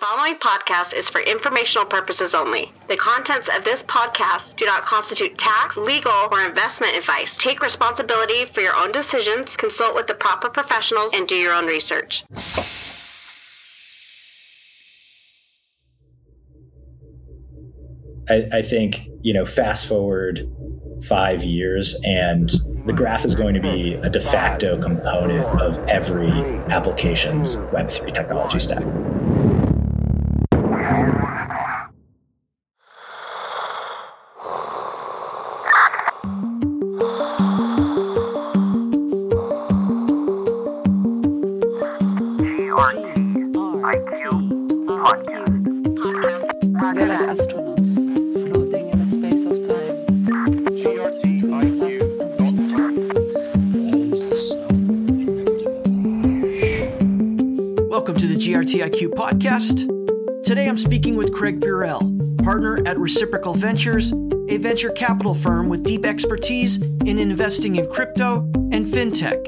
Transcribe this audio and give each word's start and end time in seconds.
following 0.00 0.34
podcast 0.36 0.94
is 0.94 1.10
for 1.10 1.20
informational 1.20 1.84
purposes 1.84 2.34
only. 2.34 2.72
The 2.88 2.96
contents 2.96 3.50
of 3.54 3.64
this 3.64 3.82
podcast 3.82 4.56
do 4.56 4.64
not 4.64 4.80
constitute 4.80 5.36
tax, 5.36 5.76
legal, 5.76 6.28
or 6.32 6.42
investment 6.42 6.96
advice. 6.96 7.36
Take 7.36 7.60
responsibility 7.60 8.46
for 8.46 8.62
your 8.62 8.74
own 8.74 8.92
decisions, 8.92 9.56
consult 9.56 9.94
with 9.94 10.06
the 10.06 10.14
proper 10.14 10.48
professionals, 10.48 11.12
and 11.12 11.28
do 11.28 11.34
your 11.34 11.52
own 11.52 11.66
research. 11.66 12.24
I, 18.30 18.48
I 18.52 18.62
think, 18.62 19.02
you 19.20 19.34
know, 19.34 19.44
fast 19.44 19.86
forward 19.86 20.50
five 21.02 21.44
years 21.44 21.98
and 22.04 22.48
the 22.86 22.92
graph 22.94 23.26
is 23.26 23.34
going 23.34 23.54
to 23.54 23.60
be 23.60 23.94
a 23.94 24.08
de 24.08 24.20
facto 24.20 24.80
component 24.80 25.44
of 25.60 25.78
every 25.88 26.30
application's 26.70 27.56
Web3 27.56 28.14
technology 28.14 28.58
stack. 28.58 28.84
Reciprocal 63.20 63.52
Ventures, 63.52 64.12
a 64.48 64.56
venture 64.56 64.88
capital 64.92 65.34
firm 65.34 65.68
with 65.68 65.82
deep 65.82 66.06
expertise 66.06 66.78
in 66.80 67.18
investing 67.18 67.76
in 67.76 67.86
crypto 67.92 68.50
and 68.72 68.86
fintech. 68.86 69.46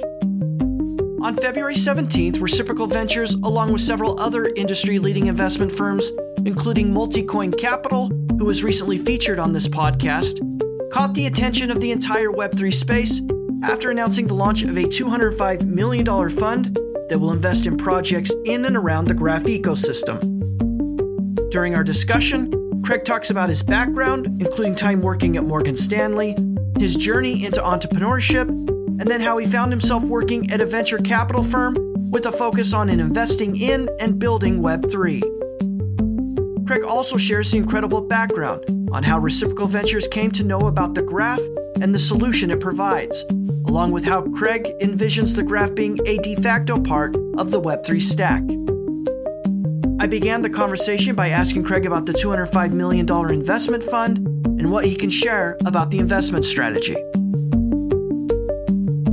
On 1.23 1.34
February 1.34 1.77
17th, 1.77 2.39
Reciprocal 2.43 2.87
Ventures, 2.87 3.33
along 3.33 3.73
with 3.73 3.81
several 3.81 4.20
other 4.20 4.45
industry 4.56 4.98
leading 4.98 5.28
investment 5.28 5.73
firms, 5.73 6.12
including 6.45 6.93
Multicoin 6.93 7.59
Capital, 7.59 8.09
who 8.39 8.45
was 8.45 8.62
recently 8.62 8.98
featured 8.98 9.39
on 9.39 9.55
this 9.55 9.69
podcast, 9.69 10.41
caught 10.93 11.15
the 11.15 11.27
attention 11.27 11.70
of 11.70 11.81
the 11.81 11.93
entire 11.93 12.28
Web3 12.28 12.75
space 12.75 13.23
after 13.62 13.91
announcing 13.91 14.27
the 14.27 14.34
launch 14.34 14.65
of 14.65 14.77
a 14.77 14.83
$205 14.83 15.65
million 15.65 16.05
fund 16.28 16.77
that 17.09 17.19
will 17.19 17.33
invest 17.33 17.65
in 17.65 17.78
projects 17.78 18.34
in 18.45 18.67
and 18.67 18.77
around 18.77 19.06
the 19.06 19.15
Graph 19.15 19.45
ecosystem. 19.45 20.20
During 21.50 21.75
our 21.75 21.84
discussion, 21.84 22.62
Craig 22.83 23.05
talks 23.05 23.30
about 23.30 23.48
his 23.48 23.62
background, 23.62 24.27
including 24.41 24.75
time 24.75 25.02
working 25.02 25.36
at 25.36 25.44
Morgan 25.44 25.77
Stanley, 25.77 26.34
his 26.78 26.97
journey 26.97 27.44
into 27.44 27.61
entrepreneurship, 27.61 28.48
and 28.48 29.02
then 29.02 29.20
how 29.20 29.38
he 29.38 29.47
found 29.47 29.70
himself 29.70 30.02
working 30.02 30.50
at 30.50 30.61
a 30.61 30.66
venture 30.66 30.98
capital 30.98 31.44
firm 31.44 31.77
with 32.10 32.27
a 32.27 32.33
focus 32.33 32.75
on 32.75 32.91
investing 32.91 33.56
in 33.56 33.88
and 34.00 34.19
building 34.19 34.60
Web3. 34.60 35.22
Craig 36.66 36.83
also 36.83 37.16
shares 37.16 37.53
the 37.53 37.58
incredible 37.58 38.00
background 38.00 38.64
on 38.92 39.05
how 39.05 39.19
Reciprocal 39.19 39.69
Ventures 39.69 40.08
came 40.08 40.33
to 40.33 40.42
know 40.44 40.66
about 40.66 40.94
the 40.94 41.03
graph 41.03 41.41
and 41.80 41.94
the 41.94 42.00
solution 42.00 42.50
it 42.50 42.60
provides, 42.60 43.25
along 43.69 43.92
with 43.92 44.05
how 44.05 44.22
Craig 44.22 44.72
envisions 44.80 45.36
the 45.36 45.42
graph 45.42 45.75
being 45.75 45.98
a 46.06 46.19
de 46.19 46.34
facto 46.34 46.80
part 46.80 47.16
of 47.38 47.53
the 47.53 47.60
Web3 47.60 48.03
stack. 48.03 48.42
I 50.03 50.08
began 50.08 50.42
the 50.42 50.50
conversation 50.50 51.14
by 51.14 51.28
asking 51.28 51.62
Craig 51.62 51.86
about 51.86 52.06
the 52.06 52.12
$205 52.12 52.72
million 52.72 53.08
investment 53.33 53.84
fund 53.84 54.19
and 54.59 54.72
what 54.72 54.84
he 54.84 54.97
can 54.97 55.11
share 55.11 55.56
about 55.64 55.91
the 55.91 56.00
investment 56.00 56.44
strategy. 56.44 56.97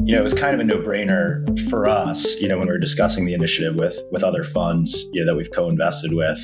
you 0.09 0.15
know, 0.15 0.19
it 0.19 0.23
was 0.23 0.33
kind 0.33 0.55
of 0.55 0.59
a 0.59 0.63
no-brainer 0.63 1.45
for 1.69 1.87
us, 1.87 2.41
you 2.41 2.47
know, 2.47 2.57
when 2.57 2.65
we 2.65 2.73
were 2.73 2.79
discussing 2.79 3.25
the 3.25 3.35
initiative 3.35 3.75
with 3.75 4.03
with 4.11 4.23
other 4.23 4.43
funds, 4.43 5.07
you 5.13 5.23
know, 5.23 5.31
that 5.31 5.37
we've 5.37 5.51
co-invested 5.51 6.11
with. 6.15 6.43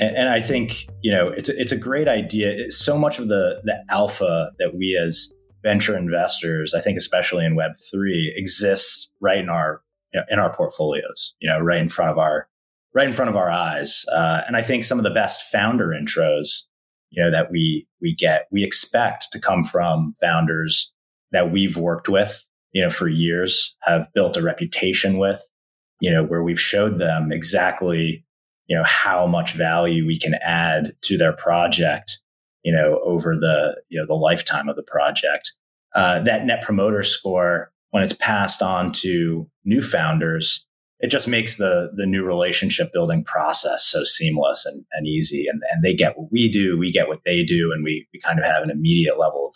And, 0.00 0.16
and 0.16 0.28
I 0.30 0.40
think, 0.40 0.86
you 1.02 1.10
know, 1.10 1.28
it's 1.28 1.50
a, 1.50 1.60
it's 1.60 1.72
a 1.72 1.76
great 1.76 2.08
idea. 2.08 2.50
It's 2.50 2.78
so 2.78 2.96
much 2.96 3.18
of 3.18 3.28
the 3.28 3.60
the 3.64 3.84
alpha 3.90 4.52
that 4.58 4.74
we 4.74 4.98
as 4.98 5.30
venture 5.62 5.98
investors, 5.98 6.72
I 6.72 6.80
think, 6.80 6.96
especially 6.96 7.44
in 7.44 7.56
Web 7.56 7.72
three, 7.92 8.32
exists 8.34 9.10
right 9.20 9.36
in 9.36 9.50
our 9.50 9.82
in 10.30 10.38
our 10.38 10.56
portfolios. 10.56 11.34
You 11.40 11.50
know, 11.50 11.60
right 11.60 11.82
in 11.82 11.90
front 11.90 12.10
of 12.10 12.16
our 12.16 12.48
right 12.96 13.06
in 13.06 13.12
front 13.12 13.28
of 13.28 13.36
our 13.36 13.50
eyes. 13.50 14.04
Uh, 14.12 14.40
and 14.46 14.56
I 14.56 14.62
think 14.62 14.82
some 14.82 14.98
of 14.98 15.04
the 15.04 15.10
best 15.10 15.42
founder 15.52 15.88
intros, 15.88 16.62
you 17.10 17.22
know, 17.22 17.30
that 17.30 17.50
we 17.52 17.86
we 18.00 18.14
get, 18.14 18.46
we 18.50 18.64
expect 18.64 19.28
to 19.32 19.38
come 19.38 19.62
from 19.62 20.14
founders 20.20 20.92
that 21.30 21.52
we've 21.52 21.76
worked 21.76 22.08
with 22.08 22.46
you 22.76 22.82
know, 22.82 22.90
for 22.90 23.08
years, 23.08 23.74
have 23.84 24.06
built 24.12 24.36
a 24.36 24.42
reputation 24.42 25.16
with, 25.16 25.42
you 26.02 26.10
know, 26.10 26.22
where 26.22 26.42
we've 26.42 26.60
showed 26.60 26.98
them 26.98 27.32
exactly, 27.32 28.22
you 28.66 28.76
know, 28.76 28.84
how 28.84 29.26
much 29.26 29.54
value 29.54 30.06
we 30.06 30.18
can 30.18 30.34
add 30.44 30.94
to 31.00 31.16
their 31.16 31.32
project, 31.32 32.20
you 32.64 32.70
know, 32.70 33.00
over 33.02 33.34
the, 33.34 33.80
you 33.88 33.98
know, 33.98 34.04
the 34.06 34.12
lifetime 34.12 34.68
of 34.68 34.76
the 34.76 34.82
project. 34.82 35.54
Uh, 35.94 36.20
that 36.20 36.44
net 36.44 36.60
promoter 36.60 37.02
score, 37.02 37.72
when 37.92 38.02
it's 38.02 38.12
passed 38.12 38.60
on 38.60 38.92
to 38.92 39.48
new 39.64 39.80
founders, 39.80 40.65
it 41.00 41.08
just 41.08 41.28
makes 41.28 41.56
the 41.56 41.90
the 41.94 42.06
new 42.06 42.24
relationship 42.24 42.92
building 42.92 43.24
process 43.24 43.84
so 43.84 44.04
seamless 44.04 44.64
and, 44.66 44.84
and 44.92 45.06
easy. 45.06 45.46
And, 45.46 45.62
and 45.70 45.82
they 45.82 45.94
get 45.94 46.16
what 46.18 46.32
we 46.32 46.50
do, 46.50 46.78
we 46.78 46.90
get 46.90 47.08
what 47.08 47.20
they 47.24 47.44
do, 47.44 47.72
and 47.74 47.84
we 47.84 48.06
we 48.12 48.20
kind 48.20 48.38
of 48.38 48.44
have 48.44 48.62
an 48.62 48.70
immediate 48.70 49.18
level 49.18 49.48
of 49.48 49.54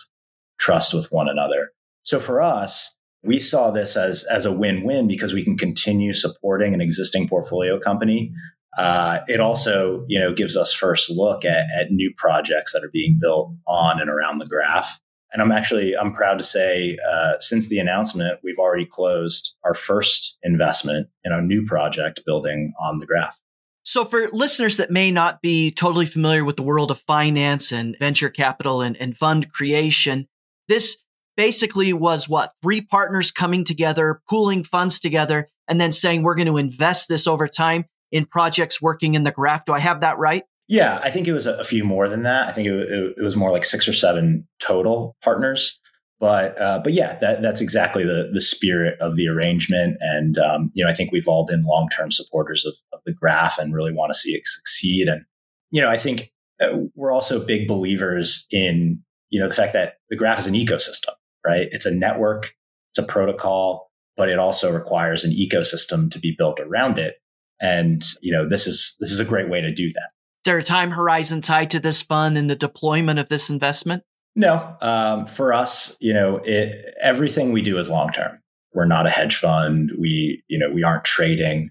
trust 0.59 0.95
with 0.95 1.11
one 1.11 1.28
another. 1.28 1.71
So 2.03 2.21
for 2.21 2.41
us, 2.41 2.95
we 3.23 3.39
saw 3.39 3.71
this 3.71 3.97
as 3.97 4.25
as 4.25 4.47
a 4.47 4.53
win-win 4.53 5.09
because 5.09 5.33
we 5.33 5.45
can 5.45 5.56
continue 5.56 6.12
supporting 6.12 6.75
an 6.75 6.81
existing 6.81 7.28
portfolio 7.28 7.78
company. 7.78 8.33
Uh, 8.78 9.19
it 9.27 9.41
also, 9.41 10.05
you 10.09 10.19
know, 10.19 10.33
gives 10.33 10.57
us 10.57 10.72
first 10.72 11.11
look 11.11 11.45
at, 11.45 11.67
at 11.77 11.91
new 11.91 12.12
projects 12.17 12.72
that 12.72 12.84
are 12.84 12.91
being 12.93 13.19
built 13.21 13.53
on 13.67 14.01
and 14.01 14.09
around 14.09 14.39
the 14.39 14.47
graph. 14.47 15.01
And 15.33 15.41
I'm 15.41 15.53
actually 15.53 15.97
I'm 15.97 16.13
proud 16.13 16.39
to 16.39 16.45
say, 16.45 16.99
uh, 17.09 17.39
since 17.39 17.69
the 17.69 17.79
announcement, 17.79 18.41
we've 18.43 18.59
already 18.59 18.87
closed 18.87 19.57
our 19.65 19.75
first 19.75 20.39
investment 20.43 21.09
in 21.25 21.33
a 21.33 21.41
new 21.41 21.65
project 21.65 22.23
building 22.27 22.73
on 22.81 22.99
the 22.99 23.07
graph. 23.07 23.41
So, 23.83 24.05
for 24.05 24.29
listeners 24.33 24.77
that 24.77 24.91
may 24.91 25.11
not 25.11 25.41
be 25.41 25.71
totally 25.71 26.07
familiar 26.07 26.45
with 26.45 26.57
the 26.57 26.63
world 26.63 26.91
of 26.91 27.01
finance 27.01 27.73
and 27.73 27.97
venture 27.99 28.29
capital 28.29 28.83
and, 28.83 28.97
and 28.97 29.17
fund 29.17 29.51
creation, 29.53 30.29
this 30.69 30.99
basically 31.37 31.93
was 31.93 32.29
what 32.29 32.53
three 32.63 32.83
partners 32.83 33.31
coming 33.31 33.65
together, 33.65 34.21
pooling 34.29 34.63
funds 34.63 35.01
together, 35.01 35.49
and 35.67 35.81
then 35.81 35.93
saying, 35.93 36.23
we're 36.23 36.35
going 36.35 36.47
to 36.47 36.59
invest 36.59 37.09
this 37.09 37.27
over 37.27 37.49
time 37.49 37.85
in 38.13 38.27
projects 38.27 38.83
working 38.83 39.15
in 39.15 39.23
the 39.23 39.31
graph. 39.31 39.65
Do 39.65 39.73
I 39.73 39.79
have 39.79 40.03
that 40.03 40.19
right? 40.19 40.45
Yeah, 40.71 41.01
I 41.03 41.11
think 41.11 41.29
it 41.29 41.33
was 41.33 41.47
a, 41.47 41.55
a 41.57 41.65
few 41.65 41.85
more 41.85 42.09
than 42.09 42.23
that. 42.23 42.49
I 42.49 42.53
think 42.53 42.69
it, 42.69 42.75
it, 42.75 43.15
it, 43.19 43.23
was 43.23 43.37
more 43.37 43.51
like 43.51 43.65
six 43.65 43.87
or 43.87 43.93
seven 43.93 44.47
total 44.61 45.17
partners. 45.23 45.79
But 46.19 46.59
uh, 46.61 46.81
but 46.83 46.93
yeah, 46.93 47.19
that, 47.19 47.43
that's 47.43 47.61
exactly 47.61 48.05
the 48.05 48.31
the 48.33 48.41
spirit 48.41 48.99
of 49.01 49.17
the 49.17 49.29
arrangement. 49.29 49.97
And 50.01 50.39
um, 50.39 50.71
you 50.75 50.85
know, 50.85 50.91
I 50.91 50.95
think 50.95 51.13
we've 51.13 51.29
all 51.29 51.45
been 51.45 51.65
long 51.65 51.89
term 51.89 52.11
supporters 52.11 52.65
of, 52.65 52.75
of 52.93 53.01
the 53.05 53.13
graph 53.13 53.59
and 53.59 53.75
really 53.75 53.93
want 53.93 54.11
to 54.11 54.19
see 54.19 54.33
it 54.33 54.47
succeed. 54.47 55.09
And 55.09 55.25
you 55.71 55.83
know, 55.83 55.91
I 55.91 55.97
think 55.97 56.31
uh, 56.61 56.69
we're 56.95 57.13
also 57.13 57.45
big 57.45 57.67
believers 57.67 58.47
in 58.51 59.03
you 59.29 59.41
know 59.41 59.49
the 59.49 59.55
fact 59.55 59.73
that 59.73 59.95
the 60.09 60.17
graph 60.17 60.39
is 60.39 60.47
an 60.47 60.55
ecosystem 60.55 61.15
right? 61.45 61.69
It's 61.71 61.87
a 61.87 61.95
network, 61.95 62.55
it's 62.91 62.99
a 62.99 63.03
protocol, 63.03 63.91
but 64.17 64.29
it 64.29 64.39
also 64.39 64.73
requires 64.73 65.25
an 65.25 65.33
ecosystem 65.33 66.11
to 66.11 66.19
be 66.19 66.35
built 66.37 66.61
around 66.61 66.99
it. 66.99 67.17
And, 67.61 68.03
you 68.23 68.33
know, 68.33 68.49
this 68.49 68.67
is, 68.67 68.97
this 69.01 69.11
is 69.11 69.21
a 69.21 69.25
great 69.25 69.49
way 69.49 69.61
to 69.61 69.73
do 69.73 69.91
that. 69.91 70.11
Is 70.41 70.45
there 70.47 70.59
a 70.59 70.65
time 70.65 70.92
horizon 70.92 71.42
tied 71.42 71.71
to 71.72 71.81
this 71.81 72.01
fund 72.01 72.39
and 72.39 72.48
the 72.48 72.57
deployment 72.57 73.19
of 73.19 73.28
this 73.28 73.51
investment? 73.51 74.04
No, 74.34 74.75
um, 74.81 75.27
for 75.27 75.53
us, 75.53 75.98
you 76.01 76.15
know, 76.15 76.39
it, 76.39 76.95
everything 77.03 77.53
we 77.53 77.60
do 77.60 77.77
is 77.77 77.91
long 77.91 78.10
term. 78.10 78.39
We're 78.72 78.87
not 78.87 79.07
a 79.07 79.10
hedge 79.10 79.37
fund. 79.37 79.92
We, 79.98 80.42
you 80.48 80.59
know, 80.59 80.71
we 80.72 80.83
aren't 80.83 81.04
trading 81.04 81.69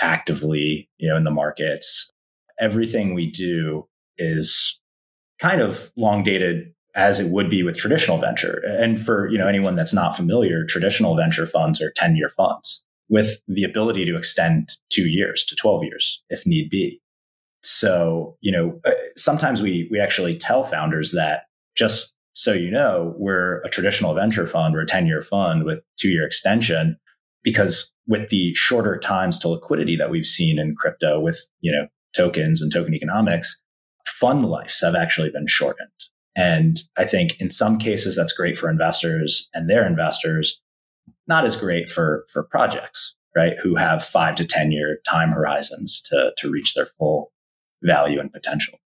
actively, 0.00 0.88
you 0.96 1.10
know, 1.10 1.16
in 1.16 1.24
the 1.24 1.30
markets. 1.30 2.10
Everything 2.58 3.12
we 3.12 3.30
do 3.30 3.86
is 4.16 4.80
kind 5.38 5.60
of 5.60 5.92
long 5.94 6.24
dated 6.24 6.72
as 6.94 7.20
it 7.20 7.30
would 7.30 7.50
be 7.50 7.62
with 7.62 7.76
traditional 7.76 8.16
venture. 8.16 8.62
And 8.66 8.98
for, 8.98 9.28
you 9.28 9.36
know, 9.36 9.46
anyone 9.46 9.74
that's 9.74 9.92
not 9.92 10.16
familiar, 10.16 10.64
traditional 10.64 11.16
venture 11.16 11.46
funds 11.46 11.82
are 11.82 11.92
10 11.96 12.16
year 12.16 12.30
funds 12.30 12.82
with 13.10 13.42
the 13.46 13.64
ability 13.64 14.06
to 14.06 14.16
extend 14.16 14.70
two 14.88 15.06
years 15.06 15.44
to 15.44 15.54
12 15.54 15.84
years 15.84 16.22
if 16.30 16.46
need 16.46 16.70
be. 16.70 17.02
So, 17.66 18.36
you 18.40 18.52
know, 18.52 18.80
uh, 18.84 18.92
sometimes 19.16 19.60
we, 19.60 19.88
we 19.90 19.98
actually 19.98 20.36
tell 20.36 20.62
founders 20.62 21.12
that 21.12 21.44
just 21.76 22.14
so 22.34 22.52
you 22.52 22.70
know, 22.70 23.14
we're 23.16 23.60
a 23.62 23.68
traditional 23.68 24.14
venture 24.14 24.46
fund, 24.46 24.74
we're 24.74 24.82
a 24.82 24.86
10 24.86 25.06
year 25.06 25.20
fund 25.20 25.64
with 25.64 25.80
two 25.98 26.10
year 26.10 26.24
extension 26.24 26.96
because 27.42 27.92
with 28.06 28.28
the 28.28 28.54
shorter 28.54 28.98
times 28.98 29.38
to 29.40 29.48
liquidity 29.48 29.96
that 29.96 30.10
we've 30.10 30.26
seen 30.26 30.58
in 30.58 30.76
crypto 30.76 31.18
with, 31.18 31.48
you 31.60 31.72
know, 31.72 31.88
tokens 32.14 32.62
and 32.62 32.72
token 32.72 32.94
economics, 32.94 33.60
fund 34.06 34.44
lives 34.44 34.80
have 34.80 34.94
actually 34.94 35.30
been 35.30 35.46
shortened. 35.46 35.88
And 36.36 36.76
I 36.96 37.04
think 37.04 37.40
in 37.40 37.50
some 37.50 37.78
cases 37.78 38.14
that's 38.14 38.32
great 38.32 38.56
for 38.56 38.70
investors 38.70 39.48
and 39.54 39.68
their 39.68 39.86
investors, 39.86 40.60
not 41.26 41.44
as 41.44 41.56
great 41.56 41.90
for 41.90 42.26
for 42.32 42.44
projects, 42.44 43.14
right? 43.34 43.54
Who 43.62 43.74
have 43.74 44.04
five 44.04 44.36
to 44.36 44.44
10 44.44 44.70
year 44.70 44.98
time 45.08 45.30
horizons 45.30 46.00
to, 46.10 46.32
to 46.36 46.50
reach 46.50 46.74
their 46.74 46.86
full 46.98 47.32
value 47.86 48.20
and 48.20 48.32
potential. 48.32 48.78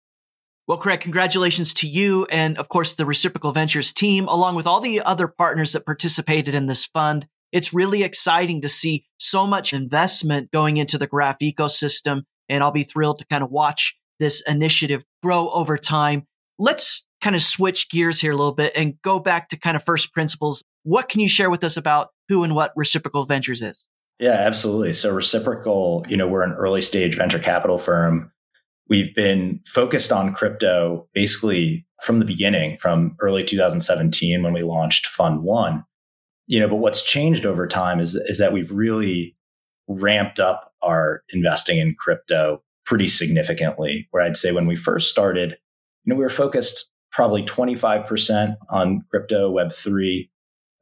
Well, 0.67 0.77
Craig, 0.77 1.01
congratulations 1.01 1.73
to 1.75 1.87
you 1.87 2.25
and, 2.31 2.57
of 2.57 2.69
course, 2.69 2.93
the 2.93 3.05
Reciprocal 3.05 3.51
Ventures 3.51 3.91
team, 3.91 4.27
along 4.27 4.55
with 4.55 4.67
all 4.67 4.79
the 4.79 5.01
other 5.01 5.27
partners 5.27 5.73
that 5.73 5.85
participated 5.85 6.55
in 6.55 6.67
this 6.67 6.85
fund. 6.85 7.27
It's 7.51 7.73
really 7.73 8.03
exciting 8.03 8.61
to 8.61 8.69
see 8.69 9.05
so 9.17 9.45
much 9.45 9.73
investment 9.73 10.51
going 10.51 10.77
into 10.77 10.97
the 10.97 11.07
graph 11.07 11.39
ecosystem. 11.39 12.21
And 12.47 12.63
I'll 12.63 12.71
be 12.71 12.83
thrilled 12.83 13.19
to 13.19 13.25
kind 13.25 13.43
of 13.43 13.51
watch 13.51 13.97
this 14.19 14.41
initiative 14.47 15.03
grow 15.23 15.49
over 15.49 15.77
time. 15.77 16.27
Let's 16.57 17.05
kind 17.21 17.35
of 17.35 17.43
switch 17.43 17.89
gears 17.89 18.21
here 18.21 18.31
a 18.31 18.37
little 18.37 18.53
bit 18.53 18.71
and 18.75 19.01
go 19.01 19.19
back 19.19 19.49
to 19.49 19.59
kind 19.59 19.75
of 19.75 19.83
first 19.83 20.13
principles. 20.13 20.63
What 20.83 21.09
can 21.09 21.19
you 21.19 21.27
share 21.29 21.49
with 21.49 21.63
us 21.63 21.75
about 21.75 22.09
who 22.29 22.43
and 22.43 22.55
what 22.55 22.71
Reciprocal 22.75 23.25
Ventures 23.25 23.61
is? 23.61 23.87
Yeah, 24.19 24.31
absolutely. 24.31 24.93
So 24.93 25.13
Reciprocal, 25.13 26.05
you 26.07 26.15
know, 26.15 26.27
we're 26.27 26.43
an 26.43 26.53
early 26.53 26.81
stage 26.81 27.17
venture 27.17 27.39
capital 27.39 27.77
firm. 27.77 28.31
We've 28.91 29.15
been 29.15 29.61
focused 29.65 30.11
on 30.11 30.33
crypto 30.33 31.07
basically 31.13 31.85
from 32.03 32.19
the 32.19 32.25
beginning, 32.25 32.77
from 32.77 33.15
early 33.21 33.41
2017 33.41 34.43
when 34.43 34.51
we 34.51 34.59
launched 34.59 35.05
Fund 35.05 35.43
One. 35.43 35.85
You 36.47 36.59
know, 36.59 36.67
but 36.67 36.75
what's 36.75 37.01
changed 37.01 37.45
over 37.45 37.67
time 37.67 38.01
is, 38.01 38.15
is 38.15 38.37
that 38.39 38.51
we've 38.51 38.69
really 38.69 39.37
ramped 39.87 40.41
up 40.41 40.73
our 40.81 41.23
investing 41.29 41.77
in 41.77 41.95
crypto 41.95 42.61
pretty 42.85 43.07
significantly. 43.07 44.09
Where 44.11 44.23
I'd 44.23 44.35
say 44.35 44.51
when 44.51 44.67
we 44.67 44.75
first 44.75 45.09
started, 45.09 45.51
you 46.03 46.09
know, 46.09 46.17
we 46.17 46.23
were 46.23 46.29
focused 46.29 46.91
probably 47.13 47.43
25% 47.43 48.57
on 48.69 49.05
crypto, 49.09 49.53
Web3, 49.53 50.29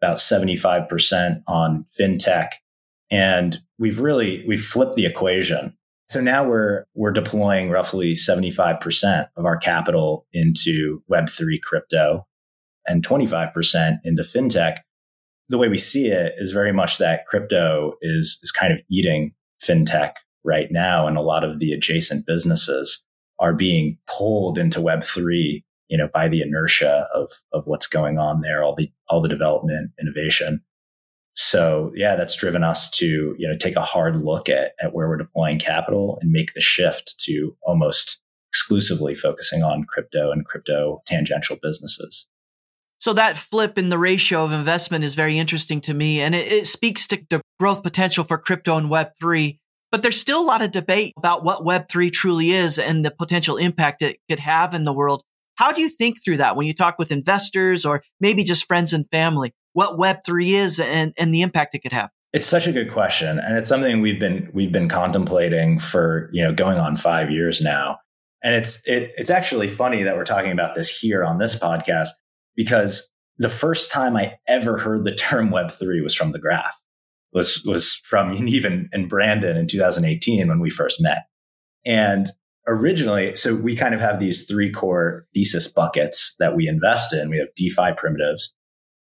about 0.02 0.18
75% 0.18 1.44
on 1.48 1.86
fintech. 2.00 2.48
And 3.12 3.60
we've 3.78 4.00
really, 4.00 4.44
we've 4.48 4.66
flipped 4.66 4.96
the 4.96 5.06
equation. 5.06 5.76
So 6.10 6.22
now 6.22 6.48
we're, 6.48 6.86
we're 6.96 7.12
deploying 7.12 7.70
roughly 7.70 8.14
75% 8.14 9.28
of 9.38 9.46
our 9.46 9.58
capital 9.58 10.26
into 10.34 11.04
Web3 11.10 11.62
crypto 11.62 12.26
and 12.88 13.06
25% 13.08 13.98
into 14.04 14.24
fintech. 14.24 14.78
The 15.50 15.58
way 15.58 15.70
we 15.70 15.78
see 15.78 16.08
it 16.08 16.34
is 16.38 16.52
very 16.52 16.72
much 16.72 16.98
that 16.98 17.26
crypto 17.28 17.94
is, 18.02 18.40
is 18.42 18.52
kind 18.52 18.74
of 18.74 18.80
eating 18.90 19.34
fintech 19.64 20.14
right 20.44 20.72
now. 20.72 21.06
And 21.08 21.18
a 21.18 21.22
lot 21.22 21.44
of 21.44 21.60
the 21.60 21.72
adjacent 21.74 22.26
businesses 22.26 23.04
are 23.40 23.54
being 23.54 23.98
pulled 24.08 24.58
into 24.58 24.80
Web3 24.80 25.64
you 25.90 25.98
know, 25.98 26.08
by 26.14 26.28
the 26.28 26.42
inertia 26.42 27.08
of 27.14 27.32
of 27.52 27.64
what's 27.66 27.88
going 27.88 28.18
on 28.18 28.42
there, 28.42 28.64
all 28.64 28.76
the 28.76 28.92
all 29.10 29.22
the 29.22 29.28
development, 29.28 29.92
innovation. 30.00 30.62
So 31.42 31.94
yeah, 31.96 32.18
that's 32.18 32.36
driven 32.36 32.66
us 32.66 32.90
to, 32.90 33.34
you 33.38 33.48
know, 33.48 33.56
take 33.56 33.78
a 33.78 33.82
hard 33.82 34.26
look 34.26 34.50
at, 34.50 34.74
at 34.82 34.94
where 34.94 35.08
we're 35.08 35.16
deploying 35.16 35.58
capital 35.58 36.20
and 36.22 36.32
make 36.32 36.54
the 36.54 36.60
shift 36.60 37.18
to 37.20 37.56
almost 37.62 38.20
exclusively 38.52 39.16
focusing 39.16 39.64
on 39.64 39.86
crypto 39.86 40.32
and 40.32 40.46
crypto 40.46 41.02
tangential 41.06 41.58
businesses. 41.64 42.28
So 43.00 43.14
that 43.14 43.38
flip 43.38 43.78
in 43.78 43.88
the 43.88 43.98
ratio 43.98 44.44
of 44.44 44.52
investment 44.52 45.06
is 45.06 45.16
very 45.16 45.40
interesting 45.40 45.80
to 45.82 45.94
me. 45.94 46.20
And 46.20 46.36
it, 46.36 46.52
it 46.52 46.68
speaks 46.68 47.08
to 47.08 47.26
the 47.30 47.40
growth 47.58 47.84
potential 47.84 48.26
for 48.26 48.38
crypto 48.38 48.76
and 48.76 48.92
Web3. 48.92 49.60
But 49.94 50.04
there's 50.04 50.20
still 50.20 50.42
a 50.42 50.44
lot 50.44 50.62
of 50.62 50.72
debate 50.72 51.14
about 51.16 51.46
what 51.46 51.64
Web3 51.64 52.12
truly 52.12 52.50
is 52.52 52.78
and 52.78 53.06
the 53.06 53.12
potential 53.12 53.56
impact 53.56 54.02
it 54.02 54.18
could 54.30 54.42
have 54.42 54.74
in 54.74 54.84
the 54.84 54.92
world. 54.92 55.24
How 55.56 55.72
do 55.72 55.82
you 55.82 55.88
think 55.88 56.22
through 56.22 56.38
that 56.38 56.58
when 56.58 56.68
you 56.68 56.74
talk 56.74 57.00
with 57.00 57.14
investors 57.14 57.86
or 57.86 58.04
maybe 58.20 58.44
just 58.44 58.68
friends 58.68 58.92
and 58.92 59.06
family? 59.10 59.54
What 59.74 59.98
Web3 59.98 60.48
is 60.48 60.80
and, 60.80 61.14
and 61.18 61.34
the 61.34 61.42
impact 61.42 61.76
it 61.76 61.80
could 61.80 61.94
have? 61.94 62.10
It's 62.32 62.46
such 62.46 62.68
a 62.68 62.72
good 62.72 62.92
question. 62.92 63.40
And 63.40 63.58
it's 63.58 63.70
something 63.70 64.02
we've 64.02 64.20
been 64.20 64.50
we've 64.54 64.72
been 64.72 64.88
contemplating 64.88 65.80
for, 65.80 66.30
you 66.32 66.44
know, 66.44 66.54
going 66.54 66.78
on 66.78 66.96
five 66.96 67.32
years 67.32 67.62
now. 67.62 67.98
And 68.44 68.54
it's 68.56 68.82
it, 68.88 69.12
it's 69.18 69.32
actually 69.32 69.68
funny 69.68 70.04
that 70.04 70.16
we're 70.16 70.26
talking 70.26 70.52
about 70.52 70.76
this 70.76 70.96
here 70.96 71.24
on 71.24 71.40
this 71.40 71.58
podcast 71.58 72.10
because 72.56 73.10
the 73.38 73.50
first 73.50 73.90
time 73.90 74.16
I 74.16 74.34
ever 74.48 74.78
heard 74.78 75.06
the 75.06 75.16
term 75.16 75.50
Web3 75.54 76.04
was 76.04 76.16
from 76.16 76.32
the 76.32 76.40
graph. 76.40 76.80
Was 77.34 77.64
was 77.66 77.96
from 78.06 78.32
Yaniv 78.36 78.88
and 78.92 79.10
Brandon 79.10 79.58
in 79.58 79.68
2018 79.68 80.48
when 80.48 80.60
we 80.60 80.70
first 80.70 81.02
met. 81.02 81.24
And 81.86 82.28
originally, 82.68 83.36
so 83.36 83.56
we 83.56 83.76
kind 83.76 83.96
of 83.96 84.02
have 84.02 84.20
these 84.20 84.46
three 84.46 84.72
core 84.72 85.24
thesis 85.34 85.68
buckets 85.68 86.36
that 86.40 86.56
we 86.56 86.68
invest 86.68 87.14
in. 87.14 87.30
We 87.30 87.40
have 87.40 87.48
DeFi 87.56 87.94
primitives, 87.98 88.56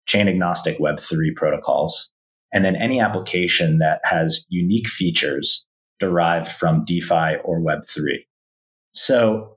chain 0.07 0.29
agnostic 0.29 0.79
Web3 0.79 1.35
protocols, 1.37 2.11
and 2.53 2.65
then 2.65 2.77
any 2.77 3.01
application 3.01 3.79
that 3.79 4.01
has 4.05 4.45
unique 4.49 4.89
features 4.89 5.67
derived 5.99 6.51
from 6.51 6.85
DeFi 6.85 7.37
or 7.45 7.61
Web3. 7.61 8.25
So 8.93 9.57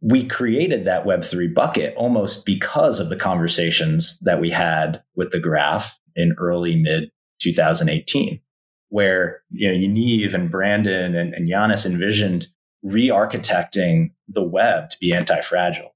we 0.00 0.24
created 0.24 0.84
that 0.84 1.04
Web3 1.04 1.54
bucket 1.54 1.94
almost 1.96 2.44
because 2.44 3.00
of 3.00 3.08
the 3.08 3.16
conversations 3.16 4.18
that 4.20 4.40
we 4.40 4.50
had 4.50 5.02
with 5.14 5.30
the 5.30 5.40
graph 5.40 5.98
in 6.14 6.34
early 6.38 6.76
mid 6.76 7.10
2018, 7.40 8.40
where, 8.88 9.42
you 9.50 9.68
know, 9.68 9.76
Yaniv 9.76 10.34
and 10.34 10.50
Brandon 10.50 11.14
and, 11.14 11.34
and 11.34 11.48
Jannis 11.48 11.86
envisioned 11.86 12.48
re-architecting 12.82 14.12
the 14.28 14.44
web 14.44 14.90
to 14.90 14.98
be 15.00 15.12
anti-fragile, 15.12 15.94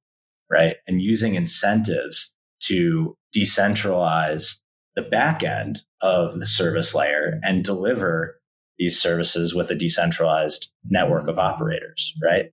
right? 0.51 0.77
And 0.87 1.01
using 1.01 1.35
incentives 1.35 2.35
to 2.65 3.17
decentralize 3.37 4.57
the 4.97 5.03
back 5.03 5.43
end 5.43 5.83
of 6.01 6.39
the 6.39 6.47
service 6.47 6.95
layer 6.95 7.41
and 7.43 7.65
deliver 7.65 8.41
these 8.79 9.01
services 9.01 9.55
with 9.55 9.71
a 9.71 9.75
decentralized 9.75 10.71
network 10.89 11.29
of 11.29 11.39
operators, 11.39 12.15
right? 12.23 12.51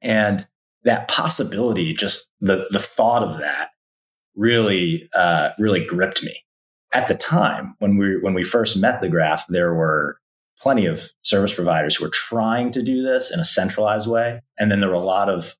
And 0.00 0.46
that 0.84 1.08
possibility, 1.08 1.92
just 1.92 2.30
the, 2.40 2.66
the 2.70 2.78
thought 2.78 3.22
of 3.22 3.40
that 3.40 3.70
really, 4.36 5.08
uh, 5.14 5.50
really 5.58 5.84
gripped 5.84 6.22
me. 6.22 6.38
At 6.92 7.08
the 7.08 7.16
time 7.16 7.74
when 7.80 7.96
we, 7.96 8.20
when 8.20 8.34
we 8.34 8.44
first 8.44 8.76
met 8.76 9.00
the 9.00 9.08
graph, 9.08 9.46
there 9.48 9.74
were 9.74 10.18
plenty 10.60 10.86
of 10.86 11.10
service 11.22 11.52
providers 11.52 11.96
who 11.96 12.04
were 12.04 12.10
trying 12.10 12.70
to 12.70 12.82
do 12.82 13.02
this 13.02 13.32
in 13.32 13.40
a 13.40 13.44
centralized 13.44 14.06
way. 14.06 14.40
And 14.58 14.70
then 14.70 14.80
there 14.80 14.90
were 14.90 14.94
a 14.94 15.00
lot 15.00 15.28
of 15.28 15.56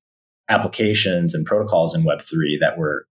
applications 0.47 1.33
and 1.33 1.45
protocols 1.45 1.93
in 1.93 2.03
Web3 2.03 2.59
that 2.61 2.77
were, 2.77 3.05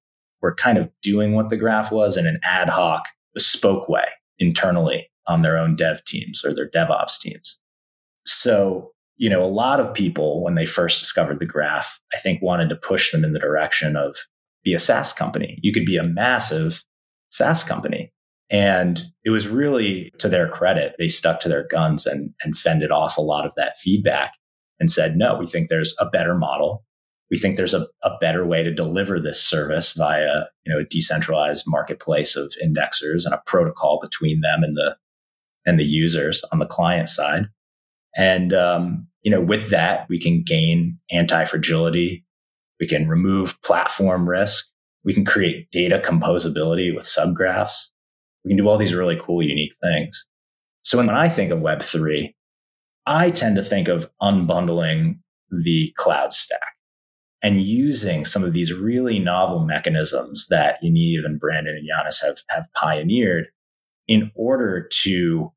were 0.44 0.54
kind 0.54 0.76
of 0.76 0.90
doing 1.00 1.32
what 1.32 1.48
the 1.48 1.56
graph 1.56 1.90
was 1.90 2.18
in 2.18 2.26
an 2.26 2.38
ad 2.44 2.68
hoc, 2.68 3.08
bespoke 3.32 3.88
way 3.88 4.04
internally 4.38 5.08
on 5.26 5.40
their 5.40 5.56
own 5.56 5.74
dev 5.74 6.04
teams 6.04 6.44
or 6.44 6.54
their 6.54 6.68
DevOps 6.68 7.18
teams. 7.18 7.58
So, 8.26 8.92
you 9.16 9.30
know, 9.30 9.42
a 9.42 9.46
lot 9.46 9.80
of 9.80 9.94
people, 9.94 10.44
when 10.44 10.54
they 10.54 10.66
first 10.66 10.98
discovered 10.98 11.40
the 11.40 11.46
graph, 11.46 11.98
I 12.12 12.18
think 12.18 12.42
wanted 12.42 12.68
to 12.68 12.76
push 12.76 13.10
them 13.10 13.24
in 13.24 13.32
the 13.32 13.38
direction 13.38 13.96
of 13.96 14.18
be 14.62 14.74
a 14.74 14.78
SaaS 14.78 15.14
company. 15.14 15.58
You 15.62 15.72
could 15.72 15.86
be 15.86 15.96
a 15.96 16.02
massive 16.02 16.84
SaaS 17.30 17.64
company 17.64 18.12
and 18.50 19.02
it 19.24 19.30
was 19.30 19.48
really 19.48 20.12
to 20.18 20.28
their 20.28 20.46
credit, 20.46 20.94
they 20.98 21.08
stuck 21.08 21.40
to 21.40 21.48
their 21.48 21.66
guns 21.66 22.04
and, 22.04 22.34
and 22.42 22.54
fended 22.54 22.90
off 22.90 23.16
a 23.16 23.22
lot 23.22 23.46
of 23.46 23.54
that 23.54 23.78
feedback 23.78 24.34
and 24.78 24.90
said, 24.90 25.16
no, 25.16 25.36
we 25.38 25.46
think 25.46 25.70
there's 25.70 25.96
a 25.98 26.10
better 26.10 26.34
model. 26.34 26.84
We 27.34 27.40
think 27.40 27.56
there's 27.56 27.74
a, 27.74 27.88
a 28.04 28.16
better 28.20 28.46
way 28.46 28.62
to 28.62 28.72
deliver 28.72 29.18
this 29.18 29.42
service 29.42 29.92
via, 29.92 30.44
you 30.64 30.72
know, 30.72 30.78
a 30.78 30.84
decentralized 30.84 31.64
marketplace 31.66 32.36
of 32.36 32.54
indexers 32.64 33.24
and 33.24 33.34
a 33.34 33.42
protocol 33.44 33.98
between 34.00 34.40
them 34.40 34.62
and 34.62 34.76
the 34.76 34.96
and 35.66 35.80
the 35.80 35.84
users 35.84 36.44
on 36.52 36.60
the 36.60 36.64
client 36.64 37.08
side. 37.08 37.46
And 38.16 38.54
um, 38.54 39.08
you 39.22 39.32
know, 39.32 39.40
with 39.40 39.70
that, 39.70 40.08
we 40.08 40.16
can 40.16 40.44
gain 40.44 40.96
anti-fragility. 41.10 42.24
We 42.78 42.86
can 42.86 43.08
remove 43.08 43.60
platform 43.62 44.28
risk. 44.28 44.66
We 45.04 45.12
can 45.12 45.24
create 45.24 45.72
data 45.72 46.00
composability 46.04 46.94
with 46.94 47.02
subgraphs. 47.02 47.90
We 48.44 48.50
can 48.50 48.58
do 48.58 48.68
all 48.68 48.78
these 48.78 48.94
really 48.94 49.18
cool, 49.20 49.42
unique 49.42 49.74
things. 49.82 50.24
So 50.82 50.98
when 50.98 51.10
I 51.10 51.28
think 51.28 51.50
of 51.50 51.58
Web3, 51.58 52.32
I 53.06 53.30
tend 53.30 53.56
to 53.56 53.62
think 53.64 53.88
of 53.88 54.08
unbundling 54.22 55.18
the 55.50 55.92
cloud 55.96 56.32
stack 56.32 56.60
and 57.44 57.62
using 57.62 58.24
some 58.24 58.42
of 58.42 58.54
these 58.54 58.72
really 58.72 59.18
novel 59.18 59.60
mechanisms 59.60 60.46
that 60.48 60.82
Yaniv 60.82 61.26
and 61.26 61.38
Brandon 61.38 61.76
and 61.76 61.86
Jannis 61.86 62.24
have, 62.24 62.38
have 62.48 62.66
pioneered 62.74 63.48
in 64.08 64.32
order 64.34 64.88
to 65.02 65.52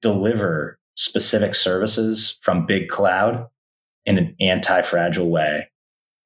deliver 0.00 0.78
specific 0.96 1.54
services 1.54 2.38
from 2.40 2.64
big 2.64 2.88
cloud 2.88 3.46
in 4.06 4.16
an 4.16 4.34
anti-fragile 4.40 5.30
way 5.30 5.68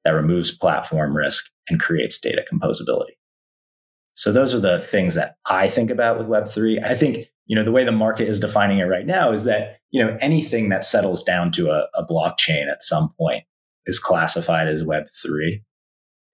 that 0.05 0.11
removes 0.11 0.57
platform 0.57 1.15
risk 1.15 1.51
and 1.67 1.81
creates 1.81 2.17
data 2.17 2.43
composability. 2.51 3.17
So 4.15 4.31
those 4.31 4.55
are 4.55 4.59
the 4.59 4.79
things 4.79 5.15
that 5.15 5.35
I 5.45 5.67
think 5.67 5.91
about 5.91 6.17
with 6.17 6.27
Web3. 6.27 6.83
I 6.83 6.95
think 6.95 7.27
you 7.45 7.55
know, 7.55 7.63
the 7.63 7.71
way 7.71 7.83
the 7.83 7.91
market 7.93 8.27
is 8.27 8.39
defining 8.39 8.79
it 8.79 8.85
right 8.85 9.05
now 9.05 9.31
is 9.31 9.45
that, 9.45 9.79
you 9.91 10.03
know, 10.03 10.17
anything 10.19 10.67
that 10.69 10.83
settles 10.83 11.23
down 11.23 11.49
to 11.51 11.71
a, 11.71 11.87
a 11.95 12.05
blockchain 12.05 12.69
at 12.69 12.83
some 12.83 13.13
point 13.17 13.45
is 13.87 13.99
classified 13.99 14.67
as 14.67 14.83
Web 14.83 15.05
three. 15.23 15.63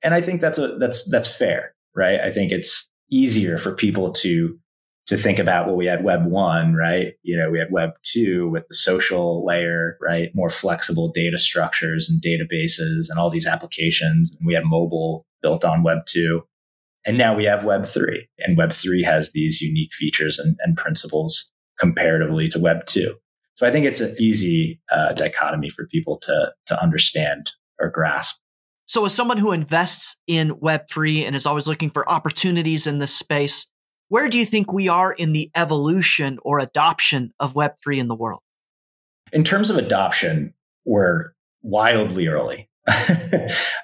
And 0.03 0.13
I 0.13 0.19
think 0.19 0.41
that's 0.41 0.59
a, 0.59 0.75
that's, 0.77 1.09
that's 1.09 1.33
fair, 1.33 1.73
right? 1.95 2.19
I 2.19 2.29
think 2.29 2.51
it's 2.51 2.89
easier 3.09 3.57
for 3.57 3.73
people 3.73 4.11
to, 4.11 4.59
to 5.07 5.17
think 5.17 5.39
about 5.39 5.67
well, 5.67 5.75
we 5.75 5.85
had 5.85 6.03
Web 6.03 6.25
one, 6.25 6.73
right? 6.75 7.13
You 7.23 7.37
know, 7.37 7.49
we 7.49 7.59
had 7.59 7.71
Web 7.71 7.91
two 8.03 8.49
with 8.49 8.67
the 8.67 8.75
social 8.75 9.45
layer, 9.45 9.97
right? 10.01 10.29
More 10.33 10.49
flexible 10.49 11.09
data 11.09 11.37
structures 11.37 12.09
and 12.09 12.21
databases 12.21 13.09
and 13.09 13.17
all 13.17 13.29
these 13.29 13.47
applications. 13.47 14.35
And 14.35 14.47
we 14.47 14.53
have 14.53 14.63
mobile 14.65 15.25
built 15.41 15.63
on 15.63 15.83
Web 15.83 15.99
two. 16.05 16.43
And 17.05 17.17
now 17.17 17.35
we 17.35 17.43
have 17.43 17.65
Web 17.65 17.85
three 17.85 18.29
and 18.39 18.57
Web 18.57 18.71
three 18.71 19.03
has 19.03 19.31
these 19.31 19.61
unique 19.61 19.93
features 19.93 20.39
and, 20.39 20.55
and 20.63 20.77
principles 20.77 21.51
comparatively 21.77 22.47
to 22.49 22.59
Web 22.59 22.85
two. 22.85 23.15
So 23.55 23.67
I 23.67 23.71
think 23.71 23.85
it's 23.85 24.01
an 24.01 24.15
easy 24.19 24.81
uh, 24.91 25.13
dichotomy 25.13 25.69
for 25.69 25.87
people 25.87 26.17
to, 26.23 26.53
to 26.65 26.81
understand 26.81 27.51
or 27.79 27.89
grasp. 27.89 28.37
So 28.85 29.05
as 29.05 29.13
someone 29.13 29.37
who 29.37 29.51
invests 29.51 30.17
in 30.27 30.51
Web3 30.51 31.25
and 31.25 31.35
is 31.35 31.45
always 31.45 31.67
looking 31.67 31.89
for 31.89 32.07
opportunities 32.09 32.85
in 32.87 32.99
this 32.99 33.15
space, 33.15 33.67
where 34.09 34.29
do 34.29 34.37
you 34.37 34.45
think 34.45 34.73
we 34.73 34.87
are 34.87 35.11
in 35.11 35.33
the 35.33 35.49
evolution 35.55 36.37
or 36.43 36.59
adoption 36.59 37.33
of 37.39 37.53
Web3 37.53 37.97
in 37.97 38.07
the 38.07 38.15
world? 38.15 38.41
In 39.31 39.43
terms 39.43 39.69
of 39.69 39.77
adoption, 39.77 40.53
we're 40.85 41.31
wildly 41.63 42.27
early. 42.27 42.69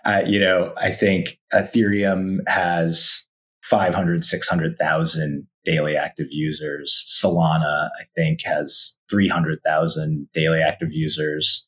uh, 0.06 0.24
you 0.26 0.40
know, 0.40 0.74
I 0.78 0.92
think 0.92 1.40
Ethereum 1.54 2.40
has 2.48 3.26
500, 3.70 4.24
600,000 4.24 5.48
daily 5.64 5.96
active 5.96 6.28
users. 6.32 7.06
Solana, 7.08 7.90
I 8.00 8.06
think, 8.16 8.42
has 8.44 8.98
300,000 9.10 10.28
daily 10.34 10.62
active 10.62 10.90
users. 10.92 11.68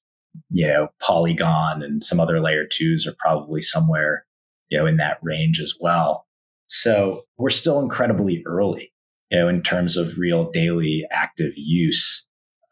You 0.49 0.67
know, 0.67 0.87
Polygon 1.01 1.83
and 1.83 2.03
some 2.03 2.19
other 2.19 2.39
layer 2.39 2.65
twos 2.65 3.05
are 3.05 3.15
probably 3.19 3.61
somewhere, 3.61 4.25
you 4.69 4.77
know, 4.77 4.87
in 4.87 4.97
that 4.97 5.19
range 5.21 5.59
as 5.59 5.75
well. 5.79 6.25
So 6.67 7.23
we're 7.37 7.49
still 7.49 7.79
incredibly 7.79 8.41
early, 8.47 8.91
you 9.29 9.37
know, 9.37 9.47
in 9.47 9.61
terms 9.61 9.97
of 9.97 10.17
real 10.17 10.49
daily 10.49 11.05
active 11.11 11.53
use 11.55 12.25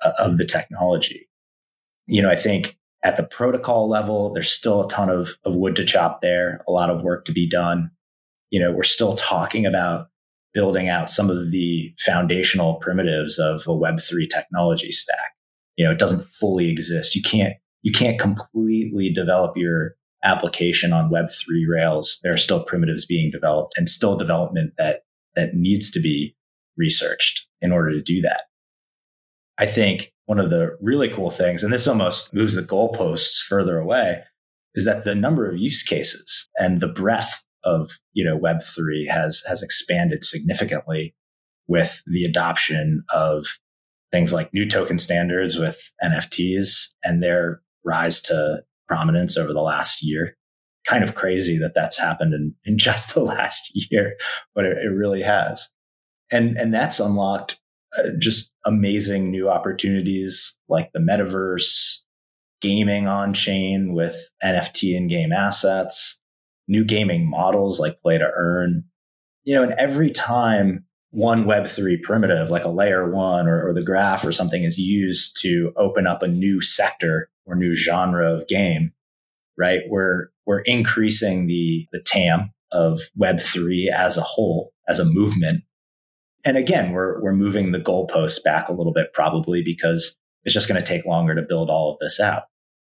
uh, 0.03 0.13
of 0.17 0.37
the 0.37 0.45
technology. 0.45 1.29
You 2.07 2.21
know, 2.21 2.31
I 2.31 2.35
think 2.35 2.79
at 3.03 3.17
the 3.17 3.23
protocol 3.23 3.87
level, 3.87 4.33
there's 4.33 4.51
still 4.51 4.85
a 4.85 4.89
ton 4.89 5.09
of, 5.09 5.37
of 5.43 5.53
wood 5.53 5.75
to 5.75 5.85
chop 5.85 6.21
there, 6.21 6.63
a 6.67 6.71
lot 6.71 6.89
of 6.89 7.03
work 7.03 7.25
to 7.25 7.31
be 7.31 7.47
done. 7.47 7.91
You 8.51 8.59
know, 8.59 8.71
we're 8.71 8.83
still 8.83 9.13
talking 9.13 9.65
about 9.65 10.07
building 10.53 10.89
out 10.89 11.09
some 11.09 11.29
of 11.29 11.51
the 11.51 11.93
foundational 11.99 12.75
primitives 12.75 13.37
of 13.37 13.61
a 13.67 13.71
Web3 13.71 14.27
technology 14.29 14.91
stack. 14.91 15.33
You 15.75 15.85
know, 15.85 15.91
it 15.91 15.99
doesn't 15.99 16.23
fully 16.23 16.69
exist. 16.69 17.15
You 17.15 17.21
can't, 17.21 17.53
you 17.83 17.91
can't 17.91 18.19
completely 18.19 19.11
develop 19.11 19.55
your 19.55 19.95
application 20.23 20.93
on 20.93 21.11
Web3 21.11 21.63
Rails, 21.67 22.19
there 22.23 22.33
are 22.33 22.37
still 22.37 22.63
primitives 22.63 23.05
being 23.05 23.31
developed 23.31 23.73
and 23.77 23.87
still 23.87 24.17
development 24.17 24.73
that, 24.77 25.03
that 25.35 25.53
needs 25.53 25.91
to 25.91 25.99
be 25.99 26.35
researched 26.77 27.47
in 27.61 27.71
order 27.71 27.91
to 27.91 28.01
do 28.01 28.21
that. 28.21 28.43
I 29.57 29.65
think 29.65 30.13
one 30.25 30.39
of 30.39 30.49
the 30.49 30.77
really 30.81 31.09
cool 31.09 31.29
things, 31.29 31.63
and 31.63 31.73
this 31.73 31.87
almost 31.87 32.33
moves 32.33 32.55
the 32.55 32.61
goalposts 32.61 33.41
further 33.41 33.77
away, 33.77 34.23
is 34.75 34.85
that 34.85 35.03
the 35.03 35.15
number 35.15 35.49
of 35.49 35.59
use 35.59 35.83
cases 35.83 36.47
and 36.57 36.79
the 36.79 36.87
breadth 36.87 37.43
of 37.69 37.91
you 38.13 38.25
know 38.25 38.37
Web3 38.37 39.07
has 39.09 39.43
has 39.47 39.61
expanded 39.61 40.23
significantly 40.23 41.13
with 41.67 42.01
the 42.07 42.23
adoption 42.23 43.03
of 43.13 43.45
things 44.11 44.33
like 44.33 44.53
new 44.53 44.67
token 44.67 44.97
standards 44.97 45.57
with 45.57 45.91
NFTs 46.03 46.89
and 47.03 47.21
their 47.21 47.61
rise 47.85 48.21
to 48.23 48.63
prominence 48.87 49.37
over 49.37 49.53
the 49.53 49.61
last 49.61 50.03
year. 50.03 50.35
Kind 50.87 51.03
of 51.03 51.15
crazy 51.15 51.57
that 51.59 51.75
that's 51.75 51.99
happened 51.99 52.33
in, 52.33 52.55
in 52.65 52.77
just 52.79 53.13
the 53.13 53.21
last 53.21 53.71
year, 53.73 54.15
but 54.55 54.65
it, 54.65 54.77
it 54.77 54.89
really 54.89 55.21
has. 55.21 55.69
And, 56.31 56.57
and 56.57 56.73
that's 56.73 56.99
unlocked 56.99 57.59
uh, 57.97 58.09
just 58.19 58.53
amazing 58.65 59.31
new 59.31 59.49
opportunities 59.49 60.57
like 60.67 60.91
the 60.93 60.99
metaverse, 60.99 61.99
gaming 62.61 63.07
on 63.07 63.33
chain 63.33 63.93
with 63.93 64.31
NFT 64.43 64.95
and 64.95 65.09
game 65.09 65.31
assets, 65.31 66.19
new 66.69 66.85
gaming 66.85 67.29
models 67.29 67.79
like 67.79 68.01
play 68.01 68.17
to 68.17 68.31
earn. 68.33 68.85
You 69.43 69.55
know, 69.55 69.63
and 69.63 69.73
every 69.73 70.11
time 70.11 70.85
one 71.11 71.45
Web3 71.45 72.01
primitive, 72.03 72.49
like 72.49 72.63
a 72.63 72.69
layer 72.69 73.09
one 73.09 73.47
or, 73.47 73.67
or, 73.67 73.73
the 73.73 73.83
graph 73.83 74.23
or 74.23 74.31
something, 74.31 74.63
is 74.63 74.77
used 74.77 75.41
to 75.41 75.73
open 75.75 76.05
up 76.05 76.21
a 76.21 76.27
new 76.27 76.61
sector 76.61 77.29
or 77.47 77.55
new 77.55 77.73
genre 77.73 78.31
of 78.31 78.47
game, 78.47 78.93
right? 79.57 79.81
We're, 79.89 80.27
we're 80.45 80.61
increasing 80.61 81.47
the, 81.47 81.87
the 81.91 82.01
TAM 82.01 82.53
of 82.71 82.99
Web3 83.19 83.91
as 83.91 84.17
a 84.17 84.21
whole, 84.21 84.71
as 84.87 84.99
a 84.99 85.05
movement. 85.05 85.63
And 86.45 86.55
again, 86.55 86.91
we're, 86.91 87.19
we're 87.21 87.33
moving 87.33 87.71
the 87.71 87.79
goalposts 87.79 88.43
back 88.43 88.69
a 88.69 88.73
little 88.73 88.93
bit, 88.93 89.11
probably 89.11 89.63
because 89.63 90.15
it's 90.43 90.53
just 90.53 90.69
going 90.69 90.81
to 90.81 90.87
take 90.87 91.05
longer 91.05 91.33
to 91.33 91.41
build 91.41 91.71
all 91.71 91.91
of 91.91 91.97
this 91.99 92.19
out. 92.19 92.43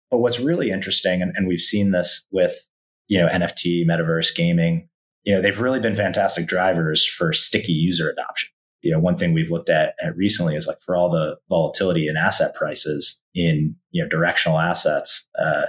But 0.10 0.18
what's 0.18 0.40
really 0.40 0.70
interesting, 0.70 1.22
and, 1.22 1.32
and 1.36 1.48
we've 1.48 1.62
seen 1.62 1.92
this 1.92 2.28
with, 2.30 2.70
you 3.08 3.20
know, 3.20 3.28
NFT, 3.28 3.86
metaverse 3.86 4.36
gaming, 4.36 4.88
you 5.24 5.34
know, 5.34 5.42
they've 5.42 5.60
really 5.60 5.80
been 5.80 5.96
fantastic 5.96 6.48
drivers 6.48 7.06
for 7.06 7.32
sticky 7.32 7.74
user 7.74 8.10
adoption. 8.10 8.50
You 8.82 8.92
know, 8.92 9.00
one 9.00 9.16
thing 9.16 9.34
we've 9.34 9.52
looked 9.52 9.70
at, 9.70 9.94
recently 10.16 10.56
is 10.56 10.66
like 10.66 10.80
for 10.84 10.96
all 10.96 11.10
the 11.10 11.38
volatility 11.50 12.08
in 12.08 12.18
asset 12.18 12.56
prices 12.56 13.20
in, 13.36 13.76
you 13.92 14.02
know, 14.02 14.10
directional 14.10 14.58
assets, 14.58 15.28
uh, 15.38 15.68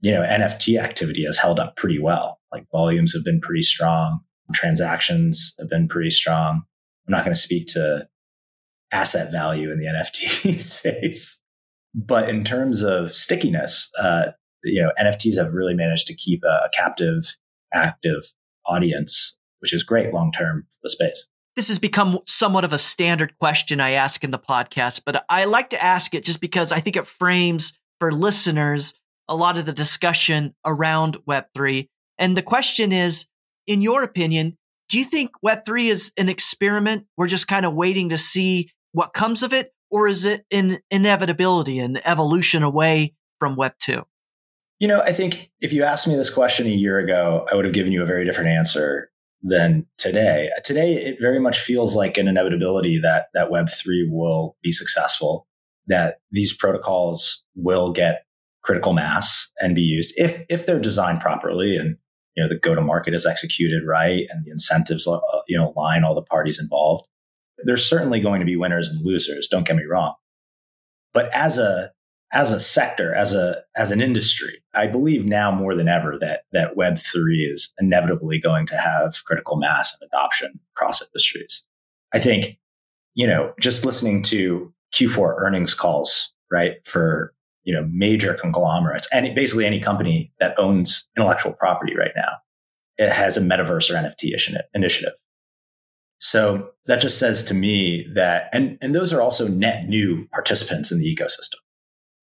you 0.00 0.10
know, 0.10 0.22
NFT 0.22 0.80
activity 0.80 1.24
has 1.24 1.36
held 1.36 1.60
up 1.60 1.76
pretty 1.76 1.98
well. 1.98 2.40
Like 2.52 2.66
volumes 2.72 3.12
have 3.14 3.24
been 3.24 3.40
pretty 3.40 3.62
strong. 3.62 4.20
Transactions 4.54 5.54
have 5.58 5.68
been 5.68 5.88
pretty 5.88 6.10
strong. 6.10 6.62
I'm 7.06 7.12
not 7.12 7.24
going 7.24 7.34
to 7.34 7.40
speak 7.40 7.66
to 7.68 8.08
asset 8.92 9.30
value 9.30 9.70
in 9.70 9.78
the 9.78 9.86
NFT 9.86 10.58
space, 10.58 11.40
but 11.94 12.28
in 12.28 12.44
terms 12.44 12.82
of 12.82 13.12
stickiness, 13.12 13.90
uh, 13.98 14.26
you 14.64 14.82
know, 14.82 14.90
NFTs 15.00 15.36
have 15.36 15.52
really 15.52 15.74
managed 15.74 16.06
to 16.08 16.14
keep 16.14 16.42
a, 16.44 16.66
a 16.66 16.70
captive, 16.76 17.36
active 17.72 18.32
audience, 18.66 19.36
which 19.60 19.72
is 19.72 19.84
great 19.84 20.12
long 20.12 20.32
term 20.32 20.66
for 20.70 20.78
the 20.82 20.90
space. 20.90 21.26
This 21.56 21.68
has 21.68 21.78
become 21.78 22.18
somewhat 22.26 22.64
of 22.64 22.72
a 22.72 22.78
standard 22.78 23.38
question 23.38 23.80
I 23.80 23.92
ask 23.92 24.24
in 24.24 24.32
the 24.32 24.38
podcast, 24.38 25.02
but 25.06 25.24
I 25.28 25.44
like 25.44 25.70
to 25.70 25.82
ask 25.82 26.14
it 26.14 26.24
just 26.24 26.40
because 26.40 26.72
I 26.72 26.80
think 26.80 26.96
it 26.96 27.06
frames 27.06 27.78
for 28.00 28.10
listeners 28.10 28.94
a 29.28 29.36
lot 29.36 29.56
of 29.56 29.64
the 29.64 29.72
discussion 29.72 30.54
around 30.66 31.16
Web3. 31.28 31.88
And 32.18 32.36
the 32.36 32.42
question 32.42 32.92
is, 32.92 33.26
in 33.66 33.80
your 33.80 34.02
opinion, 34.02 34.58
do 34.88 34.98
you 34.98 35.04
think 35.04 35.30
Web3 35.44 35.90
is 35.90 36.12
an 36.18 36.28
experiment? 36.28 37.06
We're 37.16 37.28
just 37.28 37.48
kind 37.48 37.64
of 37.64 37.74
waiting 37.74 38.10
to 38.10 38.18
see 38.18 38.70
what 38.92 39.12
comes 39.12 39.42
of 39.42 39.52
it? 39.52 39.72
Or 39.90 40.08
is 40.08 40.24
it 40.24 40.44
an 40.50 40.78
inevitability, 40.90 41.78
an 41.78 42.00
evolution 42.04 42.62
away 42.62 43.14
from 43.38 43.56
Web2? 43.56 44.04
You 44.80 44.88
know, 44.88 45.00
I 45.00 45.12
think 45.12 45.50
if 45.60 45.72
you 45.72 45.84
asked 45.84 46.08
me 46.08 46.16
this 46.16 46.30
question 46.30 46.66
a 46.66 46.70
year 46.70 46.98
ago, 46.98 47.46
I 47.50 47.54
would 47.54 47.64
have 47.64 47.74
given 47.74 47.92
you 47.92 48.02
a 48.02 48.06
very 48.06 48.24
different 48.24 48.50
answer 48.50 49.10
than 49.42 49.86
today. 49.98 50.50
Today, 50.64 50.94
it 50.94 51.18
very 51.20 51.38
much 51.38 51.58
feels 51.58 51.94
like 51.94 52.16
an 52.16 52.26
inevitability 52.26 52.98
that 52.98 53.26
that 53.34 53.50
Web3 53.50 54.10
will 54.10 54.56
be 54.62 54.72
successful, 54.72 55.46
that 55.86 56.16
these 56.32 56.56
protocols 56.56 57.44
will 57.54 57.92
get 57.92 58.24
critical 58.62 58.94
mass 58.94 59.50
and 59.60 59.74
be 59.74 59.82
used 59.82 60.14
if 60.16 60.42
if 60.48 60.64
they're 60.64 60.80
designed 60.80 61.20
properly 61.20 61.76
and 61.76 61.96
you 62.34 62.42
know 62.42 62.48
the 62.48 62.58
go 62.58 62.74
to 62.74 62.80
market 62.80 63.12
is 63.12 63.26
executed 63.26 63.82
right 63.86 64.26
and 64.30 64.44
the 64.46 64.50
incentives 64.50 65.06
uh, 65.06 65.20
you 65.46 65.56
know 65.56 65.72
align 65.76 66.02
all 66.02 66.14
the 66.14 66.22
parties 66.22 66.58
involved. 66.58 67.06
There's 67.64 67.88
certainly 67.88 68.20
going 68.20 68.40
to 68.40 68.46
be 68.46 68.56
winners 68.56 68.88
and 68.88 69.04
losers. 69.04 69.46
Don't 69.46 69.66
get 69.66 69.76
me 69.76 69.84
wrong, 69.84 70.14
but 71.12 71.28
as 71.34 71.58
a 71.58 71.92
as 72.34 72.52
a 72.52 72.58
sector, 72.58 73.14
as 73.14 73.32
a 73.32 73.62
as 73.76 73.92
an 73.92 74.00
industry, 74.02 74.60
I 74.74 74.88
believe 74.88 75.24
now 75.24 75.52
more 75.52 75.74
than 75.74 75.88
ever 75.88 76.18
that 76.18 76.42
that 76.52 76.76
Web 76.76 76.98
three 76.98 77.44
is 77.44 77.72
inevitably 77.80 78.40
going 78.40 78.66
to 78.66 78.76
have 78.76 79.24
critical 79.24 79.56
mass 79.56 79.96
and 79.98 80.06
adoption 80.06 80.58
across 80.76 81.00
industries. 81.00 81.64
I 82.12 82.18
think, 82.18 82.58
you 83.14 83.26
know, 83.26 83.54
just 83.60 83.84
listening 83.84 84.22
to 84.22 84.72
Q4 84.94 85.36
earnings 85.38 85.74
calls, 85.74 86.32
right, 86.50 86.76
for 86.84 87.32
you 87.62 87.72
know 87.72 87.88
major 87.90 88.34
conglomerates 88.34 89.08
and 89.12 89.32
basically 89.34 89.64
any 89.64 89.80
company 89.80 90.32
that 90.40 90.58
owns 90.58 91.08
intellectual 91.16 91.52
property 91.52 91.96
right 91.96 92.12
now, 92.16 92.32
it 92.98 93.10
has 93.10 93.36
a 93.36 93.40
metaverse 93.40 93.90
or 93.90 93.94
NFT 93.94 94.34
initiative. 94.74 95.14
So 96.18 96.70
that 96.86 97.00
just 97.00 97.18
says 97.18 97.44
to 97.44 97.54
me 97.54 98.06
that, 98.14 98.48
and, 98.52 98.78
and 98.80 98.94
those 98.94 99.12
are 99.12 99.20
also 99.20 99.46
net 99.46 99.88
new 99.88 100.26
participants 100.32 100.90
in 100.90 100.98
the 100.98 101.14
ecosystem 101.14 101.58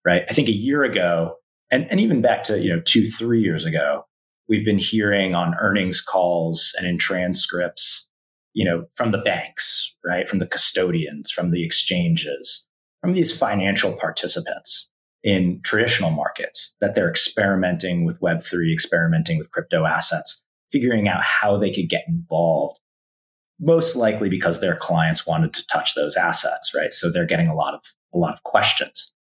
right? 0.06 0.24
I 0.30 0.34
think 0.34 0.48
a 0.48 0.54
year 0.54 0.84
ago, 0.84 1.36
and, 1.72 1.90
and 1.90 2.00
even 2.00 2.22
back 2.22 2.44
to, 2.44 2.60
you 2.60 2.70
know, 2.70 2.82
two, 2.82 3.06
three 3.06 3.42
years 3.42 3.66
ago, 3.66 4.06
we've 4.50 4.66
been 4.66 4.78
hearing 4.78 5.36
on 5.36 5.56
earnings 5.60 6.02
calls 6.02 6.74
and 6.78 6.88
in 6.88 6.98
transcripts 6.98 8.10
you 8.54 8.66
know, 8.66 8.86
from 8.96 9.12
the 9.12 9.20
banks, 9.20 9.96
right? 10.06 10.28
From 10.28 10.40
the 10.40 10.48
custodians, 10.48 11.32
from 11.32 11.50
the 11.50 11.64
exchanges, 11.64 12.68
from 13.00 13.14
these 13.14 13.36
financial 13.36 13.94
participants 13.94 14.90
in 15.24 15.62
traditional 15.64 16.12
markets 16.12 16.76
that 16.82 16.96
they're 16.96 17.10
experimenting 17.10 18.06
with 18.06 18.20
Web3, 18.22 18.74
experimenting 18.74 19.38
with 19.38 19.52
crypto 19.52 19.86
assets, 19.86 20.44
figuring 20.72 21.08
out 21.08 21.22
how 21.24 21.58
they 21.58 21.72
could 21.72 21.90
get 21.90 22.06
involved. 22.08 22.80
Most 23.60 23.96
likely 23.96 24.28
because 24.28 24.60
their 24.60 24.76
clients 24.76 25.28
wanted 25.28 25.54
to 25.54 25.66
touch 25.68 25.94
those 25.94 26.18
assets, 26.18 26.72
right? 26.76 26.92
So 26.92 27.12
they're 27.12 27.26
getting 27.26 27.48
a 27.48 27.56
lot 27.56 27.76
of, 27.76 27.84
a 28.14 28.18
lot 28.18 28.34
of 28.34 28.44
questions. 28.44 29.14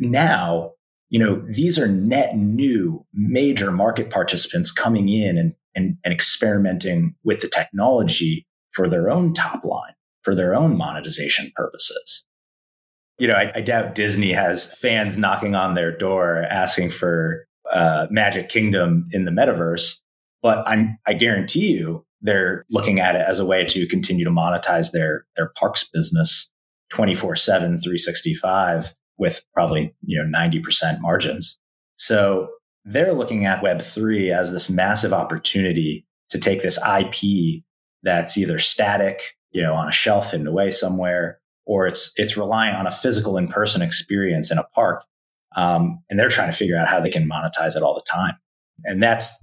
Now, 0.00 0.72
you 1.10 1.18
know, 1.18 1.44
these 1.46 1.78
are 1.78 1.86
net 1.86 2.36
new 2.36 3.04
major 3.12 3.70
market 3.70 4.10
participants 4.10 4.72
coming 4.72 5.08
in 5.08 5.36
and, 5.36 5.54
and, 5.74 5.98
and 6.04 6.14
experimenting 6.14 7.14
with 7.22 7.40
the 7.40 7.48
technology 7.48 8.46
for 8.72 8.88
their 8.88 9.10
own 9.10 9.34
top 9.34 9.64
line, 9.64 9.92
for 10.22 10.34
their 10.34 10.54
own 10.54 10.76
monetization 10.76 11.52
purposes. 11.54 12.24
You 13.18 13.28
know, 13.28 13.34
I, 13.34 13.52
I 13.54 13.60
doubt 13.60 13.94
Disney 13.94 14.32
has 14.32 14.72
fans 14.78 15.18
knocking 15.18 15.54
on 15.54 15.74
their 15.74 15.94
door 15.94 16.46
asking 16.48 16.90
for 16.90 17.46
uh, 17.70 18.06
Magic 18.10 18.48
Kingdom 18.48 19.08
in 19.12 19.26
the 19.26 19.30
metaverse, 19.30 19.96
but 20.42 20.66
I'm, 20.66 20.98
I 21.06 21.12
guarantee 21.12 21.72
you 21.72 22.06
they're 22.22 22.64
looking 22.70 23.00
at 23.00 23.16
it 23.16 23.22
as 23.26 23.38
a 23.38 23.46
way 23.46 23.64
to 23.64 23.86
continue 23.86 24.24
to 24.24 24.30
monetize 24.30 24.92
their, 24.92 25.26
their 25.36 25.52
parks 25.58 25.84
business 25.84 26.50
24 26.90 27.36
7, 27.36 27.78
365 27.78 28.94
with 29.20 29.44
probably, 29.52 29.94
you 30.02 30.18
know, 30.18 30.38
90% 30.38 31.00
margins. 31.00 31.58
So 31.96 32.48
they're 32.86 33.12
looking 33.12 33.44
at 33.44 33.62
Web3 33.62 34.34
as 34.34 34.50
this 34.50 34.70
massive 34.70 35.12
opportunity 35.12 36.06
to 36.30 36.38
take 36.38 36.62
this 36.62 36.78
IP 36.78 37.62
that's 38.02 38.38
either 38.38 38.58
static, 38.58 39.36
you 39.52 39.62
know, 39.62 39.74
on 39.74 39.86
a 39.86 39.92
shelf 39.92 40.30
hidden 40.30 40.46
away 40.46 40.70
somewhere, 40.70 41.38
or 41.66 41.86
it's, 41.86 42.12
it's 42.16 42.38
relying 42.38 42.74
on 42.74 42.86
a 42.86 42.90
physical 42.90 43.36
in-person 43.36 43.82
experience 43.82 44.50
in 44.50 44.56
a 44.56 44.66
park. 44.74 45.04
Um, 45.54 46.02
and 46.08 46.18
they're 46.18 46.30
trying 46.30 46.50
to 46.50 46.56
figure 46.56 46.78
out 46.78 46.88
how 46.88 46.98
they 46.98 47.10
can 47.10 47.28
monetize 47.28 47.76
it 47.76 47.82
all 47.82 47.94
the 47.94 48.04
time. 48.10 48.36
And 48.84 49.02
that's 49.02 49.38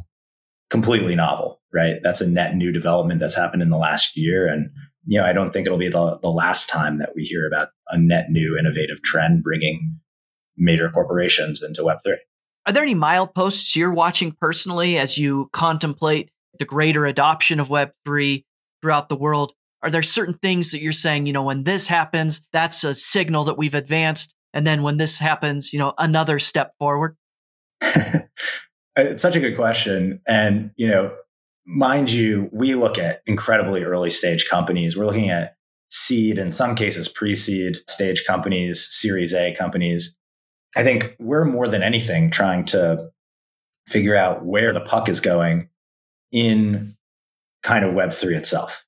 completely 0.71 1.13
novel, 1.13 1.61
right? 1.71 1.97
That's 2.01 2.21
a 2.21 2.27
net 2.27 2.55
new 2.55 2.71
development 2.71 3.19
that's 3.19 3.37
happened 3.37 3.61
in 3.61 3.69
the 3.69 3.77
last 3.77 4.17
year. 4.17 4.47
And 4.47 4.71
you 5.05 5.19
know, 5.19 5.25
I 5.25 5.33
don't 5.33 5.53
think 5.53 5.67
it'll 5.67 5.77
be 5.77 5.87
the, 5.87 6.17
the 6.23 6.31
last 6.31 6.67
time 6.67 6.97
that 6.97 7.13
we 7.15 7.23
hear 7.23 7.45
about 7.47 7.69
a 7.89 7.97
net 7.97 8.29
new 8.29 8.57
innovative 8.57 9.01
trend 9.01 9.43
bringing 9.43 9.99
major 10.57 10.89
corporations 10.89 11.61
into 11.61 11.81
Web3. 11.81 12.15
Are 12.65 12.73
there 12.73 12.83
any 12.83 12.95
mileposts 12.95 13.75
you're 13.75 13.93
watching 13.93 14.35
personally 14.41 14.97
as 14.97 15.17
you 15.17 15.49
contemplate 15.53 16.31
the 16.59 16.65
greater 16.65 17.05
adoption 17.05 17.59
of 17.59 17.69
Web3 17.69 18.43
throughout 18.81 19.09
the 19.09 19.15
world? 19.15 19.53
Are 19.83 19.89
there 19.89 20.03
certain 20.03 20.33
things 20.33 20.71
that 20.71 20.81
you're 20.81 20.91
saying, 20.91 21.27
you 21.27 21.33
know, 21.33 21.43
when 21.43 21.63
this 21.63 21.87
happens, 21.87 22.45
that's 22.51 22.83
a 22.83 22.95
signal 22.95 23.45
that 23.45 23.57
we've 23.57 23.75
advanced? 23.75 24.33
And 24.53 24.65
then 24.65 24.81
when 24.81 24.97
this 24.97 25.19
happens, 25.19 25.71
you 25.71 25.79
know, 25.79 25.93
another 25.97 26.39
step 26.39 26.73
forward? 26.79 27.15
it's 28.95 29.21
such 29.21 29.35
a 29.35 29.39
good 29.39 29.55
question. 29.55 30.19
And, 30.27 30.71
you 30.75 30.87
know, 30.87 31.15
mind 31.65 32.11
you, 32.11 32.49
we 32.51 32.73
look 32.73 32.97
at 32.97 33.21
incredibly 33.27 33.83
early 33.83 34.09
stage 34.09 34.49
companies. 34.49 34.97
We're 34.97 35.05
looking 35.05 35.29
at 35.29 35.56
seed, 35.89 36.37
in 36.37 36.51
some 36.51 36.75
cases, 36.75 37.07
pre 37.07 37.35
seed 37.35 37.77
stage 37.87 38.25
companies, 38.25 38.87
series 38.89 39.33
A 39.33 39.53
companies. 39.53 40.17
I 40.75 40.83
think 40.83 41.15
we're 41.19 41.45
more 41.45 41.67
than 41.67 41.83
anything 41.83 42.29
trying 42.29 42.65
to 42.65 43.09
figure 43.87 44.15
out 44.15 44.45
where 44.45 44.73
the 44.73 44.81
puck 44.81 45.09
is 45.09 45.21
going 45.21 45.69
in 46.31 46.95
kind 47.63 47.85
of 47.85 47.93
Web3 47.93 48.35
itself. 48.35 48.85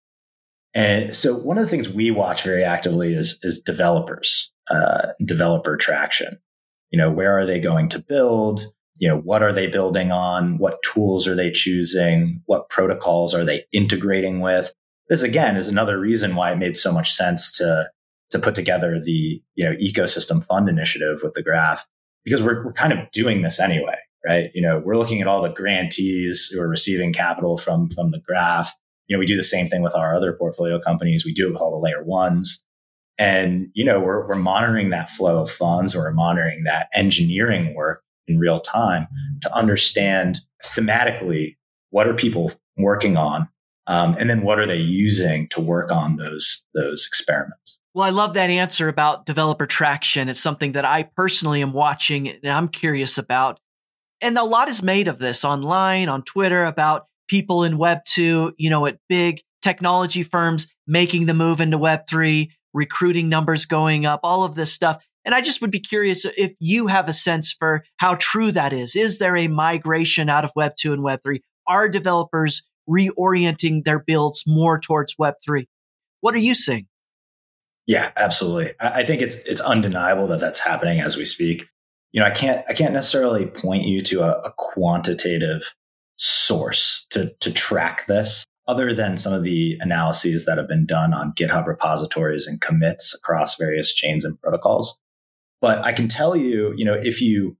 And 0.73 1.15
so 1.15 1.35
one 1.35 1.57
of 1.57 1.63
the 1.63 1.69
things 1.69 1.89
we 1.89 2.11
watch 2.11 2.43
very 2.43 2.63
actively 2.63 3.13
is, 3.13 3.39
is 3.41 3.59
developers, 3.61 4.51
uh, 4.69 5.07
developer 5.25 5.77
traction. 5.77 6.37
You 6.91 6.99
know, 6.99 7.11
where 7.11 7.37
are 7.37 7.45
they 7.45 7.59
going 7.59 7.89
to 7.89 7.99
build? 7.99 8.65
you 8.99 9.07
know, 9.07 9.17
what 9.17 9.41
are 9.41 9.53
they 9.53 9.67
building 9.67 10.11
on? 10.11 10.57
What 10.57 10.83
tools 10.83 11.27
are 11.27 11.35
they 11.35 11.51
choosing? 11.51 12.41
What 12.45 12.69
protocols 12.69 13.33
are 13.33 13.45
they 13.45 13.63
integrating 13.71 14.41
with? 14.41 14.73
This 15.09 15.23
again 15.23 15.57
is 15.57 15.67
another 15.67 15.99
reason 15.99 16.35
why 16.35 16.51
it 16.51 16.57
made 16.57 16.77
so 16.77 16.91
much 16.91 17.11
sense 17.11 17.51
to, 17.53 17.89
to 18.29 18.39
put 18.39 18.55
together 18.55 18.99
the, 18.99 19.41
you 19.55 19.65
know, 19.65 19.75
ecosystem 19.77 20.43
fund 20.43 20.69
initiative 20.69 21.21
with 21.23 21.33
the 21.33 21.43
graph 21.43 21.85
because 22.23 22.43
we're, 22.43 22.63
we're 22.63 22.73
kind 22.73 22.93
of 22.93 23.09
doing 23.11 23.41
this 23.41 23.59
anyway, 23.59 23.95
right? 24.25 24.51
You 24.53 24.61
know, 24.61 24.81
we're 24.83 24.97
looking 24.97 25.19
at 25.21 25.27
all 25.27 25.41
the 25.41 25.49
grantees 25.49 26.45
who 26.45 26.61
are 26.61 26.67
receiving 26.67 27.11
capital 27.11 27.57
from, 27.57 27.89
from 27.89 28.11
the 28.11 28.19
graph. 28.19 28.73
You 29.07 29.15
know, 29.15 29.19
we 29.19 29.25
do 29.25 29.35
the 29.35 29.43
same 29.43 29.65
thing 29.67 29.81
with 29.81 29.95
our 29.95 30.15
other 30.15 30.33
portfolio 30.33 30.79
companies. 30.79 31.25
We 31.25 31.33
do 31.33 31.47
it 31.47 31.53
with 31.53 31.61
all 31.61 31.71
the 31.71 31.77
layer 31.83 32.03
ones. 32.03 32.63
And, 33.17 33.69
you 33.73 33.83
know, 33.83 33.99
we're, 33.99 34.27
we're 34.27 34.35
monitoring 34.35 34.91
that 34.91 35.09
flow 35.09 35.41
of 35.41 35.51
funds. 35.51 35.95
We're 35.95 36.11
monitoring 36.11 36.63
that 36.65 36.87
engineering 36.93 37.73
work 37.73 38.03
in 38.27 38.37
real 38.37 38.59
time 38.59 39.07
to 39.41 39.53
understand 39.53 40.39
thematically 40.63 41.57
what 41.89 42.07
are 42.07 42.13
people 42.13 42.53
working 42.77 43.17
on 43.17 43.49
um, 43.89 44.15
and 44.19 44.29
then 44.29 44.41
what 44.41 44.59
are 44.59 44.67
they 44.67 44.77
using 44.77 45.49
to 45.49 45.59
work 45.59 45.91
on 45.91 46.15
those 46.15 46.63
those 46.73 47.05
experiments 47.05 47.77
well 47.93 48.05
i 48.05 48.09
love 48.09 48.35
that 48.35 48.49
answer 48.49 48.87
about 48.87 49.25
developer 49.25 49.65
traction 49.65 50.29
it's 50.29 50.39
something 50.39 50.71
that 50.71 50.85
i 50.85 51.03
personally 51.03 51.61
am 51.61 51.73
watching 51.73 52.29
and 52.29 52.47
i'm 52.47 52.69
curious 52.69 53.17
about 53.17 53.59
and 54.21 54.37
a 54.37 54.43
lot 54.43 54.69
is 54.69 54.81
made 54.81 55.09
of 55.09 55.19
this 55.19 55.43
online 55.43 56.07
on 56.07 56.21
twitter 56.21 56.63
about 56.63 57.07
people 57.27 57.63
in 57.63 57.77
web 57.77 57.99
2 58.05 58.53
you 58.57 58.69
know 58.69 58.85
at 58.85 58.97
big 59.09 59.41
technology 59.61 60.23
firms 60.23 60.67
making 60.87 61.25
the 61.25 61.33
move 61.33 61.59
into 61.59 61.77
web 61.77 62.01
3 62.09 62.49
recruiting 62.73 63.27
numbers 63.27 63.65
going 63.65 64.05
up 64.05 64.21
all 64.23 64.43
of 64.43 64.55
this 64.55 64.71
stuff 64.71 65.03
and 65.25 65.35
I 65.35 65.41
just 65.41 65.61
would 65.61 65.69
be 65.69 65.81
curious 65.81 66.25
if 66.25 66.53
you 66.59 66.87
have 66.87 67.09
a 67.09 67.13
sense 67.13 67.51
for 67.53 67.83
how 67.97 68.15
true 68.15 68.51
that 68.53 68.71
is. 68.71 68.95
Is 68.95 69.19
there 69.19 69.35
a 69.35 69.47
migration 69.47 70.29
out 70.29 70.45
of 70.45 70.51
Web 70.55 70.71
2 70.79 70.93
and 70.93 71.03
Web 71.03 71.19
3? 71.21 71.41
Are 71.67 71.89
developers 71.89 72.63
reorienting 72.89 73.83
their 73.83 73.99
builds 73.99 74.43
more 74.47 74.79
towards 74.79 75.15
Web 75.17 75.35
3? 75.45 75.67
What 76.21 76.35
are 76.35 76.39
you 76.39 76.55
seeing? 76.55 76.87
Yeah, 77.87 78.11
absolutely. 78.17 78.73
I 78.79 79.03
think 79.03 79.21
it's 79.21 79.35
it's 79.47 79.61
undeniable 79.61 80.27
that 80.27 80.39
that's 80.39 80.59
happening 80.59 80.99
as 80.99 81.17
we 81.17 81.25
speak. 81.25 81.65
You 82.11 82.21
know, 82.21 82.27
I 82.27 82.31
can't 82.31 82.63
I 82.69 82.73
can't 82.73 82.93
necessarily 82.93 83.47
point 83.47 83.85
you 83.85 84.01
to 84.01 84.21
a, 84.21 84.41
a 84.41 84.53
quantitative 84.57 85.73
source 86.15 87.07
to 87.09 87.31
to 87.39 87.51
track 87.51 88.05
this 88.05 88.45
other 88.67 88.93
than 88.93 89.17
some 89.17 89.33
of 89.33 89.43
the 89.43 89.75
analyses 89.79 90.45
that 90.45 90.59
have 90.59 90.67
been 90.67 90.85
done 90.85 91.15
on 91.15 91.33
GitHub 91.33 91.65
repositories 91.65 92.45
and 92.45 92.61
commits 92.61 93.15
across 93.15 93.55
various 93.55 93.91
chains 93.91 94.23
and 94.23 94.39
protocols. 94.39 94.99
But 95.59 95.79
I 95.79 95.91
can 95.91 96.07
tell 96.07 96.35
you, 96.35 96.75
you 96.77 96.85
know, 96.85 96.93
if 96.93 97.19
you 97.19 97.57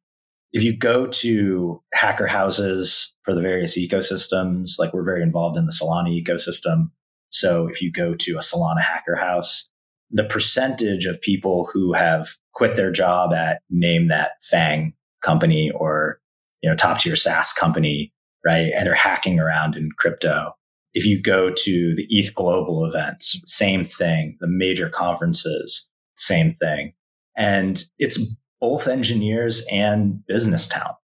if 0.52 0.64
you 0.64 0.76
go 0.76 1.06
to 1.06 1.82
hacker 1.94 2.28
houses 2.28 3.16
for 3.24 3.36
the 3.36 3.42
various 3.42 3.78
ecosystems, 3.78 4.80
like 4.80 4.94
we're 4.94 5.04
very 5.04 5.22
involved 5.22 5.58
in 5.58 5.66
the 5.66 5.72
Solana 5.72 6.10
ecosystem. 6.10 6.90
So 7.30 7.68
if 7.68 7.82
you 7.82 7.92
go 7.92 8.16
to 8.16 8.32
a 8.34 8.40
Solana 8.40 8.82
hacker 8.82 9.16
house, 9.16 9.70
the 10.10 10.24
percentage 10.24 11.06
of 11.06 11.22
people 11.22 11.70
who 11.72 11.94
have 11.94 12.30
quit 12.54 12.76
their 12.76 12.92
job 12.92 13.32
at 13.32 13.62
name 13.70 14.08
that 14.08 14.32
FANG 14.42 14.94
company 15.22 15.70
or, 15.72 16.20
you 16.64 16.70
know, 16.70 16.76
top 16.76 17.00
tier 17.00 17.16
SaaS 17.16 17.54
company, 17.54 18.12
right? 18.44 18.72
And 18.76 18.88
they're 18.88 18.96
hacking 18.96 19.40
around 19.40 19.76
in 19.76 19.90
crypto. 19.98 20.54
If 20.94 21.06
you 21.06 21.22
go 21.22 21.52
to 21.52 21.96
the 21.96 22.08
ETHGlobal 22.08 22.88
events, 22.88 23.40
same 23.46 23.86
thing. 23.86 24.36
The 24.40 24.48
major 24.48 24.90
conferences, 24.90 25.88
same 26.16 26.50
thing. 26.50 26.94
And 27.38 27.84
it's 28.00 28.36
both 28.62 28.88
engineers 28.88 29.66
and 29.72 30.26
business 30.28 30.68
talent. 30.68 30.98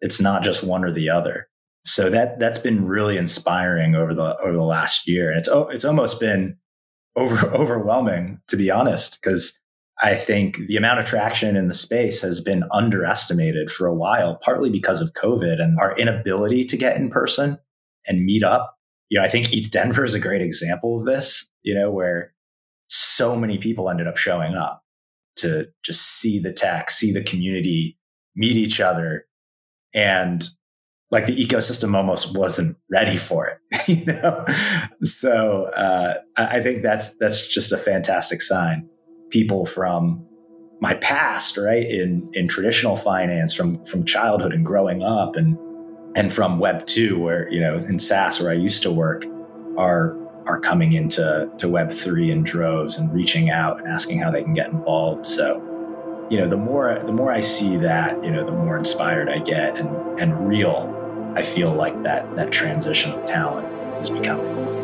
It's 0.00 0.20
not 0.20 0.42
just 0.42 0.64
one 0.64 0.84
or 0.84 0.92
the 0.92 1.10
other. 1.10 1.48
So 1.84 2.10
that 2.10 2.38
that's 2.38 2.58
been 2.58 2.86
really 2.86 3.16
inspiring 3.16 3.94
over 3.94 4.14
the 4.14 4.36
over 4.38 4.52
the 4.52 4.62
last 4.62 5.08
year. 5.08 5.30
And 5.30 5.38
it's 5.38 5.48
oh, 5.48 5.68
it's 5.68 5.84
almost 5.84 6.20
been 6.20 6.56
over 7.16 7.46
overwhelming 7.54 8.40
to 8.48 8.56
be 8.56 8.70
honest, 8.70 9.20
because 9.20 9.58
I 10.00 10.14
think 10.16 10.56
the 10.66 10.76
amount 10.76 10.98
of 10.98 11.06
traction 11.06 11.56
in 11.56 11.68
the 11.68 11.74
space 11.74 12.22
has 12.22 12.40
been 12.40 12.64
underestimated 12.72 13.70
for 13.70 13.86
a 13.86 13.94
while, 13.94 14.36
partly 14.42 14.70
because 14.70 15.00
of 15.00 15.12
COVID 15.12 15.60
and 15.60 15.78
our 15.78 15.96
inability 15.96 16.64
to 16.64 16.76
get 16.76 16.96
in 16.96 17.10
person 17.10 17.58
and 18.06 18.24
meet 18.24 18.42
up. 18.42 18.76
You 19.10 19.18
know, 19.18 19.24
I 19.24 19.28
think 19.28 19.48
ETHDenver 19.48 20.04
is 20.04 20.14
a 20.14 20.20
great 20.20 20.42
example 20.42 20.98
of 20.98 21.04
this, 21.04 21.48
you 21.62 21.74
know, 21.74 21.90
where 21.90 22.34
so 22.88 23.36
many 23.36 23.58
people 23.58 23.88
ended 23.88 24.08
up 24.08 24.16
showing 24.16 24.54
up 24.54 24.81
to 25.36 25.66
just 25.84 26.02
see 26.02 26.38
the 26.38 26.52
tech, 26.52 26.90
see 26.90 27.12
the 27.12 27.22
community, 27.22 27.98
meet 28.36 28.56
each 28.56 28.80
other. 28.80 29.26
And 29.94 30.42
like 31.10 31.26
the 31.26 31.36
ecosystem 31.36 31.94
almost 31.94 32.36
wasn't 32.36 32.76
ready 32.90 33.18
for 33.18 33.46
it, 33.46 33.88
you 33.88 34.04
know? 34.06 34.44
So 35.02 35.64
uh, 35.76 36.14
I 36.36 36.60
think 36.60 36.82
that's 36.82 37.14
that's 37.16 37.46
just 37.46 37.72
a 37.72 37.78
fantastic 37.78 38.40
sign. 38.42 38.88
People 39.30 39.66
from 39.66 40.26
my 40.80 40.94
past, 40.94 41.56
right, 41.56 41.88
in 41.88 42.28
in 42.32 42.48
traditional 42.48 42.96
finance, 42.96 43.54
from 43.54 43.84
from 43.84 44.04
childhood 44.04 44.52
and 44.52 44.64
growing 44.64 45.02
up, 45.02 45.36
and 45.36 45.56
and 46.16 46.32
from 46.32 46.58
Web 46.58 46.86
two, 46.86 47.20
where 47.20 47.48
you 47.50 47.60
know 47.60 47.76
in 47.76 47.98
SaaS, 47.98 48.40
where 48.40 48.50
I 48.50 48.54
used 48.54 48.82
to 48.82 48.90
work, 48.90 49.24
are 49.76 50.16
are 50.46 50.58
coming 50.58 50.92
into 50.92 51.50
to 51.58 51.66
Web3 51.66 52.30
in 52.30 52.42
droves 52.42 52.98
and 52.98 53.12
reaching 53.12 53.50
out 53.50 53.78
and 53.78 53.88
asking 53.88 54.18
how 54.18 54.30
they 54.30 54.42
can 54.42 54.54
get 54.54 54.70
involved. 54.70 55.26
So, 55.26 55.60
you 56.30 56.38
know, 56.38 56.48
the 56.48 56.56
more 56.56 56.98
the 56.98 57.12
more 57.12 57.30
I 57.30 57.40
see 57.40 57.76
that, 57.78 58.22
you 58.24 58.30
know, 58.30 58.44
the 58.44 58.52
more 58.52 58.76
inspired 58.76 59.28
I 59.28 59.38
get 59.38 59.78
and 59.78 60.20
and 60.20 60.48
real 60.48 60.98
I 61.36 61.42
feel 61.42 61.72
like 61.72 62.02
that 62.02 62.36
that 62.36 62.52
transition 62.52 63.12
of 63.12 63.24
talent 63.24 63.66
is 64.00 64.10
becoming. 64.10 64.82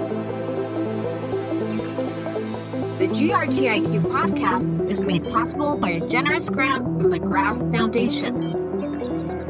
The 2.99 3.07
GRTIQ 3.07 4.01
podcast 4.03 4.91
is 4.91 5.01
made 5.01 5.25
possible 5.25 5.77
by 5.79 5.91
a 5.91 6.09
generous 6.09 6.51
grant 6.51 6.85
from 6.85 7.11
the 7.11 7.19
Graph 7.19 7.57
Foundation. 7.57 8.41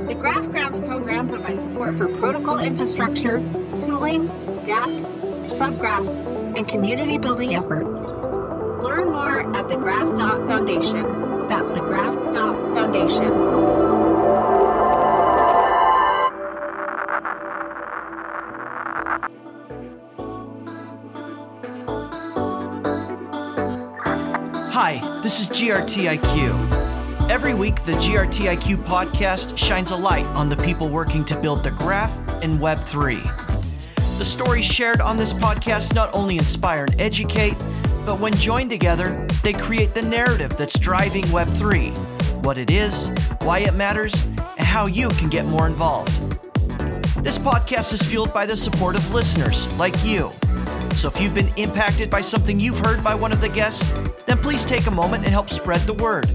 The 0.07 0.15
Graph 0.15 0.51
Grants 0.51 0.81
program 0.81 1.29
provides 1.29 1.63
support 1.63 1.95
for 1.97 2.09
protocol 2.19 2.59
infrastructure, 2.59 3.39
tooling, 3.81 4.29
dApps, 4.67 5.18
subgraphs, 5.49 6.21
and 6.57 6.69
community 6.69 7.19
building 7.19 7.55
efforts. 7.55 8.01
Learn 8.83 9.11
more 9.11 9.55
at 9.57 9.69
the 9.69 9.77
Graph 9.77 10.09
Foundation. 10.17 11.49
That's 11.49 11.73
the 11.73 11.81
Graph 11.81 12.15
Foundation. 12.35 13.33
Hi, 24.71 25.21
this 25.23 25.41
is 25.41 25.49
GRTIQ. 25.49 26.89
Every 27.29 27.53
week, 27.53 27.85
the 27.85 27.93
GRTIQ 27.93 28.85
podcast 28.85 29.59
shines 29.59 29.91
a 29.91 29.97
light 29.97 30.25
on 30.27 30.49
the 30.49 30.57
people 30.57 30.89
working 30.89 31.25
to 31.27 31.41
build 31.41 31.65
the 31.65 31.71
graph 31.71 32.17
and 32.43 32.59
Web3. 32.59 33.48
The 34.19 34.25
stories 34.25 34.67
shared 34.67 35.01
on 35.01 35.17
this 35.17 35.33
podcast 35.33 35.95
not 35.95 36.13
only 36.13 36.39
inspire 36.39 36.87
and 36.87 37.01
educate, 37.01 37.55
but 38.05 38.19
when 38.19 38.35
joined 38.35 38.69
together, 38.69 39.25
they 39.45 39.53
create 39.53 39.95
the 39.95 40.03
narrative 40.03 40.57
that's 40.57 40.77
driving 40.77 41.23
Web3 41.27 42.19
what 42.45 42.59
it 42.59 42.71
is, 42.71 43.09
why 43.43 43.61
it 43.61 43.75
matters, 43.75 44.25
and 44.25 44.67
how 44.67 44.87
you 44.87 45.09
can 45.11 45.29
get 45.29 45.45
more 45.47 45.67
involved. 45.69 46.11
This 47.23 47.39
podcast 47.39 47.93
is 47.93 48.03
fueled 48.03 48.35
by 48.35 48.45
the 48.45 48.57
support 48.57 48.97
of 48.97 49.15
listeners 49.15 49.73
like 49.79 49.95
you. 50.05 50.33
So 50.95 51.09
if 51.09 51.21
you've 51.21 51.35
been 51.35 51.53
impacted 51.57 52.11
by 52.11 52.21
something 52.21 52.59
you've 52.59 52.79
heard 52.79 53.05
by 53.05 53.15
one 53.15 53.31
of 53.31 53.41
the 53.41 53.49
guests, 53.49 53.93
then 54.27 54.39
please 54.39 54.65
take 54.65 54.87
a 54.87 54.91
moment 54.91 55.25
and 55.25 55.33
help 55.33 55.49
spread 55.51 55.81
the 55.83 55.95
word. 55.95 56.29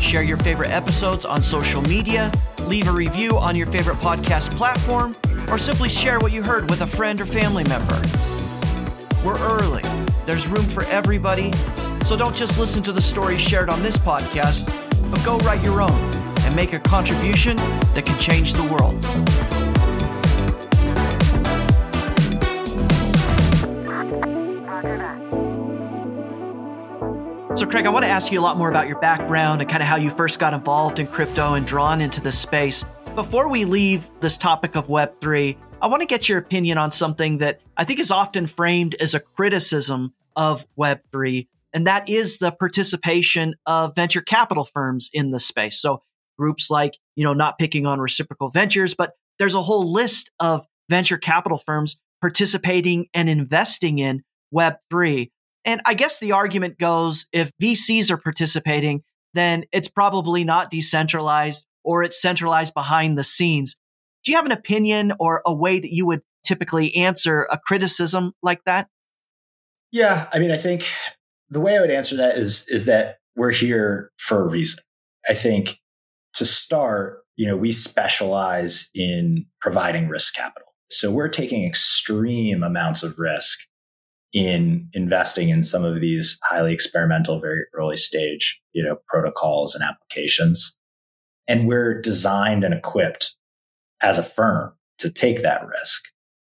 Share 0.00 0.22
your 0.22 0.38
favorite 0.38 0.70
episodes 0.70 1.24
on 1.24 1.42
social 1.42 1.82
media, 1.82 2.32
leave 2.62 2.88
a 2.88 2.92
review 2.92 3.38
on 3.38 3.54
your 3.54 3.66
favorite 3.66 3.98
podcast 3.98 4.50
platform, 4.56 5.14
or 5.50 5.58
simply 5.58 5.88
share 5.88 6.18
what 6.18 6.32
you 6.32 6.42
heard 6.42 6.68
with 6.70 6.82
a 6.82 6.86
friend 6.86 7.20
or 7.20 7.26
family 7.26 7.64
member. 7.64 8.00
We're 9.24 9.38
early, 9.40 9.82
there's 10.26 10.46
room 10.46 10.64
for 10.64 10.84
everybody, 10.84 11.52
so 12.04 12.16
don't 12.16 12.36
just 12.36 12.58
listen 12.58 12.82
to 12.84 12.92
the 12.92 13.00
stories 13.00 13.40
shared 13.40 13.68
on 13.68 13.82
this 13.82 13.96
podcast, 13.96 14.66
but 15.10 15.24
go 15.24 15.38
write 15.38 15.62
your 15.62 15.80
own 15.82 15.98
and 16.42 16.54
make 16.54 16.72
a 16.72 16.78
contribution 16.78 17.56
that 17.94 18.04
can 18.04 18.18
change 18.18 18.54
the 18.54 18.62
world. 18.64 19.04
So, 27.58 27.66
Craig, 27.66 27.86
I 27.86 27.88
want 27.88 28.04
to 28.04 28.08
ask 28.08 28.30
you 28.30 28.38
a 28.38 28.40
lot 28.40 28.56
more 28.56 28.68
about 28.68 28.86
your 28.86 29.00
background 29.00 29.60
and 29.60 29.68
kind 29.68 29.82
of 29.82 29.88
how 29.88 29.96
you 29.96 30.10
first 30.10 30.38
got 30.38 30.54
involved 30.54 31.00
in 31.00 31.08
crypto 31.08 31.54
and 31.54 31.66
drawn 31.66 32.00
into 32.00 32.20
this 32.20 32.38
space. 32.38 32.84
Before 33.18 33.48
we 33.48 33.64
leave 33.64 34.08
this 34.20 34.36
topic 34.36 34.76
of 34.76 34.86
Web3, 34.86 35.56
I 35.82 35.88
want 35.88 36.02
to 36.02 36.06
get 36.06 36.28
your 36.28 36.38
opinion 36.38 36.78
on 36.78 36.92
something 36.92 37.38
that 37.38 37.60
I 37.76 37.82
think 37.82 37.98
is 37.98 38.12
often 38.12 38.46
framed 38.46 38.94
as 39.00 39.12
a 39.12 39.18
criticism 39.18 40.14
of 40.36 40.64
Web3, 40.78 41.48
and 41.72 41.88
that 41.88 42.08
is 42.08 42.38
the 42.38 42.52
participation 42.52 43.56
of 43.66 43.96
venture 43.96 44.20
capital 44.20 44.64
firms 44.64 45.10
in 45.12 45.32
the 45.32 45.40
space. 45.40 45.80
So, 45.80 46.00
groups 46.38 46.70
like, 46.70 46.96
you 47.16 47.24
know, 47.24 47.34
not 47.34 47.58
picking 47.58 47.86
on 47.86 47.98
reciprocal 47.98 48.50
ventures, 48.50 48.94
but 48.94 49.14
there's 49.40 49.56
a 49.56 49.62
whole 49.62 49.92
list 49.92 50.30
of 50.38 50.64
venture 50.88 51.18
capital 51.18 51.58
firms 51.58 51.98
participating 52.20 53.08
and 53.14 53.28
investing 53.28 53.98
in 53.98 54.22
Web3. 54.54 55.32
And 55.64 55.80
I 55.84 55.94
guess 55.94 56.20
the 56.20 56.30
argument 56.30 56.78
goes 56.78 57.26
if 57.32 57.50
VCs 57.60 58.12
are 58.12 58.16
participating, 58.16 59.02
then 59.34 59.64
it's 59.72 59.88
probably 59.88 60.44
not 60.44 60.70
decentralized 60.70 61.66
or 61.88 62.02
it's 62.02 62.20
centralized 62.20 62.74
behind 62.74 63.16
the 63.16 63.24
scenes. 63.24 63.78
Do 64.22 64.30
you 64.30 64.36
have 64.36 64.44
an 64.44 64.52
opinion 64.52 65.14
or 65.18 65.40
a 65.46 65.54
way 65.54 65.80
that 65.80 65.90
you 65.90 66.04
would 66.06 66.20
typically 66.44 66.94
answer 66.94 67.48
a 67.50 67.58
criticism 67.58 68.32
like 68.42 68.62
that? 68.66 68.88
Yeah, 69.90 70.28
I 70.30 70.38
mean, 70.38 70.50
I 70.50 70.58
think 70.58 70.84
the 71.48 71.60
way 71.60 71.78
I 71.78 71.80
would 71.80 71.90
answer 71.90 72.14
that 72.16 72.36
is 72.36 72.68
is 72.68 72.84
that 72.84 73.20
we're 73.36 73.52
here 73.52 74.10
for 74.18 74.42
a 74.42 74.50
reason. 74.50 74.84
I 75.30 75.32
think 75.32 75.78
to 76.34 76.44
start, 76.44 77.20
you 77.36 77.46
know, 77.46 77.56
we 77.56 77.72
specialize 77.72 78.90
in 78.94 79.46
providing 79.62 80.08
risk 80.08 80.34
capital. 80.34 80.68
So 80.90 81.10
we're 81.10 81.28
taking 81.28 81.64
extreme 81.64 82.62
amounts 82.62 83.02
of 83.02 83.18
risk 83.18 83.60
in 84.34 84.90
investing 84.92 85.48
in 85.48 85.62
some 85.64 85.84
of 85.84 86.02
these 86.02 86.38
highly 86.44 86.74
experimental, 86.74 87.40
very 87.40 87.62
early 87.72 87.96
stage, 87.96 88.60
you 88.74 88.84
know, 88.84 88.98
protocols 89.08 89.74
and 89.74 89.82
applications. 89.82 90.76
And 91.48 91.66
we're 91.66 92.00
designed 92.00 92.62
and 92.62 92.74
equipped 92.74 93.34
as 94.02 94.18
a 94.18 94.22
firm 94.22 94.72
to 94.98 95.10
take 95.10 95.42
that 95.42 95.66
risk. 95.66 96.04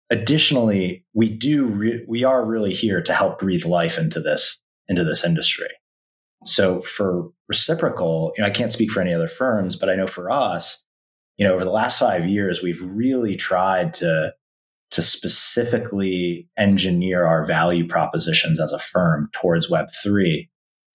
Additionally, 0.09 1.03
we 1.13 1.29
do, 1.29 1.65
re- 1.65 2.05
we 2.07 2.23
are 2.23 2.45
really 2.45 2.71
here 2.73 3.01
to 3.01 3.13
help 3.13 3.39
breathe 3.39 3.65
life 3.65 3.97
into 3.97 4.19
this, 4.19 4.61
into 4.87 5.03
this 5.03 5.25
industry. 5.25 5.69
So 6.45 6.81
for 6.81 7.29
reciprocal, 7.47 8.33
you 8.37 8.43
know, 8.43 8.47
I 8.47 8.51
can't 8.51 8.71
speak 8.71 8.91
for 8.91 9.01
any 9.01 9.13
other 9.13 9.27
firms, 9.27 9.75
but 9.75 9.89
I 9.89 9.95
know 9.95 10.07
for 10.07 10.29
us, 10.29 10.83
you 11.37 11.47
know, 11.47 11.53
over 11.55 11.63
the 11.63 11.71
last 11.71 11.99
five 11.99 12.27
years, 12.27 12.61
we've 12.61 12.81
really 12.95 13.35
tried 13.35 13.93
to 13.95 14.33
to 14.91 15.01
specifically 15.01 16.47
engineer 16.55 17.25
our 17.25 17.43
value 17.43 17.87
propositions 17.87 18.59
as 18.59 18.71
a 18.71 18.77
firm 18.77 19.27
towards 19.33 19.67
Web3 19.67 20.47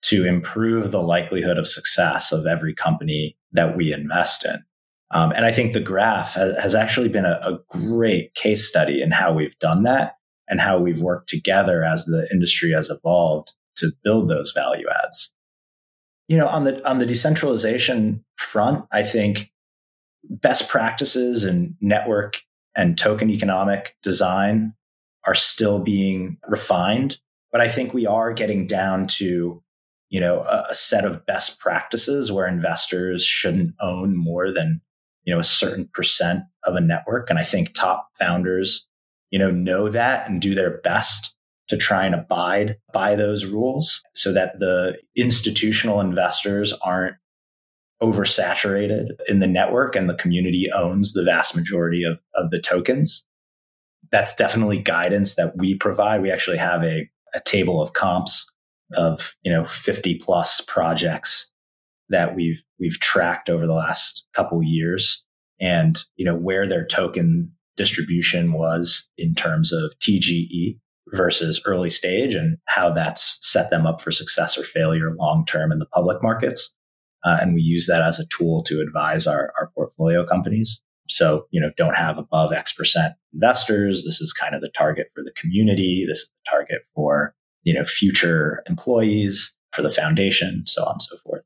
to 0.02 0.24
improve 0.24 0.92
the 0.92 1.02
likelihood 1.02 1.58
of 1.58 1.66
success 1.66 2.30
of 2.30 2.46
every 2.46 2.72
company 2.72 3.36
that 3.52 3.76
we 3.76 3.92
invest 3.92 4.44
in. 4.44 4.62
Um, 5.10 5.32
and 5.32 5.46
I 5.46 5.52
think 5.52 5.72
the 5.72 5.80
graph 5.80 6.34
has, 6.34 6.58
has 6.60 6.74
actually 6.74 7.08
been 7.08 7.24
a, 7.24 7.40
a 7.42 7.58
great 7.70 8.34
case 8.34 8.68
study 8.68 9.00
in 9.00 9.10
how 9.10 9.32
we've 9.32 9.58
done 9.58 9.84
that 9.84 10.16
and 10.48 10.60
how 10.60 10.78
we've 10.78 11.00
worked 11.00 11.28
together 11.28 11.84
as 11.84 12.04
the 12.04 12.28
industry 12.30 12.72
has 12.72 12.90
evolved 12.90 13.54
to 13.76 13.92
build 14.04 14.28
those 14.28 14.52
value 14.52 14.86
adds. 15.02 15.32
You 16.28 16.36
know, 16.36 16.46
on 16.46 16.64
the 16.64 16.86
on 16.86 16.98
the 16.98 17.06
decentralization 17.06 18.22
front, 18.36 18.84
I 18.92 19.02
think 19.02 19.50
best 20.28 20.68
practices 20.68 21.44
and 21.44 21.74
network 21.80 22.42
and 22.76 22.98
token 22.98 23.30
economic 23.30 23.96
design 24.02 24.74
are 25.26 25.34
still 25.34 25.78
being 25.78 26.36
refined. 26.46 27.18
But 27.50 27.62
I 27.62 27.68
think 27.68 27.94
we 27.94 28.06
are 28.06 28.32
getting 28.34 28.66
down 28.66 29.06
to, 29.06 29.62
you 30.10 30.20
know, 30.20 30.40
a, 30.40 30.66
a 30.70 30.74
set 30.74 31.04
of 31.04 31.24
best 31.26 31.58
practices 31.58 32.32
where 32.32 32.46
investors 32.46 33.24
shouldn't 33.24 33.74
own 33.80 34.16
more 34.16 34.52
than, 34.52 34.80
you 35.24 35.34
know, 35.34 35.40
a 35.40 35.44
certain 35.44 35.88
percent 35.92 36.44
of 36.64 36.74
a 36.74 36.80
network. 36.80 37.30
And 37.30 37.38
I 37.38 37.44
think 37.44 37.74
top 37.74 38.08
founders, 38.18 38.86
you 39.30 39.38
know, 39.38 39.50
know 39.50 39.88
that 39.88 40.28
and 40.28 40.40
do 40.40 40.54
their 40.54 40.78
best 40.78 41.34
to 41.68 41.76
try 41.76 42.06
and 42.06 42.14
abide 42.14 42.78
by 42.92 43.14
those 43.14 43.44
rules 43.44 44.02
so 44.14 44.32
that 44.32 44.58
the 44.58 44.98
institutional 45.16 46.00
investors 46.00 46.72
aren't 46.82 47.16
oversaturated 48.02 49.08
in 49.26 49.40
the 49.40 49.46
network 49.46 49.94
and 49.94 50.08
the 50.08 50.14
community 50.14 50.70
owns 50.72 51.12
the 51.12 51.24
vast 51.24 51.54
majority 51.54 52.04
of, 52.04 52.20
of 52.34 52.50
the 52.50 52.60
tokens. 52.60 53.26
That's 54.10 54.34
definitely 54.34 54.78
guidance 54.78 55.34
that 55.34 55.58
we 55.58 55.74
provide. 55.74 56.22
We 56.22 56.30
actually 56.30 56.58
have 56.58 56.82
a, 56.82 57.10
a 57.34 57.40
table 57.44 57.82
of 57.82 57.92
comps 57.92 58.50
of, 58.92 59.34
you 59.42 59.52
know, 59.52 59.64
50 59.64 60.18
plus 60.18 60.60
projects 60.62 61.50
that 62.08 62.34
we've, 62.34 62.62
we've 62.80 62.98
tracked 63.00 63.50
over 63.50 63.66
the 63.66 63.74
last 63.74 64.26
couple 64.34 64.62
years 64.62 65.24
and, 65.60 65.98
you 66.16 66.24
know, 66.24 66.34
where 66.34 66.66
their 66.66 66.86
token 66.86 67.52
distribution 67.76 68.52
was 68.52 69.08
in 69.18 69.34
terms 69.34 69.72
of 69.72 69.92
TGE 70.00 70.78
versus 71.12 71.60
early 71.64 71.90
stage 71.90 72.34
and 72.34 72.58
how 72.66 72.90
that's 72.90 73.38
set 73.40 73.70
them 73.70 73.86
up 73.86 74.00
for 74.00 74.10
success 74.10 74.58
or 74.58 74.62
failure 74.62 75.14
long 75.18 75.44
term 75.46 75.72
in 75.72 75.78
the 75.78 75.86
public 75.86 76.22
markets. 76.22 76.74
Uh, 77.24 77.38
and 77.40 77.54
we 77.54 77.62
use 77.62 77.86
that 77.86 78.02
as 78.02 78.18
a 78.18 78.26
tool 78.26 78.62
to 78.62 78.80
advise 78.80 79.26
our, 79.26 79.52
our 79.58 79.70
portfolio 79.74 80.24
companies. 80.24 80.80
So, 81.08 81.46
you 81.50 81.60
know, 81.60 81.70
don't 81.76 81.96
have 81.96 82.18
above 82.18 82.52
X 82.52 82.72
percent 82.72 83.14
investors. 83.32 84.04
This 84.04 84.20
is 84.20 84.32
kind 84.32 84.54
of 84.54 84.60
the 84.60 84.70
target 84.76 85.08
for 85.14 85.22
the 85.24 85.32
community. 85.32 86.04
This 86.06 86.18
is 86.18 86.30
the 86.30 86.50
target 86.50 86.82
for, 86.94 87.34
you 87.62 87.74
know, 87.74 87.84
future 87.84 88.62
employees 88.68 89.56
for 89.72 89.82
the 89.82 89.90
foundation, 89.90 90.64
so 90.66 90.84
on 90.84 90.92
and 90.92 91.02
so 91.02 91.16
forth. 91.18 91.44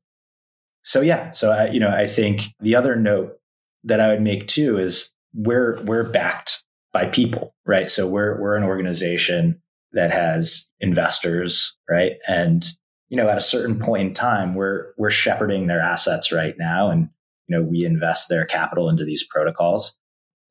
So, 0.83 1.01
yeah. 1.01 1.31
So, 1.31 1.51
I, 1.51 1.69
you 1.69 1.79
know, 1.79 1.89
I 1.89 2.07
think 2.07 2.53
the 2.59 2.75
other 2.75 2.95
note 2.95 3.37
that 3.83 3.99
I 3.99 4.09
would 4.09 4.21
make 4.21 4.47
too 4.47 4.77
is 4.77 5.13
we're, 5.33 5.81
we're 5.83 6.09
backed 6.09 6.63
by 6.91 7.05
people, 7.05 7.55
right? 7.65 7.89
So 7.89 8.07
we're, 8.07 8.39
we're 8.39 8.55
an 8.55 8.63
organization 8.63 9.61
that 9.93 10.11
has 10.11 10.69
investors, 10.79 11.75
right? 11.89 12.13
And 12.27 12.65
you 13.13 13.17
know, 13.17 13.29
at 13.29 13.37
a 13.37 13.41
certain 13.41 13.77
point 13.77 14.07
in 14.07 14.13
time, 14.13 14.55
we're 14.55 14.87
we're 14.97 15.11
shepherding 15.11 15.67
their 15.67 15.79
assets 15.79 16.31
right 16.31 16.55
now, 16.57 16.89
and 16.89 17.09
you 17.47 17.55
know, 17.55 17.61
we 17.61 17.85
invest 17.85 18.27
their 18.27 18.43
capital 18.43 18.89
into 18.89 19.05
these 19.05 19.23
protocols. 19.23 19.95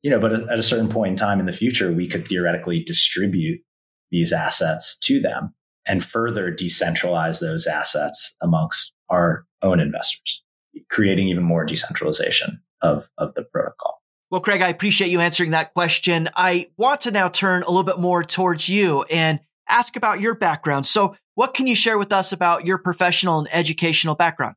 You 0.01 0.09
know, 0.09 0.19
but 0.19 0.49
at 0.49 0.59
a 0.59 0.63
certain 0.63 0.87
point 0.87 1.09
in 1.09 1.15
time 1.17 1.41
in 1.41 1.45
the 1.45 1.51
future, 1.51 1.91
we 1.91 2.07
could 2.07 2.25
theoretically 2.25 2.81
distribute 2.81 3.59
these 4.13 4.31
assets 4.31 4.95
to 4.99 5.19
them 5.19 5.53
and 5.85 6.03
further 6.03 6.53
decentralize 6.53 7.41
those 7.41 7.67
assets 7.67 8.35
amongst 8.41 8.93
our 9.09 9.45
own 9.61 9.79
investors, 9.79 10.43
creating 10.89 11.27
even 11.27 11.43
more 11.43 11.65
decentralization 11.65 12.61
of, 12.81 13.09
of 13.17 13.33
the 13.33 13.43
protocol. 13.43 14.01
Well, 14.29 14.39
Craig, 14.39 14.61
I 14.61 14.69
appreciate 14.69 15.09
you 15.09 15.19
answering 15.19 15.51
that 15.51 15.73
question. 15.73 16.29
I 16.35 16.69
want 16.77 17.01
to 17.01 17.11
now 17.11 17.27
turn 17.27 17.63
a 17.63 17.67
little 17.67 17.83
bit 17.83 17.99
more 17.99 18.23
towards 18.23 18.69
you 18.69 19.03
and 19.03 19.39
ask 19.67 19.95
about 19.95 20.21
your 20.21 20.35
background. 20.35 20.87
So, 20.87 21.15
what 21.35 21.55
can 21.55 21.65
you 21.65 21.75
share 21.75 21.97
with 21.97 22.13
us 22.13 22.31
about 22.31 22.65
your 22.65 22.77
professional 22.77 23.39
and 23.39 23.47
educational 23.51 24.13
background? 24.13 24.55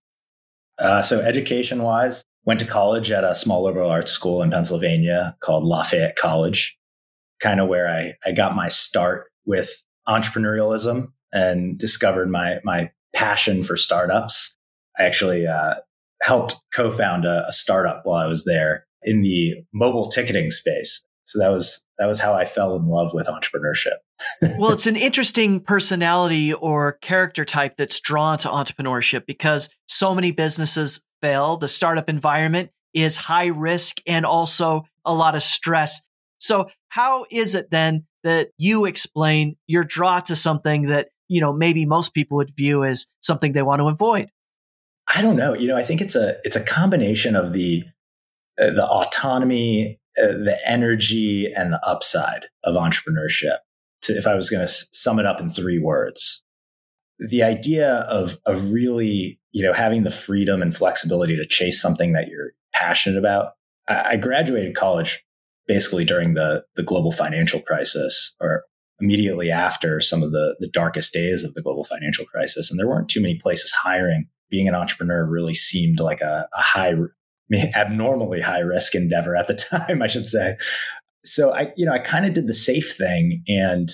Uh, 0.78 1.00
so, 1.00 1.20
education 1.20 1.82
wise, 1.82 2.22
went 2.44 2.60
to 2.60 2.66
college 2.66 3.10
at 3.10 3.24
a 3.24 3.34
small 3.34 3.64
liberal 3.64 3.90
arts 3.90 4.10
school 4.10 4.42
in 4.42 4.50
Pennsylvania 4.50 5.36
called 5.40 5.64
Lafayette 5.64 6.16
College, 6.16 6.76
kind 7.40 7.60
of 7.60 7.68
where 7.68 7.88
I, 7.88 8.14
I 8.24 8.32
got 8.32 8.54
my 8.54 8.68
start 8.68 9.26
with 9.46 9.84
entrepreneurialism 10.08 11.12
and 11.32 11.78
discovered 11.78 12.30
my, 12.30 12.58
my 12.64 12.90
passion 13.14 13.62
for 13.62 13.76
startups. 13.76 14.56
I 14.98 15.04
actually 15.04 15.46
uh, 15.46 15.74
helped 16.22 16.56
co 16.74 16.90
found 16.90 17.24
a, 17.24 17.46
a 17.46 17.52
startup 17.52 18.02
while 18.04 18.24
I 18.24 18.28
was 18.28 18.44
there 18.44 18.86
in 19.02 19.22
the 19.22 19.62
mobile 19.72 20.08
ticketing 20.08 20.50
space. 20.50 21.02
So 21.24 21.38
that 21.40 21.48
was 21.48 21.84
that 21.98 22.06
was 22.06 22.20
how 22.20 22.34
I 22.34 22.44
fell 22.44 22.76
in 22.76 22.86
love 22.86 23.12
with 23.12 23.26
entrepreneurship. 23.26 23.96
well, 24.58 24.72
it's 24.72 24.86
an 24.86 24.96
interesting 24.96 25.60
personality 25.60 26.52
or 26.52 26.92
character 27.02 27.44
type 27.44 27.76
that's 27.76 28.00
drawn 28.00 28.38
to 28.38 28.48
entrepreneurship 28.48 29.26
because 29.26 29.68
so 29.88 30.14
many 30.14 30.30
businesses 30.30 31.04
fail. 31.20 31.56
The 31.56 31.68
startup 31.68 32.08
environment 32.08 32.70
is 32.94 33.16
high 33.16 33.46
risk 33.46 34.00
and 34.06 34.24
also 34.24 34.84
a 35.04 35.14
lot 35.14 35.34
of 35.34 35.42
stress. 35.42 36.00
So 36.46 36.68
how 36.88 37.26
is 37.30 37.54
it 37.54 37.70
then 37.70 38.06
that 38.22 38.50
you 38.56 38.84
explain 38.84 39.56
your 39.66 39.84
draw 39.84 40.20
to 40.20 40.36
something 40.36 40.82
that, 40.82 41.08
you 41.28 41.40
know, 41.40 41.52
maybe 41.52 41.84
most 41.84 42.14
people 42.14 42.36
would 42.36 42.56
view 42.56 42.84
as 42.84 43.06
something 43.20 43.52
they 43.52 43.62
want 43.62 43.80
to 43.80 43.88
avoid? 43.88 44.30
I 45.14 45.22
don't 45.22 45.36
know. 45.36 45.54
You 45.54 45.68
know, 45.68 45.76
I 45.76 45.82
think 45.82 46.00
it's 46.00 46.16
a 46.16 46.36
it's 46.44 46.56
a 46.56 46.64
combination 46.64 47.36
of 47.36 47.52
the 47.52 47.84
uh, 48.60 48.70
the 48.70 48.84
autonomy 48.84 50.00
uh, 50.18 50.26
the 50.28 50.58
energy 50.66 51.52
and 51.52 51.72
the 51.72 51.86
upside 51.86 52.46
of 52.64 52.74
entrepreneurship. 52.74 53.58
To, 54.02 54.16
if 54.16 54.26
I 54.26 54.34
was 54.34 54.48
going 54.48 54.66
to 54.66 54.72
sum 54.92 55.18
it 55.18 55.26
up 55.26 55.40
in 55.40 55.50
three 55.50 55.78
words, 55.78 56.42
the 57.18 57.42
idea 57.42 58.06
of 58.08 58.38
of 58.46 58.70
really 58.70 59.40
you 59.52 59.62
know 59.62 59.72
having 59.72 60.04
the 60.04 60.10
freedom 60.10 60.62
and 60.62 60.76
flexibility 60.76 61.36
to 61.36 61.46
chase 61.46 61.80
something 61.80 62.12
that 62.12 62.28
you're 62.28 62.52
passionate 62.72 63.18
about. 63.18 63.52
I, 63.88 64.10
I 64.10 64.16
graduated 64.16 64.74
college 64.74 65.24
basically 65.66 66.04
during 66.04 66.34
the 66.34 66.64
the 66.76 66.82
global 66.82 67.12
financial 67.12 67.60
crisis, 67.60 68.34
or 68.40 68.64
immediately 69.00 69.50
after 69.50 70.00
some 70.00 70.22
of 70.22 70.32
the 70.32 70.56
the 70.60 70.68
darkest 70.68 71.12
days 71.12 71.44
of 71.44 71.54
the 71.54 71.62
global 71.62 71.84
financial 71.84 72.24
crisis, 72.24 72.70
and 72.70 72.78
there 72.78 72.88
weren't 72.88 73.08
too 73.08 73.20
many 73.20 73.38
places 73.38 73.72
hiring. 73.72 74.28
Being 74.50 74.68
an 74.68 74.74
entrepreneur 74.74 75.24
really 75.24 75.54
seemed 75.54 75.98
like 75.98 76.20
a, 76.20 76.46
a 76.54 76.60
high 76.60 76.94
abnormally 77.74 78.40
high 78.40 78.60
risk 78.60 78.94
endeavor 78.94 79.36
at 79.36 79.46
the 79.46 79.54
time, 79.70 80.02
I 80.02 80.06
should 80.06 80.28
say. 80.28 80.56
So 81.24 81.52
I, 81.52 81.72
you 81.76 81.84
know, 81.84 81.92
I 81.92 81.98
kind 81.98 82.24
of 82.24 82.32
did 82.32 82.46
the 82.46 82.54
safe 82.54 82.96
thing 82.96 83.42
and 83.48 83.88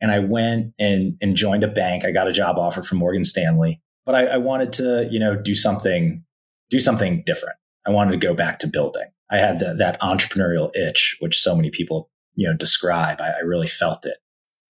and 0.00 0.12
I 0.12 0.20
went 0.20 0.74
and 0.78 1.16
and 1.20 1.34
joined 1.34 1.64
a 1.64 1.68
bank. 1.68 2.04
I 2.04 2.12
got 2.12 2.28
a 2.28 2.32
job 2.32 2.56
offer 2.58 2.82
from 2.82 2.98
Morgan 2.98 3.24
Stanley, 3.24 3.80
but 4.06 4.14
I, 4.14 4.26
I 4.26 4.36
wanted 4.36 4.72
to, 4.74 5.08
you 5.10 5.18
know, 5.18 5.36
do 5.36 5.54
something 5.54 6.24
do 6.70 6.78
something 6.78 7.22
different. 7.24 7.56
I 7.86 7.90
wanted 7.90 8.12
to 8.12 8.18
go 8.18 8.34
back 8.34 8.58
to 8.60 8.68
building. 8.68 9.08
I 9.30 9.38
had 9.38 9.58
the, 9.58 9.74
that 9.74 10.00
entrepreneurial 10.00 10.70
itch, 10.74 11.16
which 11.20 11.40
so 11.40 11.54
many 11.54 11.70
people, 11.70 12.10
you 12.34 12.48
know, 12.48 12.56
describe. 12.56 13.20
I, 13.20 13.30
I 13.30 13.40
really 13.40 13.66
felt 13.66 14.06
it. 14.06 14.16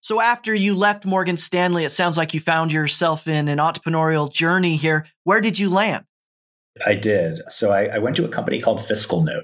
So 0.01 0.21
after 0.21 0.55
you 0.55 0.75
left 0.75 1.05
Morgan 1.05 1.37
Stanley, 1.37 1.83
it 1.83 1.91
sounds 1.91 2.17
like 2.17 2.33
you 2.33 2.39
found 2.39 2.71
yourself 2.71 3.27
in 3.27 3.47
an 3.47 3.57
entrepreneurial 3.57 4.31
journey 4.31 4.77
here. 4.77 5.07
Where 5.23 5.41
did 5.41 5.59
you 5.59 5.69
land? 5.69 6.05
I 6.85 6.95
did. 6.95 7.41
So 7.49 7.71
I, 7.71 7.85
I 7.87 7.97
went 7.97 8.15
to 8.17 8.25
a 8.25 8.29
company 8.29 8.61
called 8.61 8.79
FiscalNote. 8.79 9.43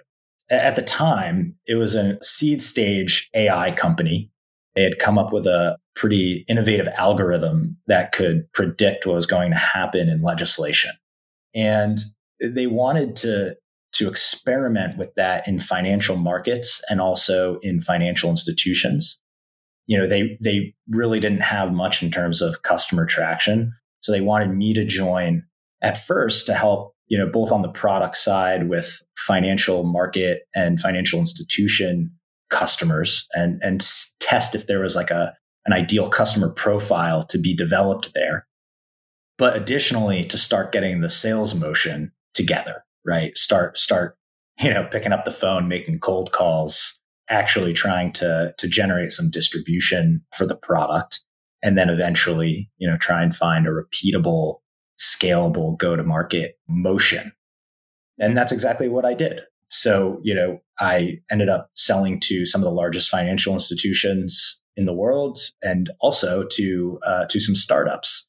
At 0.50 0.76
the 0.76 0.82
time, 0.82 1.56
it 1.66 1.76
was 1.76 1.96
a 1.96 2.18
seed 2.24 2.62
stage 2.62 3.30
AI 3.34 3.72
company. 3.72 4.32
They 4.76 4.84
had 4.84 5.00
come 5.00 5.18
up 5.18 5.34
with 5.34 5.46
a 5.46 5.78
pretty 5.96 6.46
innovative 6.48 6.88
algorithm 6.98 7.78
that 7.88 8.12
could 8.12 8.52
predict 8.54 9.06
what 9.06 9.16
was 9.16 9.26
going 9.26 9.52
to 9.52 9.58
happen 9.58 10.08
in 10.08 10.22
legislation. 10.22 10.92
And 11.54 11.98
they 12.40 12.68
wanted 12.68 13.16
to, 13.18 13.56
to 13.96 14.08
experiment 14.08 14.98
with 14.98 15.14
that 15.16 15.48
in 15.48 15.60
financial 15.60 16.18
markets 16.18 16.82
and 16.90 17.02
also 17.02 17.60
in 17.62 17.82
financial 17.82 18.30
institutions. 18.30 19.20
You 19.88 19.98
know, 19.98 20.08
they, 20.08 20.38
they 20.42 20.74
really 20.90 21.20
didn't 21.20 21.42
have 21.42 21.72
much 21.72 22.02
in 22.02 22.12
terms 22.12 22.42
of 22.42 22.64
customer 22.64 23.06
traction. 23.06 23.74
So 24.02 24.12
they 24.12 24.22
wanted 24.22 24.50
me 24.52 24.74
to 24.74 24.86
join 24.86 25.44
at 25.82 25.98
first 25.98 26.48
to 26.48 26.54
help 26.54 26.96
you 27.08 27.18
know, 27.18 27.28
both 27.28 27.52
on 27.52 27.62
the 27.62 27.70
product 27.70 28.18
side 28.18 28.70
with 28.70 29.02
financial 29.16 29.84
market 29.84 30.44
and 30.56 30.80
financial 30.80 31.20
institution 31.20 32.12
customers 32.50 33.28
and, 33.34 33.60
and 33.64 33.86
test 34.20 34.56
if 34.56 34.68
there 34.68 34.80
was 34.80 34.96
like 34.96 35.12
a, 35.12 35.34
an 35.66 35.74
ideal 35.74 36.10
customer 36.10 36.50
profile 36.50 37.24
to 37.24 37.38
be 37.38 37.56
developed 37.56 38.14
there. 38.14 38.48
But 39.38 39.56
additionally, 39.56 40.24
to 40.26 40.38
start 40.38 40.72
getting 40.72 41.02
the 41.02 41.10
sales 41.10 41.54
motion 41.54 42.12
together, 42.34 42.86
right? 43.06 43.38
Start, 43.38 43.78
start, 43.78 44.18
you 44.60 44.70
know, 44.70 44.88
picking 44.92 45.12
up 45.14 45.26
the 45.26 45.32
phone, 45.32 45.68
making 45.68 46.00
cold 46.00 46.32
calls, 46.32 47.00
actually 47.30 47.74
trying 47.74 48.12
to, 48.14 48.54
to 48.58 48.68
generate 48.68 49.12
some 49.12 49.30
distribution 49.30 50.22
for 50.36 50.46
the 50.46 50.56
product. 50.56 51.22
And 51.64 51.78
then 51.78 51.90
eventually, 51.90 52.70
you 52.78 52.90
know, 52.90 52.98
try 52.98 53.24
and 53.24 53.36
find 53.36 53.66
a 53.66 53.72
repeatable 53.72 54.60
scalable 55.00 55.78
go 55.78 55.96
to 55.96 56.04
market 56.04 56.58
motion. 56.70 57.32
And 58.20 58.38
that's 58.38 58.52
exactly 58.52 58.88
what 58.88 59.06
I 59.06 59.14
did. 59.14 59.42
So, 59.70 60.20
you 60.24 60.34
know, 60.34 60.60
I 60.80 61.20
ended 61.32 61.50
up 61.50 61.70
selling 61.76 62.20
to 62.22 62.46
some 62.46 62.62
of 62.62 62.66
the 62.66 62.72
largest 62.72 63.10
financial 63.10 63.54
institutions 63.54 64.62
in 64.78 64.86
the 64.86 64.94
world 64.94 65.38
and 65.62 65.90
also 66.00 66.44
to 66.52 67.00
uh, 67.06 67.26
to 67.26 67.40
some 67.40 67.56
startups. 67.56 68.28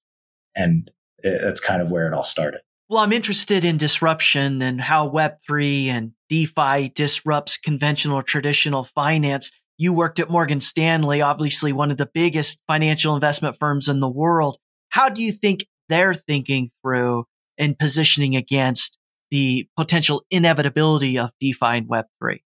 And 0.57 0.91
that's 1.23 1.61
kind 1.61 1.83
of 1.83 1.91
where 1.91 2.07
it 2.07 2.15
all 2.15 2.25
started. 2.25 2.61
Well, 2.89 3.03
I'm 3.03 3.13
interested 3.13 3.65
in 3.65 3.79
disruption 3.79 4.63
and 4.63 4.81
how 4.81 5.11
Web3 5.11 5.87
and 5.87 6.13
DeFi 6.29 6.91
disrupts 6.91 7.57
conventional 7.57 8.23
traditional 8.23 8.85
finance. 8.85 9.51
You 9.77 9.93
worked 9.93 10.21
at 10.21 10.31
Morgan 10.31 10.61
Stanley, 10.61 11.21
obviously 11.21 11.73
one 11.73 11.91
of 11.91 11.97
the 11.97 12.09
biggest 12.13 12.63
financial 12.69 13.17
investment 13.17 13.57
firms 13.59 13.89
in 13.89 13.99
the 13.99 14.09
world. 14.09 14.59
How 14.91 15.09
do 15.09 15.21
you 15.21 15.33
think 15.33 15.67
they're 15.89 16.15
thinking 16.15 16.71
through 16.81 17.25
and 17.59 17.77
positioning 17.77 18.37
against 18.37 18.99
the 19.33 19.69
potential 19.77 20.25
inevitability 20.31 21.19
of 21.19 21.33
DeFi 21.41 21.79
and 21.79 21.89
Web3? 21.89 22.39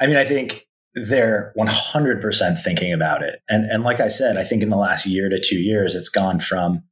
I 0.00 0.08
mean, 0.08 0.16
I 0.16 0.24
think 0.24 0.66
they're 0.94 1.54
100% 1.56 2.58
thinking 2.60 2.92
about 2.92 3.22
it. 3.22 3.40
And, 3.48 3.70
and 3.70 3.84
like 3.84 4.00
I 4.00 4.08
said, 4.08 4.36
I 4.36 4.42
think 4.42 4.64
in 4.64 4.68
the 4.68 4.76
last 4.76 5.06
year 5.06 5.28
to 5.28 5.38
two 5.38 5.58
years, 5.58 5.94
it's 5.94 6.08
gone 6.08 6.40
from, 6.40 6.82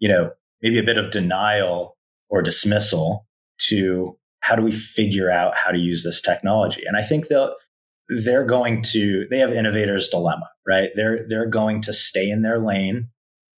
you 0.00 0.08
know, 0.08 0.32
maybe 0.62 0.78
a 0.78 0.82
bit 0.82 0.98
of 0.98 1.10
denial 1.10 1.96
or 2.28 2.42
dismissal 2.42 3.26
to 3.68 4.16
how 4.40 4.56
do 4.56 4.62
we 4.62 4.72
figure 4.72 5.30
out 5.30 5.54
how 5.56 5.70
to 5.70 5.78
use 5.78 6.02
this 6.04 6.20
technology? 6.20 6.84
And 6.86 6.96
I 6.96 7.02
think 7.02 7.28
they'll, 7.28 7.54
they're 8.08 8.44
going 8.44 8.82
to, 8.82 9.26
they 9.30 9.38
have 9.38 9.52
innovators 9.52 10.08
dilemma, 10.08 10.48
right? 10.66 10.90
They're, 10.94 11.26
they're 11.28 11.46
going 11.46 11.80
to 11.82 11.92
stay 11.92 12.28
in 12.28 12.42
their 12.42 12.58
lane 12.58 13.08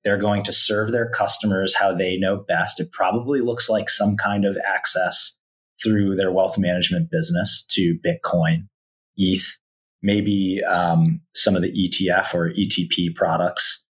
they're 0.05 0.19
going 0.19 0.43
to 0.45 0.53
serve 0.53 0.93
their 0.93 1.09
customers 1.09 1.75
how 1.75 1.93
they 1.93 2.17
know 2.17 2.37
best. 2.37 2.79
It 2.79 2.93
probably 2.93 3.41
looks 3.41 3.69
like 3.69 3.89
some 3.89 4.17
kind 4.17 4.45
of 4.45 4.57
access 4.65 5.37
through 5.83 6.15
their 6.15 6.31
wealth 6.31 6.59
management 6.59 7.11
business 7.11 7.65
to 7.71 7.99
Bitcoin, 8.07 8.69
ETH, 9.17 9.59
maybe 10.03 10.63
um, 10.65 11.21
some 11.35 11.57
of 11.57 11.63
the 11.63 11.73
ETF 11.73 12.35
or 12.35 12.51
ETP 12.51 13.15
products 13.15 13.84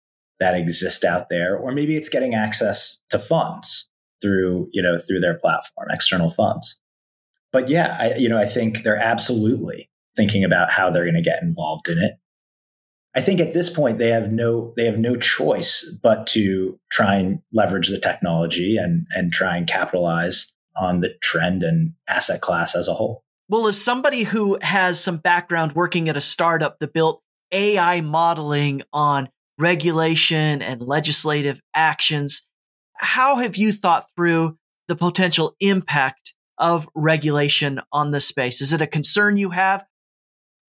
that 0.43 0.56
exist 0.56 1.06
out 1.06 1.29
there, 1.29 1.58
or 1.58 1.71
maybe 1.71 1.95
it's 1.95 2.10
getting 2.10 2.36
access 2.36 3.01
to 3.10 3.17
funds 3.17 3.89
through 4.21 4.67
you 4.73 4.82
know 4.82 4.97
through 4.97 5.21
their 5.21 5.36
platform, 5.36 5.88
external 5.89 6.29
funds. 6.29 6.79
But 7.53 7.69
yeah, 7.69 7.95
I, 7.97 8.15
you 8.15 8.27
know, 8.27 8.38
I 8.38 8.45
think 8.45 8.84
they're 8.84 8.97
absolutely 8.97 9.89
thinking 10.17 10.43
about 10.43 10.69
how 10.69 10.89
they're 10.89 11.06
going 11.06 11.15
to 11.15 11.21
get 11.21 11.41
involved 11.41 11.88
in 11.88 11.97
it. 11.97 12.15
I 13.15 13.21
think 13.21 13.39
at 13.39 13.53
this 13.53 13.69
point 13.69 13.99
they 13.99 14.10
have 14.10 14.32
no 14.32 14.73
they 14.75 14.86
have 14.86 14.97
no 14.97 15.15
choice 15.15 15.89
but 16.01 16.27
to 16.27 16.79
try 16.91 17.15
and 17.15 17.39
leverage 17.53 17.88
the 17.88 17.99
technology 17.99 18.75
and 18.77 19.06
and 19.12 19.32
try 19.32 19.56
and 19.56 19.65
capitalize 19.65 20.53
on 20.75 20.99
the 20.99 21.13
trend 21.21 21.63
and 21.63 21.93
asset 22.10 22.41
class 22.41 22.75
as 22.75 22.88
a 22.88 22.93
whole. 22.93 23.23
Well, 23.47 23.67
as 23.67 23.79
somebody 23.79 24.23
who 24.23 24.58
has 24.62 24.99
some 24.99 25.17
background 25.17 25.73
working 25.73 26.10
at 26.10 26.17
a 26.17 26.21
startup 26.21 26.79
that 26.79 26.93
built 26.93 27.21
AI 27.51 28.01
modeling 28.01 28.82
on 28.91 29.29
regulation 29.60 30.62
and 30.62 30.82
legislative 30.82 31.60
actions. 31.74 32.48
How 32.98 33.38
have 33.38 33.56
you 33.56 33.72
thought 33.72 34.08
through 34.16 34.58
the 34.88 34.96
potential 34.96 35.56
impact 35.60 36.34
of 36.58 36.88
regulation 36.96 37.80
on 37.92 38.12
this 38.12 38.28
space? 38.28 38.62
Is 38.62 38.74
it 38.74 38.82
a 38.82 38.88
concern 38.88 39.38
you 39.38 39.52
have? 39.52 39.86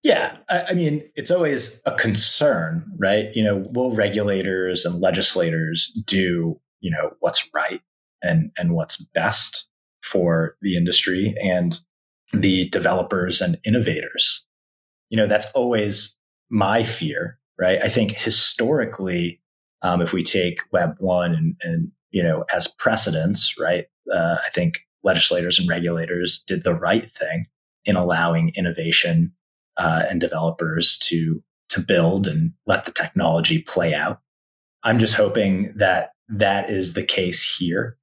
Yeah, 0.02 0.36
I, 0.50 0.64
I, 0.70 0.74
mean, 0.74 1.02
it's 1.14 1.30
always 1.30 1.80
a 1.86 1.92
concern, 1.92 2.84
right? 2.98 3.34
You 3.34 3.42
know, 3.42 3.66
will 3.70 3.94
regulators 3.94 4.84
and 4.84 5.00
legislators 5.00 5.86
do, 6.04 6.60
you 6.80 6.90
know, 6.90 7.12
what's 7.20 7.48
right 7.54 7.80
and 8.22 8.50
and 8.58 8.74
what's 8.74 8.98
best 8.98 9.66
for 10.02 10.56
the 10.60 10.76
industry 10.76 11.34
and 11.42 11.80
the 12.34 12.68
developers 12.68 13.40
and 13.40 13.58
innovators? 13.64 14.44
You 15.08 15.16
know, 15.16 15.26
that's 15.26 15.50
always 15.52 16.18
my 16.50 16.82
fear, 16.82 17.38
right? 17.58 17.78
I 17.82 17.88
think 17.88 18.12
historically, 18.12 19.40
um, 19.82 20.00
if 20.00 20.12
we 20.12 20.22
take 20.22 20.60
Web 20.72 20.94
one 20.98 21.34
and, 21.34 21.56
and 21.62 21.90
you 22.10 22.22
know 22.22 22.44
as 22.52 22.66
precedents, 22.66 23.54
right? 23.58 23.86
Uh, 24.12 24.36
I 24.44 24.50
think 24.50 24.80
legislators 25.02 25.58
and 25.58 25.68
regulators 25.68 26.42
did 26.46 26.64
the 26.64 26.74
right 26.74 27.04
thing 27.04 27.46
in 27.84 27.96
allowing 27.96 28.52
innovation 28.56 29.32
uh, 29.76 30.04
and 30.08 30.20
developers 30.20 30.98
to 30.98 31.42
to 31.70 31.80
build 31.80 32.26
and 32.26 32.52
let 32.66 32.84
the 32.84 32.92
technology 32.92 33.60
play 33.62 33.94
out. 33.94 34.20
I'm 34.82 34.98
just 34.98 35.14
hoping 35.14 35.72
that 35.76 36.10
that 36.28 36.70
is 36.70 36.92
the 36.92 37.02
case 37.04 37.56
here, 37.58 37.96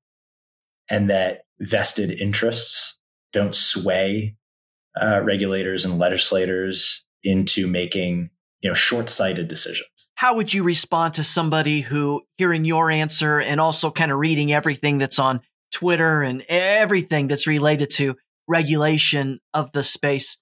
and 0.89 1.09
that 1.09 1.43
vested 1.59 2.11
interests 2.11 2.97
don't 3.33 3.55
sway 3.55 4.35
uh, 4.99 5.21
regulators 5.23 5.85
and 5.85 5.99
legislators 5.99 7.05
into 7.23 7.67
making 7.67 8.29
you 8.61 8.69
know 8.69 8.73
short-sighted 8.73 9.47
decisions. 9.47 9.87
How 10.15 10.35
would 10.35 10.53
you 10.53 10.63
respond 10.63 11.15
to 11.15 11.23
somebody 11.23 11.81
who 11.81 12.23
hearing 12.37 12.65
your 12.65 12.91
answer 12.91 13.39
and 13.39 13.59
also 13.59 13.89
kind 13.91 14.11
of 14.11 14.19
reading 14.19 14.53
everything 14.53 14.97
that's 14.97 15.19
on 15.19 15.41
Twitter 15.71 16.21
and 16.21 16.43
everything 16.47 17.27
that's 17.27 17.47
related 17.47 17.89
to 17.91 18.15
regulation 18.47 19.39
of 19.53 19.71
the 19.71 19.83
space 19.83 20.41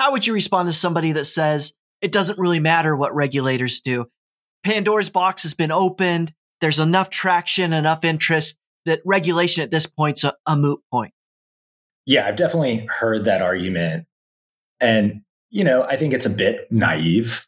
how 0.00 0.12
would 0.12 0.26
you 0.26 0.32
respond 0.32 0.66
to 0.66 0.72
somebody 0.72 1.12
that 1.12 1.26
says 1.26 1.74
it 2.00 2.10
doesn't 2.10 2.38
really 2.38 2.58
matter 2.58 2.96
what 2.96 3.14
regulators 3.14 3.82
do? 3.82 4.06
Pandora's 4.64 5.10
box 5.10 5.42
has 5.42 5.52
been 5.52 5.70
opened. 5.70 6.32
There's 6.62 6.80
enough 6.80 7.10
traction, 7.10 7.74
enough 7.74 8.02
interest 8.02 8.56
that 8.86 9.02
regulation 9.04 9.62
at 9.62 9.70
this 9.70 9.86
point's 9.86 10.24
a, 10.24 10.34
a 10.46 10.56
moot 10.56 10.80
point. 10.90 11.12
Yeah, 12.06 12.26
I've 12.26 12.36
definitely 12.36 12.86
heard 12.86 13.26
that 13.26 13.42
argument. 13.42 14.06
And, 14.80 15.20
you 15.50 15.64
know, 15.64 15.82
I 15.82 15.96
think 15.96 16.14
it's 16.14 16.24
a 16.24 16.30
bit 16.30 16.72
naive. 16.72 17.46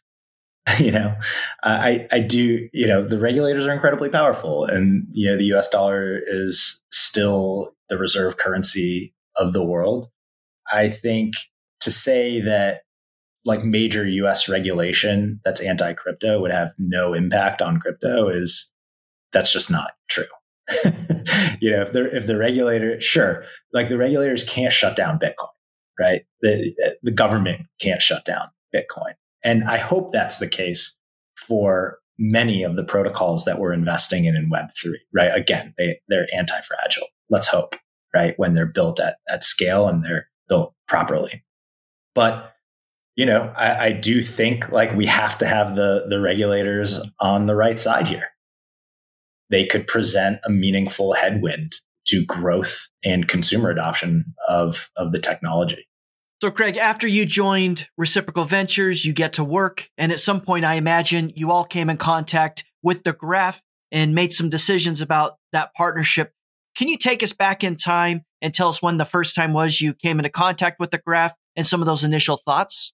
you 0.79 0.91
know, 0.91 1.15
I, 1.63 2.07
I 2.11 2.19
do, 2.19 2.69
you 2.71 2.87
know, 2.87 3.01
the 3.01 3.19
regulators 3.19 3.67
are 3.67 3.73
incredibly 3.73 4.09
powerful 4.09 4.65
and, 4.65 5.05
you 5.11 5.29
know, 5.29 5.37
the 5.37 5.53
US 5.55 5.69
dollar 5.69 6.19
is 6.25 6.81
still 6.91 7.75
the 7.89 7.97
reserve 7.97 8.37
currency 8.37 9.13
of 9.35 9.53
the 9.53 9.63
world. 9.63 10.09
I 10.71 10.89
think 10.89 11.33
to 11.81 11.91
say 11.91 12.39
that 12.41 12.83
like 13.45 13.65
major 13.65 14.07
US 14.07 14.47
regulation 14.47 15.41
that's 15.43 15.61
anti 15.61 15.93
crypto 15.93 16.39
would 16.39 16.51
have 16.51 16.73
no 16.77 17.13
impact 17.13 17.61
on 17.61 17.79
crypto 17.79 18.29
is 18.29 18.71
that's 19.33 19.51
just 19.51 19.69
not 19.69 19.91
true. 20.09 20.23
you 21.59 21.71
know, 21.71 21.81
if 21.81 21.91
the 21.91 22.15
if 22.15 22.25
the 22.25 22.37
regulator, 22.37 23.01
sure, 23.01 23.43
like 23.73 23.89
the 23.89 23.97
regulators 23.97 24.45
can't 24.45 24.71
shut 24.71 24.95
down 24.95 25.19
Bitcoin, 25.19 25.49
right? 25.99 26.23
The 26.41 26.97
the 27.03 27.11
government 27.11 27.65
can't 27.81 28.01
shut 28.01 28.23
down 28.23 28.47
Bitcoin, 28.73 29.13
and 29.43 29.63
I 29.63 29.77
hope 29.77 30.11
that's 30.11 30.39
the 30.39 30.47
case 30.47 30.97
for 31.35 31.99
many 32.17 32.63
of 32.63 32.75
the 32.75 32.83
protocols 32.83 33.45
that 33.45 33.59
we're 33.59 33.73
investing 33.73 34.25
in 34.25 34.35
in 34.35 34.49
Web 34.49 34.67
three, 34.75 35.01
right? 35.13 35.33
Again, 35.33 35.73
they 35.77 35.99
they're 36.07 36.27
anti 36.33 36.59
fragile. 36.61 37.07
Let's 37.29 37.47
hope, 37.47 37.75
right, 38.15 38.33
when 38.37 38.53
they're 38.53 38.65
built 38.65 38.99
at 38.99 39.17
at 39.29 39.43
scale 39.43 39.87
and 39.87 40.03
they're 40.03 40.27
built 40.47 40.73
properly. 40.87 41.43
But 42.15 42.53
you 43.15 43.25
know, 43.25 43.51
I, 43.55 43.85
I 43.85 43.91
do 43.91 44.21
think 44.21 44.71
like 44.71 44.95
we 44.95 45.05
have 45.05 45.37
to 45.39 45.47
have 45.47 45.75
the 45.75 46.05
the 46.07 46.19
regulators 46.19 47.01
on 47.19 47.45
the 47.45 47.55
right 47.55 47.79
side 47.79 48.07
here. 48.07 48.29
They 49.49 49.65
could 49.65 49.87
present 49.87 50.39
a 50.45 50.49
meaningful 50.49 51.13
headwind 51.13 51.73
to 52.05 52.25
growth 52.25 52.89
and 53.03 53.27
consumer 53.27 53.69
adoption 53.69 54.33
of 54.47 54.89
of 54.97 55.11
the 55.11 55.19
technology. 55.19 55.87
So, 56.43 56.51
Craig, 56.51 56.75
after 56.75 57.07
you 57.07 57.25
joined 57.25 57.87
Reciprocal 57.97 58.43
Ventures, 58.43 59.05
you 59.05 59.13
get 59.13 59.31
to 59.35 59.45
work. 59.45 59.89
And 59.97 60.11
at 60.11 60.19
some 60.19 60.41
point, 60.41 60.65
I 60.65 60.73
imagine 60.73 61.31
you 61.37 61.51
all 61.51 61.63
came 61.63 61.89
in 61.89 61.95
contact 61.95 62.65
with 62.81 63.05
the 63.05 63.13
graph 63.13 63.61
and 63.93 64.13
made 64.13 64.33
some 64.33 64.49
decisions 64.49 64.99
about 64.99 65.37
that 65.53 65.73
partnership. 65.73 66.33
Can 66.75 66.89
you 66.89 66.97
take 66.97 67.23
us 67.23 67.31
back 67.31 67.63
in 67.63 67.77
time 67.77 68.25
and 68.41 68.53
tell 68.53 68.67
us 68.67 68.81
when 68.81 68.97
the 68.97 69.05
first 69.05 69.37
time 69.37 69.53
was 69.53 69.79
you 69.79 69.93
came 69.93 70.19
into 70.19 70.29
contact 70.29 70.81
with 70.81 70.91
the 70.91 70.97
graph 70.97 71.31
and 71.55 71.65
some 71.65 71.81
of 71.81 71.85
those 71.85 72.03
initial 72.03 72.35
thoughts? 72.35 72.91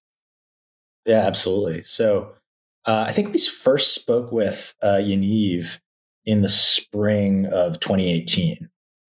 Yeah, 1.08 1.26
absolutely. 1.26 1.82
So 1.82 2.34
uh, 2.86 3.06
I 3.08 3.12
think 3.12 3.34
we 3.34 3.40
first 3.40 3.96
spoke 3.96 4.32
with 4.32 4.76
uh, 4.84 5.00
Yaniv 5.02 5.80
in 6.24 6.44
the 6.44 6.50
spring 6.50 7.48
of 7.48 7.80
2018. 7.80 8.70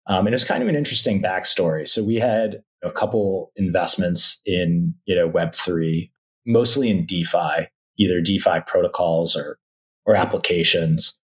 Um, 0.08 0.26
and 0.26 0.34
it's 0.34 0.44
kind 0.44 0.64
of 0.64 0.70
an 0.70 0.76
interesting 0.76 1.22
backstory. 1.22 1.88
So 1.88 2.04
we 2.04 2.16
had 2.16 2.64
a 2.84 2.92
couple 2.92 3.52
investments 3.56 4.42
in 4.46 4.94
you 5.06 5.16
know 5.16 5.30
Web3, 5.30 6.12
mostly 6.46 6.90
in 6.90 7.06
DeFi, 7.06 7.68
either 7.98 8.22
DeFi 8.22 8.62
protocols 8.66 9.36
or 9.36 9.58
or 10.06 10.16
applications. 10.16 11.18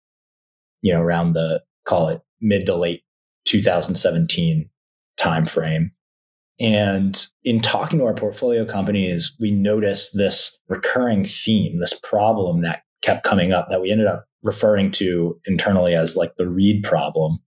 You 0.82 0.94
know, 0.94 1.02
around 1.02 1.34
the 1.34 1.62
call 1.86 2.08
it 2.08 2.22
mid 2.40 2.66
to 2.68 2.76
late 2.76 3.04
2017 3.46 4.70
timeframe. 5.20 5.92
And 6.60 7.26
in 7.44 7.62
talking 7.62 8.00
to 8.00 8.06
our 8.06 8.14
portfolio 8.14 8.66
companies, 8.66 9.34
we 9.40 9.52
noticed 9.52 10.16
this 10.16 10.58
recurring 10.68 11.24
theme, 11.24 11.80
this 11.80 11.98
problem 12.04 12.62
that 12.62 12.84
kept 13.02 13.24
coming 13.24 13.54
up 13.54 13.70
that 13.70 13.82
we 13.82 13.92
ended 13.92 14.08
up 14.08 14.26
referring 14.44 14.92
to 14.92 15.40
internally 15.46 15.96
as 15.96 16.16
like 16.16 16.36
the 16.36 16.50
read 16.50 16.84
problem, 16.84 17.40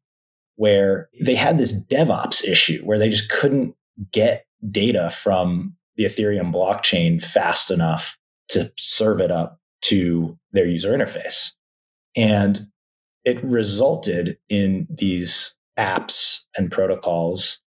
where 0.57 1.09
they 1.23 1.35
had 1.35 1.59
this 1.59 1.85
DevOps 1.87 2.47
issue 2.47 2.83
where 2.85 2.99
they 2.99 3.09
just 3.09 3.29
couldn't 3.31 3.75
get 4.11 4.47
data 4.71 5.11
from 5.11 5.77
the 5.97 6.05
Ethereum 6.05 6.53
blockchain 6.53 7.23
fast 7.23 7.71
enough 7.71 8.17
to 8.49 8.73
serve 8.77 9.21
it 9.21 9.31
up 9.31 9.59
to 9.83 10.39
their 10.53 10.67
user 10.67 10.93
interface. 10.93 11.53
And 12.17 12.61
it 13.25 13.43
resulted 13.43 14.39
in 14.49 14.87
these 14.91 15.55
apps 15.79 16.45
and 16.57 16.71
protocols 16.71 17.61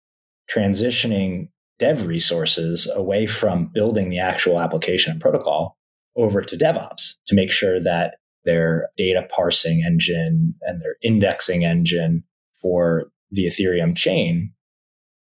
transitioning 0.51 1.49
dev 1.79 2.07
resources 2.07 2.91
away 2.95 3.27
from 3.27 3.67
building 3.67 4.09
the 4.11 4.19
actual 4.19 4.61
application 4.61 5.13
and 5.13 5.21
protocol 5.21 5.77
over 6.17 6.43
to 6.43 6.57
DevOps 6.57 7.15
to 7.27 7.35
make 7.35 7.51
sure 7.51 7.81
that 7.81 8.17
their 8.45 8.89
data 8.97 9.27
parsing 9.31 9.83
engine 9.85 10.55
and 10.63 10.81
their 10.81 10.97
indexing 11.03 11.65
engine 11.65 12.25
for 12.55 13.11
the 13.31 13.47
Ethereum 13.47 13.97
chain 13.97 14.53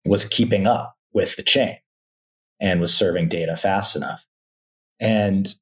was 0.05 0.25
keeping 0.25 0.67
up 0.67 0.97
with 1.13 1.37
the 1.37 1.43
chain 1.43 1.77
and 2.61 2.81
was 2.81 2.95
serving 2.95 3.29
data 3.29 3.57
fast 3.57 3.97
enough. 3.97 4.25
And 4.99 5.53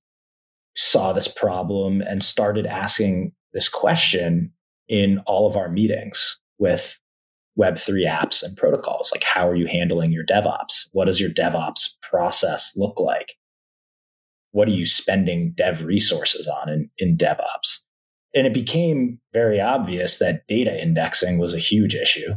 saw 0.74 1.12
this 1.12 1.28
problem 1.28 2.00
and 2.02 2.22
started 2.22 2.66
asking 2.66 3.32
this 3.52 3.68
question 3.68 4.52
in 4.88 5.18
all 5.26 5.46
of 5.46 5.56
our 5.56 5.68
meetings 5.68 6.40
with 6.58 6.98
Web3 7.58 8.08
apps 8.08 8.42
and 8.42 8.56
protocols. 8.56 9.10
Like, 9.12 9.24
how 9.24 9.48
are 9.48 9.56
you 9.56 9.66
handling 9.66 10.12
your 10.12 10.24
DevOps? 10.24 10.88
What 10.92 11.06
does 11.06 11.20
your 11.20 11.30
DevOps 11.30 12.00
process 12.00 12.72
look 12.76 13.00
like? 13.00 13.34
What 14.52 14.68
are 14.68 14.72
you 14.72 14.86
spending 14.86 15.52
dev 15.54 15.84
resources 15.84 16.46
on 16.46 16.68
in, 16.68 16.90
in 16.98 17.16
DevOps? 17.16 17.80
And 18.34 18.46
it 18.46 18.54
became 18.54 19.20
very 19.32 19.60
obvious 19.60 20.18
that 20.18 20.46
data 20.46 20.80
indexing 20.80 21.38
was 21.38 21.54
a 21.54 21.58
huge 21.58 21.94
issue. 21.94 22.34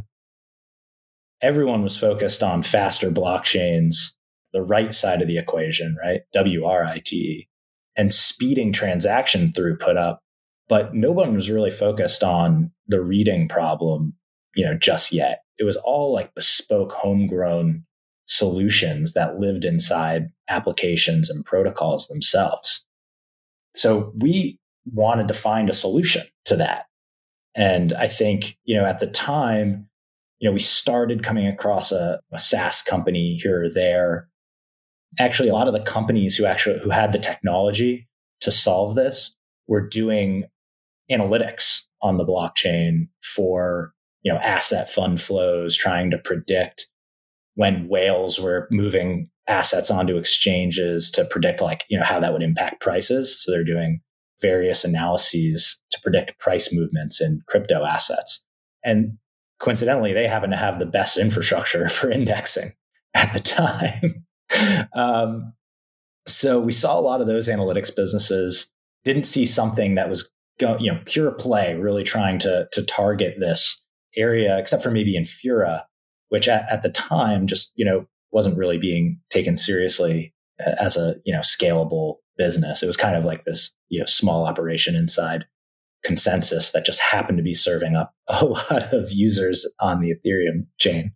Everyone 1.42 1.82
was 1.82 1.96
focused 1.96 2.42
on 2.42 2.62
faster 2.62 3.10
blockchains, 3.10 4.12
the 4.52 4.62
right 4.62 4.94
side 4.94 5.20
of 5.20 5.28
the 5.28 5.38
equation, 5.38 5.96
right? 6.00 6.20
WRIT, 6.34 7.48
and 7.96 8.12
speeding 8.12 8.72
transaction 8.72 9.52
throughput 9.52 9.96
up. 9.96 10.20
But 10.68 10.94
no 10.94 11.12
one 11.12 11.34
was 11.34 11.50
really 11.50 11.70
focused 11.70 12.22
on 12.22 12.70
the 12.86 13.02
reading 13.02 13.48
problem 13.48 14.14
you 14.54 14.64
know, 14.64 14.74
just 14.74 15.12
yet. 15.12 15.42
It 15.58 15.64
was 15.64 15.76
all 15.78 16.12
like 16.12 16.34
bespoke, 16.34 16.92
homegrown 16.92 17.84
solutions 18.26 19.12
that 19.14 19.38
lived 19.38 19.64
inside 19.64 20.28
applications 20.48 21.30
and 21.30 21.44
protocols 21.44 22.06
themselves. 22.08 22.86
So 23.74 24.12
we 24.16 24.58
wanted 24.92 25.28
to 25.28 25.34
find 25.34 25.70
a 25.70 25.74
solution 25.74 26.22
to 26.46 26.56
that. 26.56 26.86
And 27.54 27.92
I 27.94 28.06
think, 28.06 28.56
you 28.64 28.74
know, 28.74 28.86
at 28.86 29.00
the 29.00 29.06
time, 29.06 29.88
you 30.42 30.48
know, 30.48 30.52
we 30.52 30.58
started 30.58 31.22
coming 31.22 31.46
across 31.46 31.92
a, 31.92 32.20
a 32.32 32.38
SaaS 32.40 32.82
company 32.82 33.38
here 33.40 33.62
or 33.62 33.70
there. 33.70 34.28
Actually, 35.20 35.48
a 35.48 35.52
lot 35.52 35.68
of 35.68 35.72
the 35.72 35.80
companies 35.80 36.36
who 36.36 36.44
actually 36.44 36.80
who 36.80 36.90
had 36.90 37.12
the 37.12 37.18
technology 37.18 38.08
to 38.40 38.50
solve 38.50 38.96
this 38.96 39.36
were 39.68 39.86
doing 39.86 40.44
analytics 41.08 41.82
on 42.02 42.16
the 42.16 42.24
blockchain 42.24 43.06
for 43.22 43.92
you 44.22 44.32
know 44.32 44.38
asset 44.40 44.90
fund 44.90 45.20
flows, 45.20 45.76
trying 45.76 46.10
to 46.10 46.18
predict 46.18 46.88
when 47.54 47.86
whales 47.86 48.40
were 48.40 48.66
moving 48.72 49.30
assets 49.46 49.92
onto 49.92 50.16
exchanges 50.16 51.08
to 51.12 51.24
predict 51.24 51.60
like 51.60 51.84
you 51.88 51.96
know 51.96 52.04
how 52.04 52.18
that 52.18 52.32
would 52.32 52.42
impact 52.42 52.80
prices. 52.80 53.40
So 53.40 53.52
they're 53.52 53.62
doing 53.62 54.00
various 54.40 54.84
analyses 54.84 55.80
to 55.92 56.00
predict 56.02 56.40
price 56.40 56.74
movements 56.74 57.20
in 57.20 57.42
crypto 57.46 57.84
assets. 57.84 58.44
And 58.84 59.18
coincidentally, 59.62 60.12
they 60.12 60.26
happen 60.26 60.50
to 60.50 60.56
have 60.56 60.78
the 60.78 60.86
best 60.86 61.16
infrastructure 61.16 61.88
for 61.88 62.10
indexing 62.10 62.72
at 63.14 63.32
the 63.32 63.38
time. 63.38 64.26
um, 64.94 65.52
so 66.26 66.60
we 66.60 66.72
saw 66.72 66.98
a 66.98 67.00
lot 67.00 67.20
of 67.20 67.26
those 67.26 67.48
analytics 67.48 67.94
businesses 67.94 68.70
didn't 69.04 69.24
see 69.24 69.44
something 69.44 69.94
that 69.94 70.10
was 70.10 70.30
going, 70.58 70.82
you 70.82 70.92
know, 70.92 71.00
pure 71.04 71.32
play, 71.32 71.74
really 71.74 72.02
trying 72.02 72.38
to 72.40 72.68
to 72.72 72.84
target 72.84 73.36
this 73.38 73.82
area, 74.16 74.58
except 74.58 74.82
for 74.82 74.90
maybe 74.90 75.16
Infura, 75.16 75.82
which 76.28 76.48
at, 76.48 76.70
at 76.70 76.82
the 76.82 76.90
time 76.90 77.46
just 77.46 77.72
you 77.76 77.84
know 77.84 78.06
wasn't 78.30 78.58
really 78.58 78.78
being 78.78 79.18
taken 79.30 79.56
seriously 79.56 80.34
uh, 80.64 80.72
as 80.78 80.96
a 80.96 81.16
you 81.24 81.32
know 81.32 81.40
scalable 81.40 82.16
business. 82.36 82.82
It 82.82 82.86
was 82.86 82.96
kind 82.96 83.16
of 83.16 83.24
like 83.24 83.44
this 83.44 83.74
you 83.88 83.98
know 83.98 84.06
small 84.06 84.46
operation 84.46 84.94
inside 84.94 85.46
ConsenSys 86.06 86.72
that 86.72 86.84
just 86.84 87.00
happened 87.00 87.38
to 87.38 87.44
be 87.44 87.54
serving 87.54 87.96
up 87.96 88.14
a 88.28 88.44
lot 88.44 88.92
of 88.92 89.12
users 89.12 89.70
on 89.80 90.00
the 90.00 90.14
Ethereum 90.14 90.66
chain. 90.78 91.12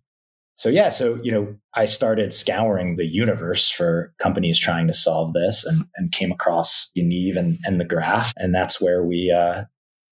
So 0.56 0.70
yeah, 0.70 0.88
so 0.88 1.20
you 1.22 1.30
know, 1.30 1.54
I 1.74 1.84
started 1.84 2.32
scouring 2.32 2.96
the 2.96 3.06
universe 3.06 3.70
for 3.70 4.14
companies 4.18 4.58
trying 4.58 4.86
to 4.86 4.92
solve 4.94 5.34
this, 5.34 5.66
and, 5.66 5.84
and 5.96 6.10
came 6.10 6.32
across 6.32 6.90
Yaniv 6.96 7.36
and, 7.36 7.58
and 7.64 7.78
the 7.78 7.84
Graph, 7.84 8.32
and 8.38 8.54
that's 8.54 8.80
where 8.80 9.04
we 9.04 9.30
uh, 9.30 9.64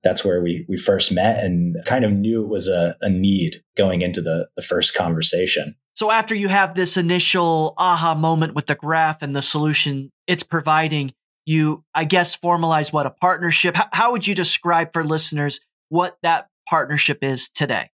that's 0.02 0.22
where 0.22 0.42
we 0.42 0.66
we 0.68 0.76
first 0.76 1.10
met, 1.10 1.42
and 1.42 1.76
kind 1.86 2.04
of 2.04 2.12
knew 2.12 2.44
it 2.44 2.50
was 2.50 2.68
a, 2.68 2.94
a 3.00 3.08
need 3.08 3.62
going 3.74 4.02
into 4.02 4.20
the 4.20 4.48
the 4.54 4.62
first 4.62 4.94
conversation. 4.94 5.76
So 5.94 6.10
after 6.10 6.34
you 6.34 6.48
have 6.48 6.74
this 6.74 6.96
initial 6.96 7.72
aha 7.78 8.14
moment 8.14 8.54
with 8.54 8.66
the 8.66 8.74
Graph 8.74 9.22
and 9.22 9.34
the 9.34 9.42
solution 9.42 10.10
it's 10.26 10.42
providing, 10.42 11.12
you 11.46 11.84
I 11.94 12.04
guess 12.04 12.36
formalize 12.36 12.92
what 12.92 13.06
a 13.06 13.10
partnership. 13.10 13.76
How, 13.76 13.88
how 13.92 14.12
would 14.12 14.26
you 14.26 14.34
describe 14.34 14.92
for 14.92 15.04
listeners 15.04 15.60
what 15.88 16.16
that 16.22 16.48
partnership 16.68 17.18
is 17.22 17.48
today? 17.48 17.90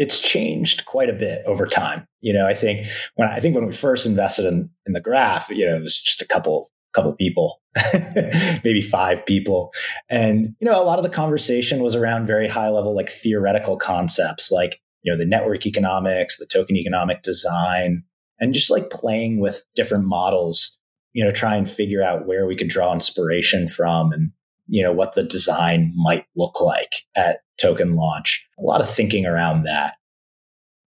it's 0.00 0.18
changed 0.18 0.86
quite 0.86 1.10
a 1.10 1.12
bit 1.12 1.42
over 1.44 1.66
time. 1.66 2.06
You 2.22 2.32
know, 2.32 2.46
I 2.46 2.54
think 2.54 2.86
when 3.16 3.28
I 3.28 3.38
think 3.38 3.54
when 3.54 3.66
we 3.66 3.72
first 3.72 4.06
invested 4.06 4.46
in 4.46 4.70
in 4.86 4.94
the 4.94 5.00
graph, 5.00 5.50
you 5.50 5.66
know, 5.66 5.76
it 5.76 5.82
was 5.82 6.00
just 6.00 6.22
a 6.22 6.26
couple 6.26 6.70
couple 6.92 7.12
people, 7.12 7.60
maybe 8.64 8.80
five 8.80 9.24
people. 9.24 9.72
And, 10.08 10.56
you 10.58 10.66
know, 10.66 10.82
a 10.82 10.84
lot 10.84 10.98
of 10.98 11.04
the 11.04 11.10
conversation 11.10 11.82
was 11.82 11.94
around 11.94 12.26
very 12.26 12.48
high 12.48 12.68
level, 12.68 12.96
like 12.96 13.08
theoretical 13.08 13.76
concepts 13.76 14.50
like, 14.50 14.80
you 15.02 15.12
know, 15.12 15.18
the 15.18 15.26
network 15.26 15.66
economics, 15.66 16.38
the 16.38 16.46
token 16.46 16.76
economic 16.76 17.22
design, 17.22 18.02
and 18.40 18.54
just 18.54 18.70
like 18.70 18.90
playing 18.90 19.38
with 19.38 19.64
different 19.76 20.04
models, 20.06 20.78
you 21.12 21.24
know, 21.24 21.30
try 21.30 21.56
and 21.56 21.70
figure 21.70 22.02
out 22.02 22.26
where 22.26 22.46
we 22.46 22.56
could 22.56 22.68
draw 22.68 22.92
inspiration 22.92 23.68
from 23.68 24.12
and, 24.12 24.30
you 24.68 24.82
know, 24.82 24.92
what 24.92 25.14
the 25.14 25.24
design 25.24 25.92
might 25.96 26.24
look 26.36 26.60
like 26.60 26.92
at 27.16 27.40
token 27.60 27.96
launch. 27.96 28.46
A 28.58 28.62
lot 28.62 28.80
of 28.80 28.88
thinking 28.88 29.26
around 29.26 29.64
that. 29.64 29.94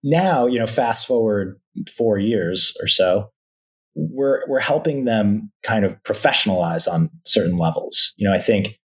Now, 0.02 0.46
you 0.46 0.58
know, 0.58 0.66
fast 0.66 1.06
forward 1.06 1.60
four 1.88 2.18
years 2.18 2.76
or 2.80 2.86
so, 2.86 3.30
we're 3.94 4.42
we're 4.48 4.60
helping 4.60 5.04
them 5.04 5.52
kind 5.62 5.84
of 5.84 6.02
professionalize 6.02 6.90
on 6.90 7.10
certain 7.26 7.58
levels. 7.58 8.14
You 8.16 8.28
know, 8.28 8.34
I 8.34 8.38
think 8.38 8.78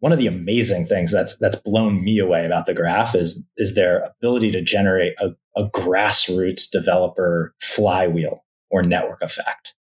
one 0.00 0.12
of 0.12 0.18
the 0.18 0.26
amazing 0.26 0.86
things 0.86 1.12
that's 1.12 1.36
that's 1.38 1.56
blown 1.56 2.02
me 2.02 2.18
away 2.18 2.44
about 2.44 2.66
the 2.66 2.74
graph 2.74 3.14
is 3.14 3.44
is 3.56 3.74
their 3.74 4.02
ability 4.02 4.50
to 4.52 4.62
generate 4.62 5.14
a, 5.18 5.30
a 5.56 5.68
grassroots 5.70 6.68
developer 6.70 7.54
flywheel 7.62 8.44
or 8.70 8.82
network 8.82 9.22
effect. 9.22 9.74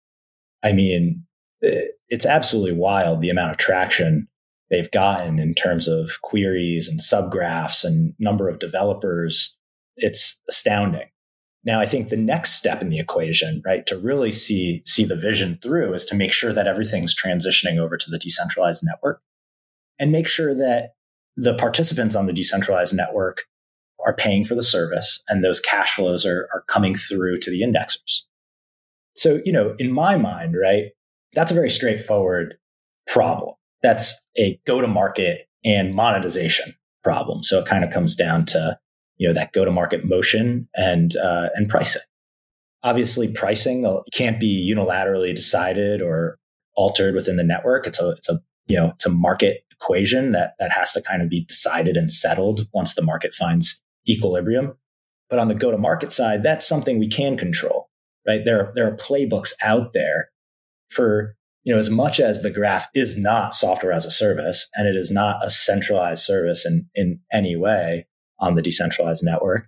I 0.64 0.74
mean, 0.74 1.26
uh, 1.64 1.88
it's 2.10 2.26
absolutely 2.26 2.74
wild 2.74 3.22
the 3.22 3.30
amount 3.30 3.52
of 3.52 3.58
traction 3.58 4.28
they've 4.70 4.92
gotten 4.92 5.40
in 5.40 5.54
terms 5.54 5.88
of 5.88 6.22
queries 6.22 6.88
and 6.88 7.00
subgraphs 7.00 7.84
and 7.84 8.14
number 8.20 8.50
of 8.50 8.60
developers. 8.60 9.56
It's 9.98 10.40
astounding. 10.50 11.10
Now, 11.66 11.80
I 11.80 11.86
think 11.86 12.10
the 12.10 12.18
next 12.18 12.54
step 12.54 12.82
in 12.82 12.90
the 12.90 13.00
equation, 13.00 13.62
right, 13.66 13.86
to 13.86 13.98
really 13.98 14.32
see, 14.32 14.82
see 14.86 15.06
the 15.06 15.16
vision 15.16 15.60
through 15.62 15.94
is 15.94 16.06
to 16.06 16.16
make 16.16 16.34
sure 16.34 16.52
that 16.52 16.68
everything's 16.68 17.16
transitioning 17.16 17.78
over 17.78 17.98
to 17.98 18.12
the 18.12 18.20
decentralized 18.20 18.84
network 18.86 19.22
and 20.00 20.12
make 20.12 20.28
sure 20.28 20.54
that 20.54 20.96
the 21.38 21.56
participants 21.56 22.16
on 22.16 22.26
the 22.26 22.34
decentralized 22.34 22.94
network 22.94 23.44
are 24.06 24.16
paying 24.16 24.44
for 24.44 24.56
the 24.56 24.64
service 24.64 25.24
and 25.30 25.44
those 25.44 25.62
cash 25.62 25.94
flows 25.94 26.26
are, 26.26 26.50
are 26.54 26.64
coming 26.68 26.96
through 26.96 27.40
to 27.40 27.50
the 27.50 27.62
indexers. 27.62 28.24
So, 29.16 29.42
you 29.46 29.52
know, 29.52 29.76
in 29.80 29.92
my 29.92 30.18
mind, 30.18 30.56
right, 30.60 30.86
that's 31.34 31.52
a 31.52 31.56
very 31.56 31.70
straightforward 31.70 32.56
problem 33.08 33.56
that's 33.84 34.26
a 34.38 34.60
go 34.66 34.82
to 34.82 34.88
market 34.88 35.48
and 35.64 35.94
monetization 35.94 36.74
problem. 37.04 37.44
So 37.44 37.60
it 37.60 37.66
kind 37.66 37.84
of 37.84 37.92
comes 37.92 38.16
down 38.16 38.46
to 38.46 38.80
you 39.18 39.28
know 39.28 39.34
that 39.34 39.54
go 39.54 39.64
to 39.64 39.72
market 39.72 40.06
motion 40.06 40.68
and 40.76 41.16
uh, 41.18 41.50
and 41.54 41.70
pricing. 41.70 42.02
Obviously, 42.82 43.32
pricing 43.32 43.86
uh, 43.86 44.00
can't 44.14 44.40
be 44.40 44.74
unilaterally 44.74 45.36
decided 45.36 46.02
or 46.02 46.40
altered 46.76 47.14
within 47.14 47.38
the 47.38 47.44
network. 47.44 47.86
It's 47.86 48.00
a 48.02 48.12
it's 48.12 48.30
a 48.30 48.40
you 48.66 48.78
know 48.78 48.88
it's 48.88 49.06
a 49.06 49.12
market 49.12 49.64
equation 49.72 50.32
that 50.32 50.54
that 50.60 50.72
has 50.72 50.94
to 50.94 51.02
kind 51.02 51.22
of 51.22 51.30
be 51.30 51.44
decided 51.46 51.96
and 51.96 52.12
settled 52.12 52.68
once 52.74 52.96
the 52.96 53.04
market 53.04 53.36
finds 53.36 53.82
equilibrium. 54.10 54.76
But 55.30 55.40
on 55.40 55.48
the 55.48 55.56
go 55.56 55.72
to 55.72 55.78
market 55.78 56.12
side, 56.12 56.44
that's 56.44 56.68
something 56.68 57.00
we 57.00 57.08
can 57.08 57.38
control, 57.38 57.90
right? 58.28 58.44
There 58.44 58.72
there 58.76 58.88
are 58.88 58.96
playbooks 58.96 59.54
out 59.64 59.94
there 59.94 60.30
for 60.90 61.36
you 61.64 61.74
know, 61.74 61.80
as 61.80 61.90
much 61.90 62.20
as 62.20 62.42
the 62.42 62.52
graph 62.52 62.88
is 62.94 63.18
not 63.18 63.54
software 63.54 63.94
as 63.94 64.06
a 64.06 64.12
service 64.12 64.68
and 64.76 64.88
it 64.88 64.96
is 64.96 65.10
not 65.10 65.44
a 65.44 65.50
centralized 65.50 66.24
service 66.24 66.66
in, 66.66 66.90
in 66.94 67.20
any 67.32 67.56
way 67.56 68.06
on 68.40 68.56
the 68.56 68.62
decentralized 68.62 69.24
network, 69.24 69.68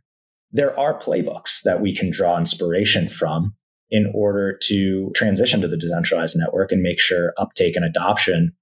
there 0.51 0.77
are 0.77 0.99
playbooks 0.99 1.61
that 1.63 1.81
we 1.81 1.95
can 1.95 2.11
draw 2.11 2.37
inspiration 2.37 3.07
from 3.07 3.55
in 3.89 4.11
order 4.13 4.57
to 4.63 5.11
transition 5.15 5.61
to 5.61 5.67
the 5.67 5.77
decentralized 5.77 6.35
network 6.37 6.71
and 6.71 6.81
make 6.81 6.99
sure 6.99 7.33
uptake 7.37 7.75
and 7.75 7.85
adoption, 7.85 8.53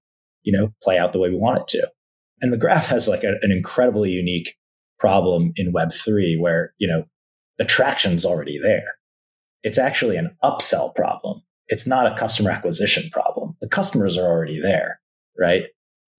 you 0.44 0.52
know, 0.52 0.72
play 0.84 1.00
out 1.00 1.12
the 1.12 1.20
way 1.20 1.30
we 1.30 1.36
want 1.36 1.60
it 1.60 1.68
to. 1.68 1.90
And 2.42 2.54
the 2.54 2.58
graph 2.58 2.88
has 2.88 3.08
like 3.08 3.24
a, 3.24 3.36
an 3.42 3.52
incredibly 3.52 4.12
unique 4.12 4.56
problem 5.00 5.54
in 5.56 5.74
Web3 5.74 6.40
where, 6.40 6.74
you 6.78 6.88
know, 6.88 7.06
the 7.58 7.66
traction's 7.66 8.26
already 8.26 8.60
there. 8.60 8.96
It's 9.64 9.78
actually 9.78 10.18
an 10.18 10.36
upsell 10.44 10.94
problem 10.94 11.42
it's 11.68 11.88
not 11.88 12.06
a 12.06 12.16
customer 12.16 12.52
acquisition 12.52 13.10
problem. 13.12 13.56
The 13.62 13.68
customers 13.68 14.18
are 14.18 14.28
already 14.28 14.60
there, 14.60 15.00
right? 15.40 15.66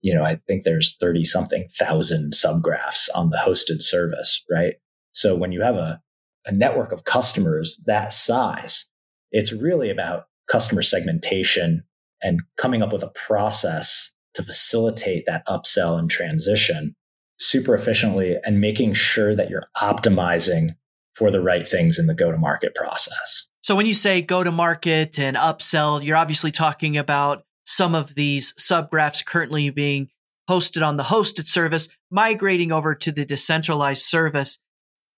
You 0.02 0.14
know, 0.14 0.24
I 0.24 0.40
think 0.46 0.64
there's 0.64 0.96
30 0.96 1.24
something 1.24 1.68
thousand 1.78 2.32
subgraphs 2.32 3.08
on 3.14 3.30
the 3.30 3.38
hosted 3.38 3.80
service, 3.80 4.42
right? 4.50 4.74
So 5.12 5.36
when 5.36 5.52
you 5.52 5.62
have 5.62 5.76
a, 5.76 6.00
a 6.46 6.52
network 6.52 6.92
of 6.92 7.04
customers 7.04 7.80
that 7.86 8.12
size, 8.12 8.86
it's 9.32 9.52
really 9.52 9.90
about 9.90 10.24
customer 10.48 10.82
segmentation 10.82 11.84
and 12.22 12.40
coming 12.58 12.82
up 12.82 12.92
with 12.92 13.02
a 13.02 13.12
process 13.14 14.12
to 14.34 14.42
facilitate 14.42 15.24
that 15.26 15.46
upsell 15.46 15.98
and 15.98 16.10
transition 16.10 16.94
super 17.38 17.74
efficiently 17.74 18.36
and 18.44 18.60
making 18.60 18.94
sure 18.94 19.34
that 19.34 19.50
you're 19.50 19.62
optimizing 19.76 20.70
for 21.14 21.30
the 21.30 21.40
right 21.40 21.66
things 21.66 21.98
in 21.98 22.06
the 22.06 22.14
go 22.14 22.30
to 22.30 22.38
market 22.38 22.74
process. 22.74 23.46
So 23.62 23.74
when 23.74 23.86
you 23.86 23.94
say 23.94 24.20
go 24.20 24.44
to 24.44 24.52
market 24.52 25.18
and 25.18 25.36
upsell, 25.36 26.04
you're 26.04 26.16
obviously 26.16 26.50
talking 26.50 26.96
about 26.96 27.44
some 27.64 27.94
of 27.94 28.14
these 28.14 28.52
subgraphs 28.54 29.24
currently 29.24 29.70
being 29.70 30.08
hosted 30.50 30.86
on 30.86 30.96
the 30.96 31.02
hosted 31.04 31.46
service, 31.46 31.88
migrating 32.10 32.72
over 32.72 32.94
to 32.94 33.10
the 33.10 33.24
decentralized 33.24 34.02
service. 34.02 34.58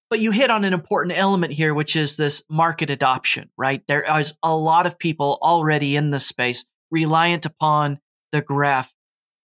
But 0.09 0.21
you 0.21 0.31
hit 0.31 0.51
on 0.51 0.65
an 0.65 0.73
important 0.73 1.19
element 1.19 1.53
here, 1.53 1.75
which 1.75 1.97
is 1.97 2.17
this 2.17 2.45
market 2.49 2.91
adoption, 2.91 3.51
right? 3.59 3.83
There 3.89 4.19
is 4.21 4.35
a 4.43 4.55
lot 4.55 4.87
of 4.87 4.99
people 4.99 5.39
already 5.43 5.97
in 5.97 6.11
the 6.11 6.21
space 6.21 6.65
reliant 6.93 7.47
upon 7.47 7.99
the 8.31 8.41
graph. 8.41 8.93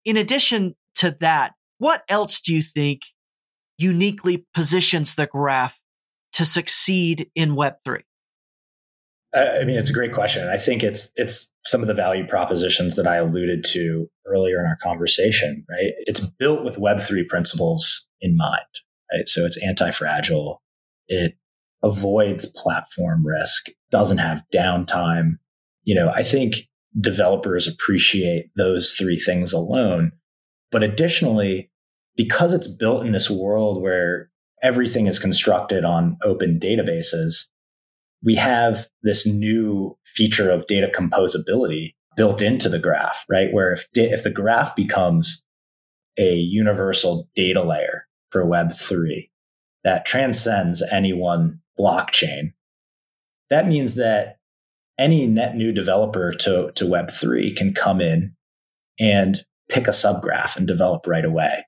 In 0.06 0.16
addition 0.16 0.74
to 0.96 1.14
that, 1.20 1.52
what 1.76 2.02
else 2.08 2.40
do 2.40 2.54
you 2.54 2.62
think 2.62 3.02
uniquely 3.76 4.46
positions 4.54 5.14
the 5.14 5.26
graph 5.26 5.78
to 6.32 6.44
succeed 6.44 7.30
in 7.34 7.50
Web3? 7.50 8.02
I 9.34 9.64
mean, 9.64 9.76
it's 9.76 9.90
a 9.90 9.94
great 9.94 10.14
question. 10.14 10.48
I 10.48 10.56
think 10.56 10.82
it's 10.82 11.12
it's 11.16 11.52
some 11.66 11.82
of 11.82 11.88
the 11.88 11.94
value 11.94 12.26
propositions 12.26 12.96
that 12.96 13.06
I 13.06 13.16
alluded 13.16 13.64
to 13.64 14.08
earlier 14.26 14.60
in 14.60 14.66
our 14.66 14.78
conversation, 14.82 15.64
right? 15.68 15.92
It's 16.06 16.20
built 16.20 16.64
with 16.64 16.78
Web3 16.78 17.28
principles 17.28 18.06
in 18.20 18.36
mind, 18.36 18.62
right? 19.12 19.28
So 19.28 19.44
it's 19.44 19.62
anti-fragile. 19.62 20.62
It 21.08 21.34
avoids 21.82 22.46
platform 22.56 23.26
risk, 23.26 23.66
doesn't 23.90 24.18
have 24.18 24.42
downtime. 24.54 25.32
You 25.84 25.94
know, 25.96 26.10
I 26.14 26.22
think 26.22 26.68
developers 26.98 27.68
appreciate 27.68 28.46
those 28.56 28.92
three 28.92 29.18
things 29.18 29.52
alone. 29.52 30.12
But 30.72 30.82
additionally, 30.82 31.70
because 32.16 32.54
it's 32.54 32.68
built 32.68 33.04
in 33.04 33.12
this 33.12 33.30
world 33.30 33.82
where 33.82 34.30
everything 34.62 35.06
is 35.06 35.18
constructed 35.18 35.84
on 35.84 36.16
open 36.22 36.58
databases, 36.58 37.46
we 38.22 38.34
have 38.34 38.88
this 39.02 39.26
new 39.26 39.96
feature 40.04 40.50
of 40.50 40.66
data 40.66 40.90
composability 40.94 41.94
built 42.16 42.40
into 42.40 42.68
the 42.68 42.78
graph, 42.78 43.24
right? 43.28 43.52
Where 43.52 43.72
if, 43.72 43.86
if 43.94 44.22
the 44.22 44.30
graph 44.30 44.74
becomes 44.74 45.44
a 46.18 46.34
universal 46.34 47.28
data 47.34 47.62
layer 47.62 48.06
for 48.30 48.44
Web3 48.44 49.28
that 49.84 50.06
transcends 50.06 50.82
any 50.90 51.12
one 51.12 51.60
blockchain, 51.78 52.52
that 53.50 53.68
means 53.68 53.94
that 53.96 54.38
any 54.98 55.26
net 55.26 55.56
new 55.56 55.72
developer 55.72 56.32
to, 56.32 56.72
to 56.72 56.84
Web3 56.84 57.54
can 57.54 57.74
come 57.74 58.00
in 58.00 58.34
and 58.98 59.44
pick 59.68 59.86
a 59.86 59.90
subgraph 59.90 60.56
and 60.56 60.66
develop 60.66 61.06
right 61.06 61.24
away. 61.24 61.64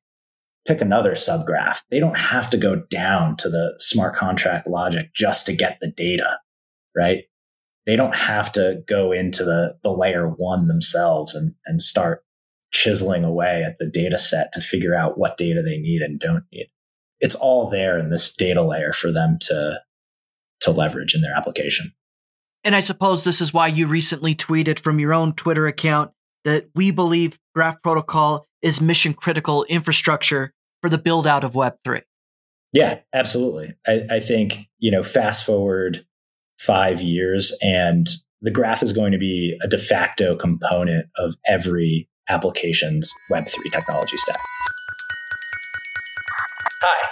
Pick 0.66 0.80
another 0.80 1.12
subgraph. 1.12 1.80
They 1.90 2.00
don't 2.00 2.16
have 2.16 2.50
to 2.50 2.56
go 2.56 2.76
down 2.90 3.36
to 3.38 3.48
the 3.48 3.74
smart 3.78 4.14
contract 4.14 4.66
logic 4.66 5.14
just 5.14 5.46
to 5.46 5.56
get 5.56 5.78
the 5.80 5.90
data, 5.90 6.38
right? 6.96 7.24
They 7.86 7.96
don't 7.96 8.14
have 8.14 8.52
to 8.52 8.82
go 8.86 9.12
into 9.12 9.44
the, 9.44 9.76
the 9.82 9.92
layer 9.92 10.28
one 10.28 10.68
themselves 10.68 11.34
and, 11.34 11.54
and 11.64 11.80
start 11.80 12.22
chiseling 12.70 13.24
away 13.24 13.64
at 13.66 13.78
the 13.78 13.86
data 13.86 14.18
set 14.18 14.52
to 14.52 14.60
figure 14.60 14.94
out 14.94 15.16
what 15.16 15.38
data 15.38 15.62
they 15.62 15.78
need 15.78 16.02
and 16.02 16.20
don't 16.20 16.44
need. 16.52 16.68
It's 17.20 17.34
all 17.34 17.70
there 17.70 17.98
in 17.98 18.10
this 18.10 18.30
data 18.32 18.62
layer 18.62 18.92
for 18.92 19.10
them 19.10 19.38
to, 19.42 19.80
to 20.60 20.70
leverage 20.70 21.14
in 21.14 21.22
their 21.22 21.34
application. 21.34 21.92
And 22.64 22.76
I 22.76 22.80
suppose 22.80 23.24
this 23.24 23.40
is 23.40 23.54
why 23.54 23.68
you 23.68 23.86
recently 23.86 24.34
tweeted 24.34 24.78
from 24.78 24.98
your 24.98 25.14
own 25.14 25.32
Twitter 25.32 25.66
account 25.66 26.10
that 26.44 26.68
we 26.74 26.90
believe 26.90 27.38
Graph 27.54 27.82
Protocol 27.82 28.46
is 28.62 28.80
mission 28.80 29.14
critical 29.14 29.64
infrastructure 29.64 30.52
for 30.80 30.88
the 30.88 30.98
build 30.98 31.26
out 31.26 31.44
of 31.44 31.52
Web3. 31.52 32.02
Yeah, 32.72 33.00
absolutely. 33.14 33.74
I, 33.86 34.06
I, 34.10 34.20
think, 34.20 34.68
you 34.78 34.90
know, 34.90 35.02
fast 35.02 35.44
forward 35.44 36.04
five 36.58 37.00
years 37.00 37.56
and 37.62 38.06
the 38.42 38.50
graph 38.50 38.82
is 38.82 38.92
going 38.92 39.12
to 39.12 39.18
be 39.18 39.58
a 39.62 39.68
de 39.68 39.78
facto 39.78 40.36
component 40.36 41.06
of 41.16 41.34
every 41.46 42.08
application's 42.28 43.12
Web3 43.30 43.72
technology 43.72 44.16
stack. 44.16 44.38
Hi, 46.82 47.08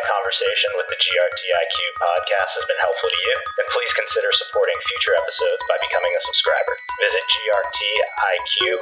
my 0.00 0.08
conversation 0.08 0.72
with 0.80 0.88
the 0.88 0.96
GRTIQ 0.96 1.76
podcast 2.00 2.56
has 2.56 2.64
been 2.64 2.80
helpful 2.80 3.10
to 3.12 3.20
you, 3.20 3.36
then 3.36 3.68
please 3.68 3.92
consider 4.00 4.32
supporting 4.32 4.72
future 4.88 5.12
episodes 5.12 5.60
by 5.68 5.76
becoming 5.76 6.08
a 6.08 6.20
subscriber. 6.24 6.72
Visit 7.04 7.20
grtiq.com 7.28 8.80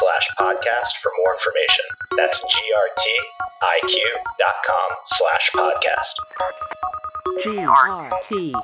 slash 0.00 0.24
podcast 0.40 0.88
for 1.04 1.12
more 1.20 1.36
information. 1.36 1.84
That's 2.16 2.40
grtiq.com 2.40 3.20
slash 5.12 5.44
podcast. 5.60 6.16
G-R-T-I-Q. 7.44 8.56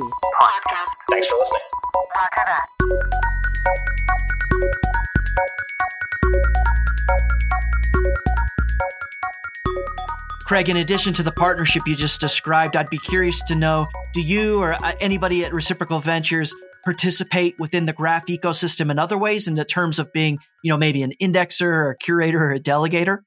Podcast. 0.00 0.90
Thanks 1.12 1.28
for 1.28 1.44
listening. 1.44 1.68
Craig, 10.48 10.70
in 10.70 10.78
addition 10.78 11.12
to 11.12 11.22
the 11.22 11.30
partnership 11.30 11.82
you 11.86 11.94
just 11.94 12.22
described, 12.22 12.74
I'd 12.74 12.88
be 12.88 12.96
curious 12.96 13.42
to 13.48 13.54
know 13.54 13.86
do 14.14 14.22
you 14.22 14.62
or 14.62 14.72
uh, 14.72 14.92
anybody 14.98 15.44
at 15.44 15.52
Reciprocal 15.52 15.98
Ventures 15.98 16.54
participate 16.86 17.58
within 17.58 17.84
the 17.84 17.92
graph 17.92 18.28
ecosystem 18.28 18.90
in 18.90 18.98
other 18.98 19.18
ways 19.18 19.46
in 19.46 19.56
the 19.56 19.64
terms 19.66 19.98
of 19.98 20.10
being, 20.14 20.38
you 20.64 20.72
know, 20.72 20.78
maybe 20.78 21.02
an 21.02 21.12
indexer 21.20 21.66
or 21.66 21.90
a 21.90 21.98
curator 21.98 22.42
or 22.42 22.52
a 22.52 22.58
delegator? 22.58 23.18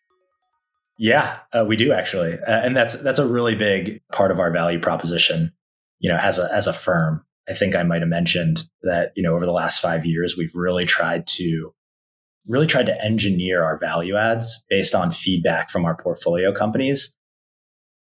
Yeah, 0.98 1.42
uh, 1.54 1.64
we 1.68 1.76
do 1.76 1.92
actually, 1.92 2.40
uh, 2.40 2.62
and 2.62 2.76
that's 2.76 2.96
that's 2.96 3.20
a 3.20 3.28
really 3.28 3.54
big 3.54 4.02
part 4.12 4.32
of 4.32 4.40
our 4.40 4.50
value 4.50 4.80
proposition. 4.80 5.52
You 6.00 6.10
know, 6.10 6.18
as 6.18 6.40
a 6.40 6.52
as 6.52 6.66
a 6.66 6.74
firm, 6.74 7.24
I 7.48 7.54
think 7.54 7.76
I 7.76 7.84
might 7.84 8.02
have 8.02 8.10
mentioned 8.10 8.64
that 8.82 9.12
you 9.16 9.22
know 9.22 9.36
over 9.36 9.46
the 9.46 9.52
last 9.52 9.80
five 9.80 10.08
years 10.08 10.36
we've 10.36 10.56
really 10.56 10.86
tried 10.86 11.28
to 11.28 11.72
really 12.48 12.68
tried 12.68 12.88
to 12.88 13.04
engineer 13.04 13.64
our 13.64 13.78
value 13.78 14.16
adds 14.16 14.66
based 14.70 14.96
on 14.96 15.12
feedback 15.12 15.70
from 15.70 15.86
our 15.86 15.96
portfolio 15.96 16.52
companies. 16.52 17.16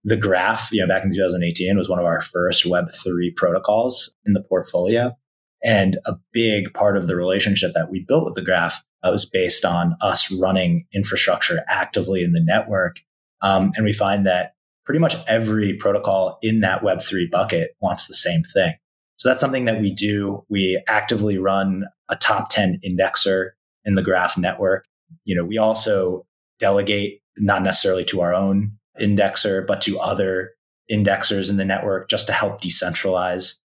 The 0.04 0.18
graph, 0.18 0.72
you 0.72 0.82
know, 0.82 0.88
back 0.88 1.04
in 1.04 1.14
2018 1.14 1.78
was 1.78 1.90
one 1.90 2.00
of 2.00 2.06
our 2.06 2.22
first 2.22 2.66
Web3 2.66 3.36
protocols 3.36 4.16
in 4.26 4.34
the 4.34 4.42
portfolio. 4.42 5.16
And 5.64 6.00
a 6.06 6.16
big 6.32 6.74
part 6.74 6.98
of 6.98 7.08
the 7.08 7.16
relationship 7.16 7.74
that 7.76 7.92
we 7.92 8.04
built 8.08 8.26
with 8.26 8.34
the 8.34 8.42
graph 8.42 8.82
uh, 9.04 9.10
was 9.12 9.26
based 9.26 9.64
on 9.64 9.96
us 10.02 10.32
running 10.32 10.86
infrastructure 10.94 11.60
actively 11.68 12.24
in 12.24 12.34
the 12.34 12.44
network. 12.44 12.98
Um, 13.42 13.72
and 13.76 13.86
we 13.86 13.94
find 13.94 14.26
that 14.26 14.54
pretty 14.86 15.00
much 15.00 15.16
every 15.28 15.76
protocol 15.76 16.40
in 16.42 16.62
that 16.62 16.82
Web3 16.82 17.30
bucket 17.30 17.76
wants 17.80 18.08
the 18.08 18.14
same 18.16 18.42
thing. 18.42 18.74
So 19.18 19.30
that's 19.30 19.40
something 19.40 19.66
that 19.66 19.80
we 19.80 19.94
do. 19.94 20.44
We 20.50 20.82
actively 20.88 21.38
run 21.38 21.86
a 22.10 22.16
top 22.16 22.50
10 22.50 22.80
indexer 22.84 23.52
in 23.86 23.96
the 23.96 24.04
graph 24.04 24.38
network. 24.38 24.86
You 25.26 25.36
know, 25.36 25.46
we 25.46 25.58
also 25.58 26.26
delegate 26.60 27.22
not 27.38 27.64
necessarily 27.64 28.06
to 28.06 28.22
our 28.22 28.34
own 28.34 28.78
indexer, 29.00 29.66
but 29.66 29.82
to 29.82 30.00
other 30.00 30.52
indexers 30.92 31.50
in 31.50 31.58
the 31.58 31.66
network 31.66 32.10
just 32.10 32.28
to 32.28 32.34
help 32.34 32.62
decentralize 32.62 33.56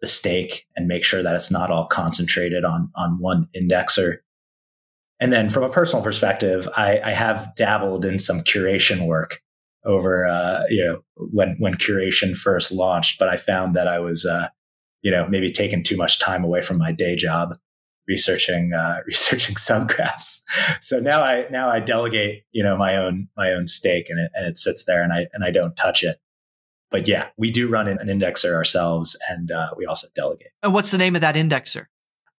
the 0.00 0.06
stake 0.06 0.66
and 0.76 0.86
make 0.86 1.04
sure 1.04 1.22
that 1.22 1.34
it's 1.34 1.50
not 1.50 1.70
all 1.70 1.86
concentrated 1.86 2.64
on, 2.64 2.90
on 2.94 3.18
one 3.18 3.48
indexer. 3.56 4.18
And 5.18 5.32
then 5.32 5.48
from 5.48 5.62
a 5.62 5.70
personal 5.70 6.04
perspective, 6.04 6.68
I, 6.76 7.00
I 7.02 7.10
have 7.12 7.54
dabbled 7.56 8.04
in 8.04 8.18
some 8.18 8.40
curation 8.40 9.06
work 9.06 9.40
over, 9.84 10.26
uh, 10.26 10.64
you 10.68 10.84
know, 10.84 11.00
when, 11.16 11.56
when 11.58 11.74
curation 11.74 12.36
first 12.36 12.72
launched, 12.72 13.18
but 13.18 13.28
I 13.28 13.36
found 13.36 13.74
that 13.74 13.88
I 13.88 13.98
was, 13.98 14.26
uh, 14.26 14.48
you 15.00 15.10
know, 15.10 15.26
maybe 15.28 15.50
taking 15.50 15.82
too 15.82 15.96
much 15.96 16.18
time 16.18 16.44
away 16.44 16.60
from 16.60 16.76
my 16.78 16.92
day 16.92 17.16
job 17.16 17.56
researching 18.08 18.72
uh, 18.72 19.00
researching 19.06 19.54
subgraphs. 19.56 20.42
So 20.80 21.00
now 21.00 21.22
I 21.22 21.46
now 21.50 21.68
I 21.68 21.80
delegate 21.80 22.44
you 22.52 22.62
know 22.62 22.76
my 22.76 22.96
own 22.96 23.28
my 23.36 23.52
own 23.52 23.66
stake 23.66 24.10
and 24.10 24.18
it 24.18 24.30
and 24.34 24.46
it 24.46 24.58
sits 24.58 24.84
there 24.84 25.02
and 25.02 25.12
I 25.12 25.26
and 25.32 25.44
I 25.44 25.50
don't 25.50 25.76
touch 25.76 26.02
it. 26.02 26.20
But 26.90 27.08
yeah, 27.08 27.28
we 27.36 27.50
do 27.50 27.68
run 27.68 27.88
an 27.88 27.98
indexer 27.98 28.54
ourselves 28.54 29.16
and 29.28 29.50
uh, 29.50 29.70
we 29.76 29.86
also 29.86 30.06
delegate. 30.14 30.52
And 30.62 30.72
what's 30.72 30.92
the 30.92 30.98
name 30.98 31.16
of 31.16 31.20
that 31.20 31.34
indexer? 31.34 31.86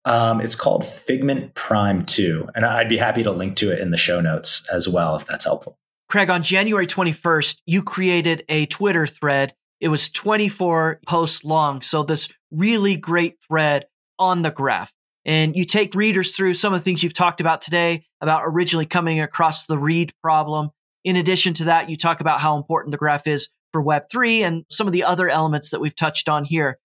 Um, 0.04 0.40
it's 0.40 0.54
called 0.54 0.86
Figment 0.86 1.54
Prime 1.54 2.06
2. 2.06 2.48
And 2.54 2.64
I'd 2.64 2.88
be 2.88 2.96
happy 2.96 3.22
to 3.24 3.30
link 3.30 3.56
to 3.56 3.70
it 3.70 3.78
in 3.78 3.90
the 3.90 3.98
show 3.98 4.22
notes 4.22 4.66
as 4.72 4.88
well 4.88 5.16
if 5.16 5.26
that's 5.26 5.44
helpful. 5.44 5.78
Craig, 6.08 6.30
on 6.30 6.42
January 6.42 6.86
21st, 6.86 7.60
you 7.66 7.82
created 7.82 8.42
a 8.48 8.64
Twitter 8.66 9.06
thread. 9.06 9.54
It 9.80 9.88
was 9.88 10.08
24 10.08 11.00
posts 11.06 11.44
long. 11.44 11.82
So, 11.82 12.02
this 12.02 12.30
really 12.50 12.96
great 12.96 13.36
thread 13.46 13.86
on 14.18 14.40
the 14.40 14.50
graph 14.50 14.92
and 15.28 15.54
you 15.54 15.66
take 15.66 15.94
readers 15.94 16.34
through 16.34 16.54
some 16.54 16.72
of 16.72 16.80
the 16.80 16.84
things 16.84 17.02
you've 17.02 17.12
talked 17.12 17.42
about 17.42 17.60
today 17.60 18.06
about 18.22 18.44
originally 18.46 18.86
coming 18.86 19.20
across 19.20 19.66
the 19.66 19.78
read 19.78 20.10
problem. 20.22 20.70
In 21.04 21.16
addition 21.16 21.52
to 21.54 21.64
that, 21.64 21.90
you 21.90 21.98
talk 21.98 22.22
about 22.22 22.40
how 22.40 22.56
important 22.56 22.92
the 22.92 22.98
graph 22.98 23.26
is 23.26 23.50
for 23.70 23.84
Web3 23.84 24.40
and 24.40 24.64
some 24.70 24.86
of 24.86 24.94
the 24.94 25.04
other 25.04 25.28
elements 25.28 25.68
that 25.68 25.80
we've 25.80 25.94
touched 25.94 26.30
on 26.30 26.46
here. 26.46 26.78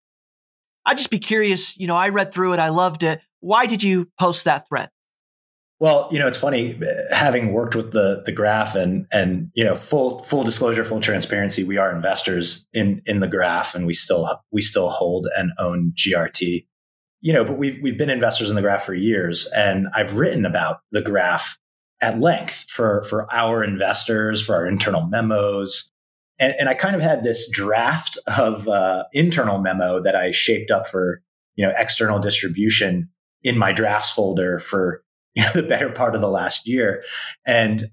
I'd 0.86 0.98
just 0.98 1.10
be 1.10 1.20
curious, 1.20 1.78
you 1.78 1.88
know, 1.88 1.96
I 1.96 2.10
read 2.10 2.34
through 2.34 2.52
it, 2.52 2.60
I 2.60 2.68
loved 2.68 3.04
it. 3.04 3.22
Why 3.40 3.66
did 3.66 3.82
you 3.82 4.10
post 4.20 4.44
that 4.44 4.68
thread? 4.68 4.90
Well, 5.80 6.10
you 6.12 6.20
know, 6.20 6.28
it's 6.28 6.38
funny 6.38 6.80
having 7.12 7.54
worked 7.54 7.76
with 7.76 7.94
the 7.94 8.24
the 8.26 8.32
graph 8.34 8.76
and 8.76 9.06
and 9.12 9.52
you 9.54 9.64
know, 9.64 9.76
full 9.76 10.22
full 10.24 10.44
disclosure, 10.44 10.84
full 10.84 11.00
transparency, 11.00 11.64
we 11.64 11.78
are 11.78 11.94
investors 11.94 12.68
in 12.74 13.02
in 13.06 13.22
the 13.22 13.28
graph 13.28 13.74
and 13.74 13.86
we 13.86 13.94
still 13.94 14.42
we 14.52 14.62
still 14.62 14.90
hold 14.90 15.28
and 15.38 15.52
own 15.60 15.94
GRT 15.96 16.66
you 17.24 17.32
know, 17.32 17.46
but 17.46 17.58
we've 17.58 17.82
we've 17.82 17.98
been 17.98 18.10
investors 18.10 18.50
in 18.50 18.56
the 18.58 18.62
graph 18.62 18.84
for 18.84 18.94
years, 18.94 19.50
and 19.56 19.88
I've 19.96 20.18
written 20.18 20.46
about 20.46 20.82
the 20.92 21.02
graph 21.02 21.58
at 22.02 22.20
length 22.20 22.70
for 22.70 23.02
for 23.04 23.34
our 23.34 23.64
investors, 23.64 24.46
for 24.46 24.54
our 24.56 24.68
internal 24.68 25.08
memos, 25.08 25.90
and, 26.38 26.54
and 26.60 26.68
I 26.68 26.74
kind 26.74 26.98
of 26.98 27.02
had 27.02 27.24
this 27.24 27.50
draft 27.50 28.18
of 28.38 28.68
uh, 28.68 29.06
internal 29.14 29.58
memo 29.60 30.02
that 30.02 30.18
I 30.18 30.32
shaped 30.32 30.70
up 30.70 30.86
for 30.86 31.22
you 31.56 31.66
know 31.66 31.74
external 31.78 32.20
distribution 32.20 33.10
in 33.42 33.58
my 33.58 33.72
drafts 33.72 34.12
folder 34.12 34.60
for 34.60 35.02
you 35.34 35.44
know 35.44 35.52
the 35.54 35.64
better 35.64 35.90
part 35.90 36.16
of 36.16 36.22
the 36.22 36.30
last 36.30 36.68
year, 36.68 37.06
and 37.48 37.86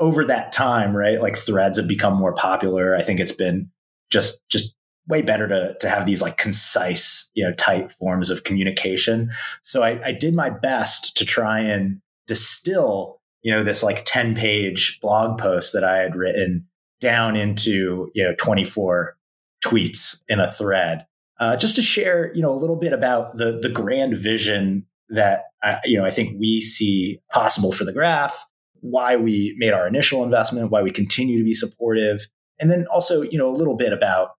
over 0.00 0.24
that 0.24 0.50
time, 0.50 0.96
right, 0.96 1.20
like 1.20 1.36
threads 1.36 1.76
have 1.76 1.88
become 1.88 2.16
more 2.16 2.32
popular. 2.32 2.96
I 2.96 3.02
think 3.02 3.20
it's 3.20 3.32
been 3.32 3.70
just 4.10 4.40
just 4.48 4.74
way 5.08 5.22
better 5.22 5.48
to, 5.48 5.76
to 5.80 5.88
have 5.88 6.06
these 6.06 6.22
like 6.22 6.36
concise, 6.36 7.30
you 7.34 7.44
know, 7.44 7.52
tight 7.54 7.90
forms 7.90 8.30
of 8.30 8.44
communication. 8.44 9.30
So 9.62 9.82
I, 9.82 10.00
I 10.04 10.12
did 10.12 10.34
my 10.34 10.50
best 10.50 11.16
to 11.16 11.24
try 11.24 11.60
and 11.60 12.00
distill, 12.26 13.20
you 13.42 13.52
know, 13.52 13.62
this 13.62 13.82
like 13.82 14.04
10 14.04 14.34
page 14.34 15.00
blog 15.00 15.38
post 15.38 15.72
that 15.72 15.84
I 15.84 15.98
had 15.98 16.14
written 16.14 16.66
down 17.00 17.36
into, 17.36 18.10
you 18.14 18.24
know, 18.24 18.34
24 18.38 19.16
tweets 19.64 20.22
in 20.28 20.40
a 20.40 20.50
thread. 20.50 21.06
Uh, 21.40 21.56
just 21.56 21.76
to 21.76 21.82
share, 21.82 22.32
you 22.34 22.42
know, 22.42 22.52
a 22.52 22.58
little 22.58 22.76
bit 22.76 22.92
about 22.92 23.36
the 23.36 23.60
the 23.62 23.68
grand 23.68 24.16
vision 24.16 24.84
that 25.10 25.44
uh, 25.62 25.76
you 25.84 25.98
know 25.98 26.04
I 26.04 26.10
think 26.10 26.38
we 26.38 26.60
see 26.60 27.20
possible 27.30 27.72
for 27.72 27.84
the 27.84 27.92
graph, 27.92 28.44
why 28.80 29.16
we 29.16 29.54
made 29.58 29.72
our 29.72 29.86
initial 29.86 30.24
investment, 30.24 30.70
why 30.70 30.82
we 30.82 30.90
continue 30.90 31.38
to 31.38 31.44
be 31.44 31.54
supportive, 31.54 32.26
and 32.60 32.70
then 32.70 32.86
also 32.92 33.22
you 33.22 33.38
know 33.38 33.48
a 33.48 33.54
little 33.54 33.76
bit 33.76 33.92
about 33.92 34.30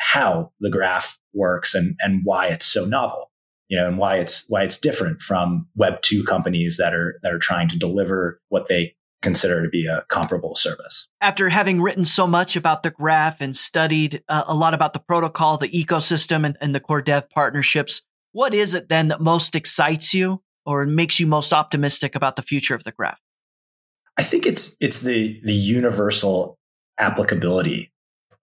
how 0.00 0.50
the 0.60 0.70
graph 0.70 1.18
works 1.34 1.74
and 1.74 1.96
and 2.00 2.22
why 2.24 2.48
it's 2.48 2.66
so 2.66 2.84
novel, 2.84 3.30
you 3.68 3.76
know, 3.76 3.86
and 3.86 3.98
why 3.98 4.16
it's 4.16 4.44
why 4.48 4.62
it's 4.62 4.78
different 4.78 5.20
from 5.20 5.68
Web 5.76 6.00
two 6.02 6.24
companies 6.24 6.78
that 6.78 6.94
are 6.94 7.20
that 7.22 7.32
are 7.32 7.38
trying 7.38 7.68
to 7.68 7.78
deliver 7.78 8.40
what 8.48 8.68
they 8.68 8.94
consider 9.22 9.62
to 9.62 9.68
be 9.68 9.86
a 9.86 10.02
comparable 10.08 10.54
service. 10.54 11.06
After 11.20 11.50
having 11.50 11.82
written 11.82 12.06
so 12.06 12.26
much 12.26 12.56
about 12.56 12.82
the 12.82 12.90
graph 12.90 13.42
and 13.42 13.54
studied 13.54 14.22
uh, 14.30 14.44
a 14.46 14.54
lot 14.54 14.72
about 14.72 14.94
the 14.94 15.00
protocol, 15.00 15.58
the 15.58 15.68
ecosystem, 15.68 16.46
and, 16.46 16.56
and 16.62 16.74
the 16.74 16.80
core 16.80 17.02
dev 17.02 17.28
partnerships, 17.28 18.00
what 18.32 18.54
is 18.54 18.74
it 18.74 18.88
then 18.88 19.08
that 19.08 19.20
most 19.20 19.54
excites 19.54 20.14
you 20.14 20.42
or 20.64 20.86
makes 20.86 21.20
you 21.20 21.26
most 21.26 21.52
optimistic 21.52 22.14
about 22.14 22.36
the 22.36 22.42
future 22.42 22.74
of 22.74 22.84
the 22.84 22.92
graph? 22.92 23.20
I 24.16 24.22
think 24.22 24.46
it's 24.46 24.76
it's 24.80 25.00
the 25.00 25.38
the 25.44 25.52
universal 25.52 26.56
applicability 26.98 27.90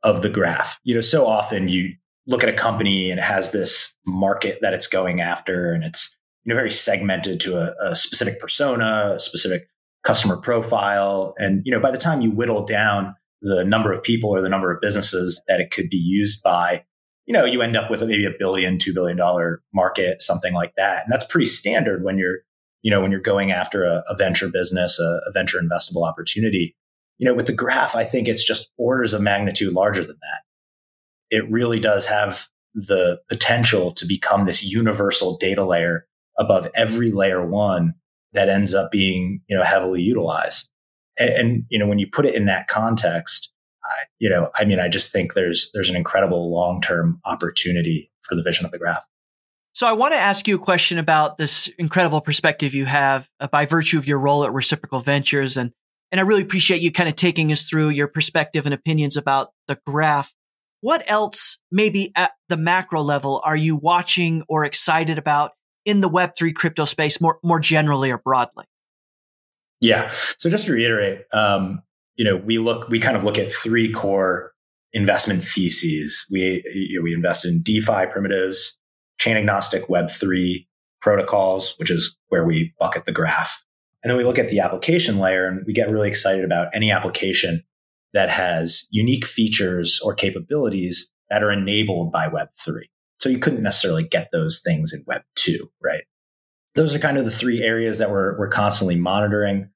of 0.04 0.22
the 0.22 0.30
graph. 0.30 0.80
You 0.84 0.96
know, 0.96 1.02
so 1.02 1.26
often 1.26 1.68
you 1.68 1.94
look 2.26 2.44
at 2.44 2.50
a 2.50 2.54
company 2.54 3.10
and 3.10 3.20
it 3.20 3.24
has 3.24 3.52
this 3.52 3.96
market 4.06 4.60
that 4.62 4.74
it's 4.74 4.88
going 4.88 5.22
after 5.22 5.72
and 5.74 5.84
it's 5.84 6.16
you 6.44 6.50
know 6.50 6.56
very 6.56 6.72
segmented 6.72 7.40
to 7.42 7.58
a, 7.58 7.76
a 7.92 7.96
specific 7.96 8.40
persona, 8.40 9.14
a 9.16 9.20
specific 9.20 9.68
customer 10.08 10.38
profile. 10.38 11.36
And, 11.38 11.62
you 11.66 11.72
know, 11.72 11.82
by 11.82 11.92
the 11.92 11.98
time 11.98 12.22
you 12.22 12.32
whittle 12.32 12.66
down 12.66 13.14
the 13.42 13.66
number 13.66 13.92
of 13.92 14.02
people 14.02 14.30
or 14.30 14.42
the 14.42 14.50
number 14.50 14.72
of 14.72 14.80
businesses 14.82 15.42
that 15.50 15.60
it 15.60 15.70
could 15.70 15.90
be 15.90 15.98
used 15.98 16.42
by, 16.42 16.86
you 17.26 17.34
know, 17.34 17.44
you 17.44 17.62
end 17.62 17.76
up 17.76 17.92
with 17.92 18.02
maybe 18.02 18.26
a 18.26 18.32
billion, 18.40 18.78
two 18.78 18.94
billion 18.94 19.18
dollar 19.18 19.62
market, 19.74 20.22
something 20.22 20.54
like 20.54 20.74
that. 20.78 21.04
And 21.04 21.12
that's 21.12 21.26
pretty 21.26 21.46
standard 21.46 22.06
when 22.06 22.18
you're, 22.18 22.38
you 22.84 22.90
know, 22.90 23.02
when 23.02 23.12
you're 23.12 23.20
going 23.20 23.52
after 23.52 23.84
a, 23.84 24.02
a 24.08 24.16
venture 24.16 24.48
business, 24.48 24.98
a, 24.98 25.20
a 25.28 25.32
venture 25.34 25.60
investable 25.60 26.08
opportunity. 26.08 26.74
You 27.18 27.26
know, 27.26 27.34
with 27.34 27.48
the 27.48 27.54
graph, 27.54 27.96
I 27.96 28.04
think 28.04 28.28
it's 28.28 28.44
just 28.44 28.72
orders 28.78 29.14
of 29.14 29.22
magnitude 29.22 29.74
larger 29.74 30.04
than 30.04 30.18
that. 30.22 31.36
It 31.36 31.50
really 31.50 31.80
does 31.80 32.06
have 32.06 32.48
the 32.74 33.20
potential 33.28 33.92
to 33.92 34.06
become 34.06 34.46
this 34.46 34.64
universal 34.64 35.38
data 35.38 35.66
layer 35.66 36.06
above 36.38 36.68
every 36.76 37.12
layer 37.12 37.46
one 37.46 37.96
that 38.34 38.50
ends 38.50 38.76
up 38.76 38.92
being, 38.92 39.42
you 39.48 39.58
know, 39.58 39.64
heavily 39.64 40.02
utilized. 40.02 40.70
And, 41.18 41.30
and 41.32 41.64
you 41.70 41.80
know, 41.80 41.88
when 41.88 42.00
you 42.00 42.08
put 42.08 42.26
it 42.26 42.36
in 42.36 42.46
that 42.46 42.68
context, 42.68 43.52
I, 43.84 44.04
you 44.20 44.30
know, 44.30 44.52
I 44.56 44.66
mean, 44.66 44.80
I 44.80 44.88
just 44.88 45.12
think 45.12 45.34
there's 45.34 45.72
there's 45.74 45.90
an 45.90 45.96
incredible 45.96 46.52
long 46.52 46.82
term 46.82 47.20
opportunity 47.26 48.12
for 48.22 48.36
the 48.36 48.44
vision 48.44 48.66
of 48.66 48.72
the 48.72 48.78
graph. 48.78 49.06
So 49.74 49.88
I 49.88 49.94
want 49.94 50.14
to 50.14 50.20
ask 50.20 50.48
you 50.48 50.56
a 50.56 50.60
question 50.60 50.98
about 50.98 51.38
this 51.38 51.68
incredible 51.78 52.20
perspective 52.20 52.74
you 52.74 52.86
have 52.86 53.30
uh, 53.40 53.48
by 53.48 53.66
virtue 53.66 53.98
of 53.98 54.08
your 54.08 54.18
role 54.18 54.44
at 54.44 54.52
Reciprocal 54.52 55.00
Ventures, 55.00 55.56
and 55.56 55.72
and 56.12 56.20
I 56.22 56.24
really 56.24 56.42
appreciate 56.42 56.82
you 56.82 56.92
kind 56.92 57.10
of 57.10 57.16
taking 57.16 57.52
us 57.52 57.64
through 57.64 57.90
your 57.90 58.08
perspective 58.08 58.66
and 58.66 58.74
opinions 58.74 59.18
about 59.18 59.52
the 59.68 59.78
graph. 59.86 60.34
What 60.82 61.04
else, 61.08 61.60
maybe 61.72 62.12
at 62.16 62.32
the 62.50 62.58
macro 62.58 63.02
level, 63.02 63.42
are 63.44 63.56
you 63.56 63.76
watching 63.76 64.44
or 64.48 64.64
excited 64.64 65.18
about 65.18 65.52
in 65.86 66.02
the 66.02 66.10
Web3 66.10 66.54
crypto 66.54 66.86
space 66.86 67.20
more, 67.20 67.40
more 67.44 67.60
generally 67.60 68.12
or 68.12 68.20
broadly? 68.20 68.66
Yeah. 69.82 70.12
So 70.38 70.50
just 70.50 70.66
to 70.68 70.74
reiterate, 70.74 71.22
um, 71.34 71.82
you 72.16 72.26
know, 72.26 72.38
we 72.38 72.58
look, 72.58 72.90
we 72.90 73.00
kind 73.00 73.18
of 73.18 73.24
look 73.24 73.38
at 73.38 73.52
three 73.52 73.92
core 73.92 74.54
investment 74.94 75.44
theses. 75.44 76.26
We, 76.32 76.64
you 76.74 77.00
know, 77.00 77.04
we 77.04 77.14
invest 77.14 77.46
in 77.46 77.62
DeFi 77.62 78.08
primitives, 78.08 78.78
chain 79.20 79.38
agnostic 79.38 79.88
Web3 79.88 80.66
protocols, 81.02 81.76
which 81.78 81.92
is 81.92 82.18
where 82.30 82.46
we 82.46 82.74
bucket 82.80 83.06
the 83.06 83.12
graph. 83.12 83.64
And 84.04 84.10
then 84.10 84.18
we 84.18 84.24
look 84.24 84.40
at 84.40 84.50
the 84.50 84.60
application 84.60 85.18
layer 85.18 85.48
and 85.48 85.66
we 85.66 85.74
get 85.74 85.90
really 85.90 86.08
excited 86.08 86.46
about 86.46 86.68
any 86.74 86.92
application 86.92 87.64
that 88.14 88.30
has 88.30 88.88
unique 88.92 89.26
features 89.26 90.00
or 90.04 90.14
capabilities 90.14 91.12
that 91.30 91.44
are 91.44 91.52
enabled 91.52 92.12
by 92.12 92.28
Web3. 92.28 92.84
So 93.20 93.30
you 93.30 93.40
couldn't 93.40 93.64
necessarily 93.64 94.04
get 94.04 94.30
those 94.32 94.62
things 94.64 94.94
in 94.94 95.04
Web 95.08 95.24
2, 95.36 95.70
right? 95.84 96.04
Those 96.76 96.96
are 96.96 97.00
kind 97.00 97.18
of 97.18 97.26
the 97.26 97.32
three 97.32 97.62
areas 97.64 97.98
that 97.98 98.12
we're, 98.12 98.38
we're 98.38 98.50
constantly 98.50 98.96
monitoring. 98.96 99.70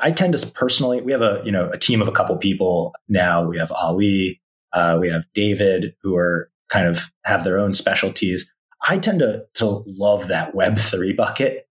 I 0.00 0.12
tend 0.12 0.36
to 0.36 0.46
personally, 0.46 1.00
we 1.00 1.12
have 1.12 1.22
a, 1.22 1.42
you 1.44 1.50
know, 1.50 1.68
a 1.70 1.78
team 1.78 2.00
of 2.00 2.08
a 2.08 2.12
couple 2.12 2.36
people 2.36 2.94
now. 3.08 3.46
We 3.46 3.58
have 3.58 3.72
Ali, 3.72 4.40
uh, 4.72 4.98
we 5.00 5.10
have 5.10 5.24
David, 5.34 5.94
who 6.02 6.14
are 6.16 6.50
kind 6.68 6.86
of 6.86 7.10
have 7.24 7.44
their 7.44 7.58
own 7.58 7.74
specialties. 7.74 8.50
I 8.86 8.98
tend 8.98 9.20
to, 9.20 9.44
to 9.54 9.82
love 9.86 10.28
that 10.28 10.54
Web 10.54 10.78
3 10.78 11.12
bucket. 11.14 11.65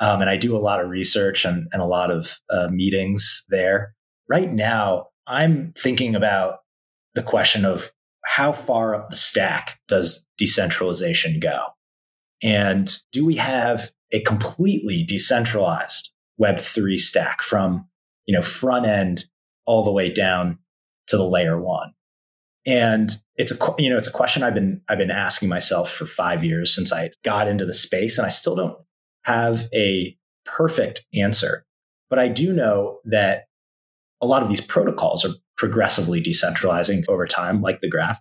Um, 0.00 0.22
and 0.22 0.30
I 0.30 0.36
do 0.36 0.56
a 0.56 0.58
lot 0.58 0.82
of 0.82 0.88
research 0.88 1.44
and, 1.44 1.68
and 1.72 1.82
a 1.82 1.86
lot 1.86 2.10
of 2.10 2.40
uh, 2.48 2.68
meetings 2.72 3.44
there. 3.50 3.94
Right 4.28 4.50
now, 4.50 5.08
I'm 5.26 5.72
thinking 5.76 6.14
about 6.14 6.60
the 7.14 7.22
question 7.22 7.64
of 7.64 7.90
how 8.24 8.52
far 8.52 8.94
up 8.94 9.10
the 9.10 9.16
stack 9.16 9.78
does 9.88 10.26
decentralization 10.38 11.40
go? 11.40 11.66
And 12.42 12.90
do 13.12 13.24
we 13.24 13.36
have 13.36 13.90
a 14.12 14.20
completely 14.20 15.04
decentralized 15.04 16.12
Web3 16.40 16.98
stack 16.98 17.42
from, 17.42 17.88
you 18.26 18.34
know, 18.34 18.42
front 18.42 18.86
end 18.86 19.24
all 19.66 19.84
the 19.84 19.92
way 19.92 20.10
down 20.10 20.58
to 21.08 21.16
the 21.16 21.28
layer 21.28 21.60
one? 21.60 21.92
And 22.66 23.10
it's 23.36 23.52
a, 23.52 23.74
you 23.78 23.88
know, 23.88 23.96
it's 23.96 24.08
a 24.08 24.12
question 24.12 24.42
I've 24.42 24.54
been, 24.54 24.82
I've 24.88 24.98
been 24.98 25.10
asking 25.10 25.48
myself 25.48 25.90
for 25.90 26.06
five 26.06 26.44
years 26.44 26.74
since 26.74 26.92
I 26.92 27.10
got 27.24 27.48
into 27.48 27.64
the 27.64 27.74
space 27.74 28.18
and 28.18 28.26
I 28.26 28.30
still 28.30 28.54
don't 28.54 28.78
have 29.24 29.66
a 29.74 30.16
perfect 30.44 31.04
answer. 31.14 31.64
But 32.08 32.18
I 32.18 32.28
do 32.28 32.52
know 32.52 32.98
that 33.04 33.44
a 34.20 34.26
lot 34.26 34.42
of 34.42 34.48
these 34.48 34.60
protocols 34.60 35.24
are 35.24 35.34
progressively 35.56 36.20
decentralizing 36.20 37.04
over 37.08 37.26
time, 37.26 37.62
like 37.62 37.80
the 37.80 37.88
graph. 37.88 38.20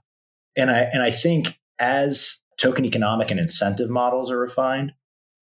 And 0.56 0.70
I, 0.70 0.82
and 0.82 1.02
I 1.02 1.12
think 1.12 1.60
as 1.80 2.42
token 2.58 2.86
economic 2.86 3.32
and 3.32 3.40
incentive 3.40 3.90
models 3.90 4.32
are 4.32 4.40
refined, 4.40 4.92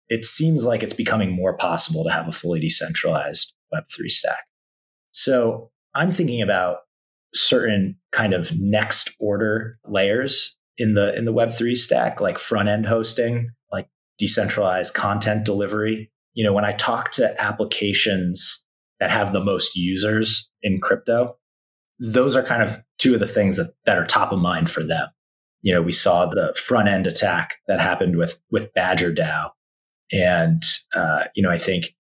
it 0.10 0.24
seems 0.24 0.66
like 0.66 0.84
it's 0.84 0.93
becoming 0.93 1.32
more 1.32 1.58
possible 1.58 2.03
to 2.03 2.12
have 2.12 2.28
a 2.28 2.32
fully 2.32 2.60
decentralized 2.60 3.53
Web3 3.74 4.10
stack. 4.10 4.45
So 5.12 5.72
I'm 5.93 6.12
thinking 6.12 6.41
about 6.41 6.80
certain 7.34 7.97
kind 8.12 8.34
of 8.34 8.58
next 8.60 9.16
order 9.20 9.80
layers 9.86 10.58
in 10.78 10.93
the 10.93 11.16
in 11.16 11.26
the 11.26 11.34
Web3 11.34 11.76
stack, 11.76 12.22
like 12.22 12.38
front 12.38 12.70
end 12.70 12.86
hosting, 12.86 13.51
like 13.72 13.88
decentralized 14.18 14.93
content 14.93 15.45
delivery. 15.45 16.11
You 16.34 16.43
know, 16.43 16.53
when 16.53 16.66
I 16.66 16.72
talk 16.74 17.11
to 17.11 17.41
applications 17.41 18.63
that 18.99 19.11
have 19.11 19.34
the 19.34 19.43
most 19.43 19.76
users 19.76 20.49
in 20.61 20.80
crypto, 20.80 21.38
those 21.99 22.36
are 22.36 22.43
kind 22.43 22.63
of 22.63 22.82
two 22.97 23.13
of 23.13 23.20
the 23.20 23.28
things 23.28 23.57
that, 23.57 23.74
that 23.86 23.97
are 23.97 24.05
top 24.05 24.32
of 24.32 24.39
mind 24.39 24.70
for 24.70 24.84
them. 24.84 25.07
You 25.61 25.74
know, 25.74 25.82
we 25.82 25.91
saw 25.91 26.26
the 26.26 26.53
front 26.55 26.88
end 26.88 27.07
attack 27.07 27.55
that 27.68 27.80
happened 27.80 28.18
with, 28.18 28.38
with 28.51 28.74
Badger 28.74 29.13
DAO. 29.13 29.51
And, 30.11 30.61
uh, 30.93 31.26
you 31.36 31.41
know, 31.41 31.49
I 31.49 31.57
think 31.57 31.95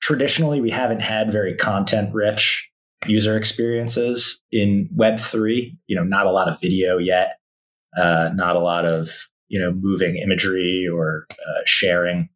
traditionally 0.00 0.60
we 0.60 0.70
haven't 0.70 1.00
had 1.00 1.32
very 1.32 1.54
content 1.56 2.14
rich 2.14 2.70
user 3.06 3.36
experiences 3.36 4.40
in 4.52 4.88
Web3, 4.96 5.76
you 5.86 5.96
know, 5.96 6.04
not 6.04 6.26
a 6.26 6.30
lot 6.30 6.48
of 6.48 6.60
video 6.60 6.98
yet, 6.98 7.38
uh, 7.96 8.30
not 8.34 8.56
a 8.56 8.60
lot 8.60 8.84
of, 8.84 9.08
you 9.48 9.60
know, 9.60 9.72
moving 9.72 10.16
imagery 10.16 10.86
or 10.92 11.26
uh, 11.32 11.60
sharing, 11.64 12.28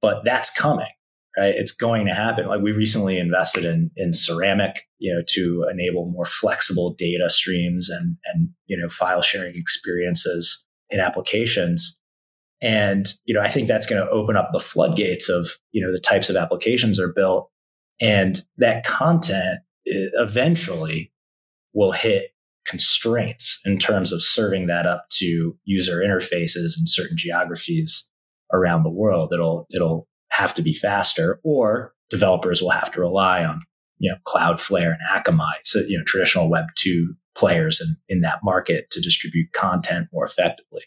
but 0.00 0.24
that's 0.24 0.50
coming 0.50 0.88
right? 1.36 1.54
It's 1.56 1.72
going 1.72 2.06
to 2.06 2.14
happen. 2.14 2.46
Like 2.46 2.60
we 2.60 2.72
recently 2.72 3.18
invested 3.18 3.64
in 3.64 3.90
in 3.96 4.12
ceramic, 4.12 4.86
you 4.98 5.12
know, 5.12 5.22
to 5.28 5.66
enable 5.70 6.06
more 6.06 6.24
flexible 6.24 6.94
data 6.96 7.28
streams 7.28 7.88
and 7.90 8.16
and 8.32 8.50
you 8.66 8.76
know 8.76 8.88
file 8.88 9.22
sharing 9.22 9.56
experiences 9.56 10.64
in 10.90 11.00
applications. 11.00 11.98
And 12.60 13.06
you 13.24 13.34
know, 13.34 13.40
I 13.40 13.48
think 13.48 13.68
that's 13.68 13.86
going 13.86 14.02
to 14.02 14.10
open 14.10 14.36
up 14.36 14.50
the 14.52 14.60
floodgates 14.60 15.28
of 15.28 15.48
you 15.72 15.84
know 15.84 15.92
the 15.92 16.00
types 16.00 16.30
of 16.30 16.36
applications 16.36 17.00
are 17.00 17.12
built, 17.12 17.50
and 18.00 18.42
that 18.58 18.84
content 18.84 19.60
eh, 19.86 20.08
eventually 20.14 21.12
will 21.72 21.92
hit 21.92 22.28
constraints 22.66 23.60
in 23.64 23.78
terms 23.78 24.12
of 24.12 24.22
serving 24.22 24.66
that 24.66 24.86
up 24.86 25.06
to 25.10 25.56
user 25.64 26.00
interfaces 26.00 26.78
in 26.78 26.86
certain 26.86 27.16
geographies 27.16 28.08
around 28.52 28.82
the 28.82 28.90
world. 28.90 29.32
It'll 29.32 29.66
it'll 29.70 30.08
have 30.30 30.54
to 30.54 30.62
be 30.62 30.72
faster, 30.72 31.40
or 31.44 31.94
developers 32.10 32.62
will 32.62 32.70
have 32.70 32.90
to 32.92 33.00
rely 33.00 33.44
on 33.44 33.62
you 33.98 34.10
know 34.10 34.18
Cloudflare 34.26 34.94
and 34.94 35.24
Akamai, 35.24 35.54
so 35.64 35.80
you 35.86 35.98
know 35.98 36.04
traditional 36.04 36.50
Web 36.50 36.66
two 36.76 37.14
players 37.34 37.80
in, 37.80 38.16
in 38.16 38.20
that 38.20 38.40
market 38.42 38.90
to 38.90 39.00
distribute 39.00 39.52
content 39.52 40.08
more 40.12 40.24
effectively. 40.24 40.82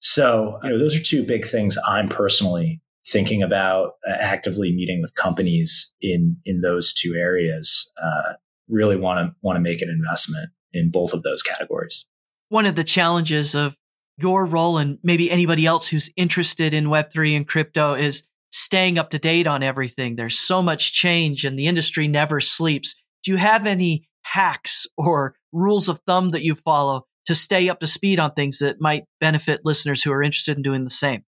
So 0.00 0.58
you 0.62 0.70
know 0.70 0.78
those 0.78 0.98
are 0.98 1.02
two 1.02 1.24
big 1.24 1.44
things 1.44 1.78
I'm 1.86 2.08
personally 2.08 2.80
thinking 3.06 3.42
about 3.42 3.92
uh, 4.08 4.16
actively 4.18 4.72
meeting 4.72 5.00
with 5.00 5.14
companies 5.14 5.92
in 6.00 6.36
in 6.44 6.60
those 6.60 6.92
two 6.92 7.14
areas. 7.14 7.90
Uh, 8.02 8.34
really 8.68 8.96
want 8.96 9.18
to 9.18 9.34
want 9.42 9.56
to 9.56 9.60
make 9.60 9.80
an 9.80 9.88
investment 9.88 10.50
in 10.76 10.90
both 10.90 11.12
of 11.12 11.22
those 11.22 11.42
categories. 11.42 12.06
One 12.48 12.66
of 12.66 12.76
the 12.76 12.84
challenges 12.84 13.54
of 13.54 13.76
your 14.18 14.46
role 14.46 14.78
and 14.78 14.98
maybe 15.02 15.30
anybody 15.30 15.66
else 15.66 15.88
who's 15.88 16.10
interested 16.16 16.72
in 16.72 16.86
Web3 16.86 17.36
and 17.36 17.48
crypto 17.48 17.94
is 17.94 18.22
staying 18.50 18.98
up 18.98 19.10
to 19.10 19.18
date 19.18 19.46
on 19.46 19.62
everything. 19.62 20.16
There's 20.16 20.38
so 20.38 20.62
much 20.62 20.92
change 20.92 21.44
and 21.44 21.58
the 21.58 21.66
industry 21.66 22.08
never 22.08 22.40
sleeps. 22.40 22.94
Do 23.24 23.30
you 23.30 23.36
have 23.36 23.66
any 23.66 24.08
hacks 24.22 24.86
or 24.96 25.34
rules 25.52 25.88
of 25.88 26.00
thumb 26.06 26.30
that 26.30 26.44
you 26.44 26.54
follow 26.54 27.06
to 27.26 27.34
stay 27.34 27.68
up 27.68 27.80
to 27.80 27.86
speed 27.86 28.20
on 28.20 28.32
things 28.32 28.60
that 28.60 28.80
might 28.80 29.04
benefit 29.20 29.60
listeners 29.64 30.02
who 30.02 30.12
are 30.12 30.22
interested 30.22 30.56
in 30.56 30.62
doing 30.62 30.84
the 30.84 30.90
same? 30.90 31.24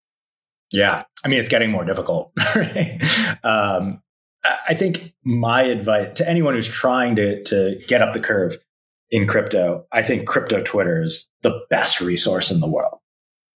Yeah. 0.72 1.04
I 1.24 1.28
mean, 1.28 1.38
it's 1.38 1.48
getting 1.48 1.70
more 1.70 1.84
difficult. 1.84 2.32
Right? 2.56 3.00
Um, 3.44 4.02
I 4.68 4.74
think 4.74 5.14
my 5.22 5.62
advice 5.62 6.10
to 6.16 6.28
anyone 6.28 6.54
who's 6.54 6.66
trying 6.66 7.14
to, 7.16 7.42
to 7.44 7.80
get 7.86 8.02
up 8.02 8.12
the 8.12 8.20
curve 8.20 8.56
in 9.12 9.26
crypto, 9.26 9.86
I 9.92 10.02
think 10.02 10.26
crypto 10.26 10.62
Twitter 10.62 11.02
is 11.02 11.30
the 11.42 11.60
best 11.68 12.00
resource 12.00 12.50
in 12.50 12.60
the 12.60 12.68
world. 12.68 12.98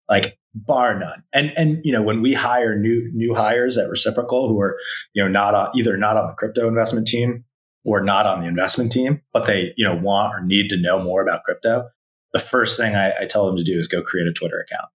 Like 0.08 0.38
bar 0.54 0.96
none. 0.96 1.24
And 1.32 1.52
and 1.56 1.80
you 1.82 1.92
know, 1.92 2.02
when 2.02 2.22
we 2.22 2.34
hire 2.34 2.78
new 2.78 3.10
new 3.12 3.34
hires 3.34 3.76
at 3.78 3.88
Reciprocal 3.88 4.48
who 4.48 4.60
are, 4.60 4.78
you 5.14 5.22
know, 5.22 5.28
not 5.28 5.54
on, 5.54 5.70
either 5.74 5.96
not 5.96 6.16
on 6.16 6.28
the 6.28 6.34
crypto 6.34 6.68
investment 6.68 7.08
team 7.08 7.44
or 7.84 8.04
not 8.04 8.26
on 8.26 8.40
the 8.40 8.46
investment 8.46 8.92
team, 8.92 9.22
but 9.32 9.46
they, 9.46 9.72
you 9.76 9.84
know, 9.84 9.96
want 9.96 10.34
or 10.34 10.44
need 10.44 10.68
to 10.68 10.76
know 10.76 11.02
more 11.02 11.22
about 11.22 11.42
crypto, 11.44 11.88
the 12.32 12.38
first 12.38 12.78
thing 12.78 12.94
I, 12.94 13.12
I 13.22 13.24
tell 13.24 13.46
them 13.46 13.56
to 13.56 13.64
do 13.64 13.78
is 13.78 13.88
go 13.88 14.02
create 14.02 14.28
a 14.28 14.32
Twitter 14.32 14.60
account. 14.60 14.88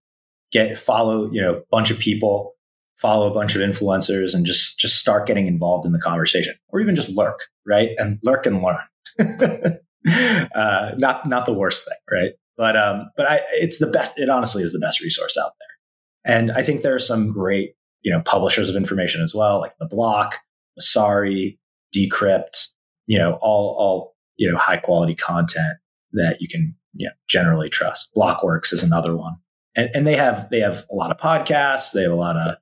Get 0.51 0.77
follow, 0.77 1.31
you 1.31 1.41
know, 1.41 1.55
a 1.55 1.61
bunch 1.71 1.89
of 1.89 1.97
people, 1.97 2.53
follow 2.97 3.29
a 3.29 3.33
bunch 3.33 3.55
of 3.55 3.61
influencers 3.61 4.35
and 4.35 4.45
just 4.45 4.77
just 4.77 4.99
start 4.99 5.25
getting 5.25 5.47
involved 5.47 5.87
in 5.87 5.91
the 5.91 5.99
conversation. 5.99 6.53
Or 6.69 6.79
even 6.79 6.95
just 6.95 7.09
lurk, 7.09 7.39
right? 7.65 7.89
And 7.97 8.19
lurk 8.23 8.45
and 8.45 8.61
learn. 8.61 9.79
uh, 10.55 10.93
not 10.97 11.25
not 11.27 11.45
the 11.45 11.53
worst 11.53 11.85
thing, 11.85 11.97
right? 12.11 12.31
But 12.57 12.75
um, 12.75 13.11
but 13.15 13.29
I, 13.29 13.41
it's 13.53 13.79
the 13.79 13.87
best. 13.87 14.17
It 14.17 14.29
honestly 14.29 14.63
is 14.63 14.73
the 14.73 14.79
best 14.79 15.01
resource 15.01 15.37
out 15.37 15.51
there, 15.59 16.35
and 16.35 16.51
I 16.51 16.63
think 16.63 16.81
there 16.81 16.95
are 16.95 16.99
some 16.99 17.31
great 17.31 17.75
you 18.01 18.11
know 18.11 18.21
publishers 18.21 18.69
of 18.69 18.75
information 18.75 19.21
as 19.21 19.33
well, 19.33 19.59
like 19.59 19.73
the 19.79 19.87
Block, 19.87 20.39
Messari, 20.79 21.57
Decrypt, 21.95 22.67
you 23.07 23.17
know, 23.17 23.37
all 23.41 23.75
all 23.77 24.15
you 24.37 24.51
know 24.51 24.57
high 24.57 24.77
quality 24.77 25.15
content 25.15 25.77
that 26.13 26.37
you 26.39 26.47
can 26.47 26.75
you 26.93 27.07
know, 27.07 27.13
generally 27.27 27.69
trust. 27.69 28.11
Blockworks 28.15 28.73
is 28.73 28.83
another 28.83 29.15
one, 29.15 29.35
and 29.75 29.89
and 29.93 30.05
they 30.07 30.15
have 30.15 30.49
they 30.49 30.59
have 30.59 30.85
a 30.91 30.95
lot 30.95 31.11
of 31.11 31.17
podcasts. 31.17 31.93
They 31.93 32.03
have 32.03 32.11
a 32.11 32.15
lot 32.15 32.37
of 32.37 32.55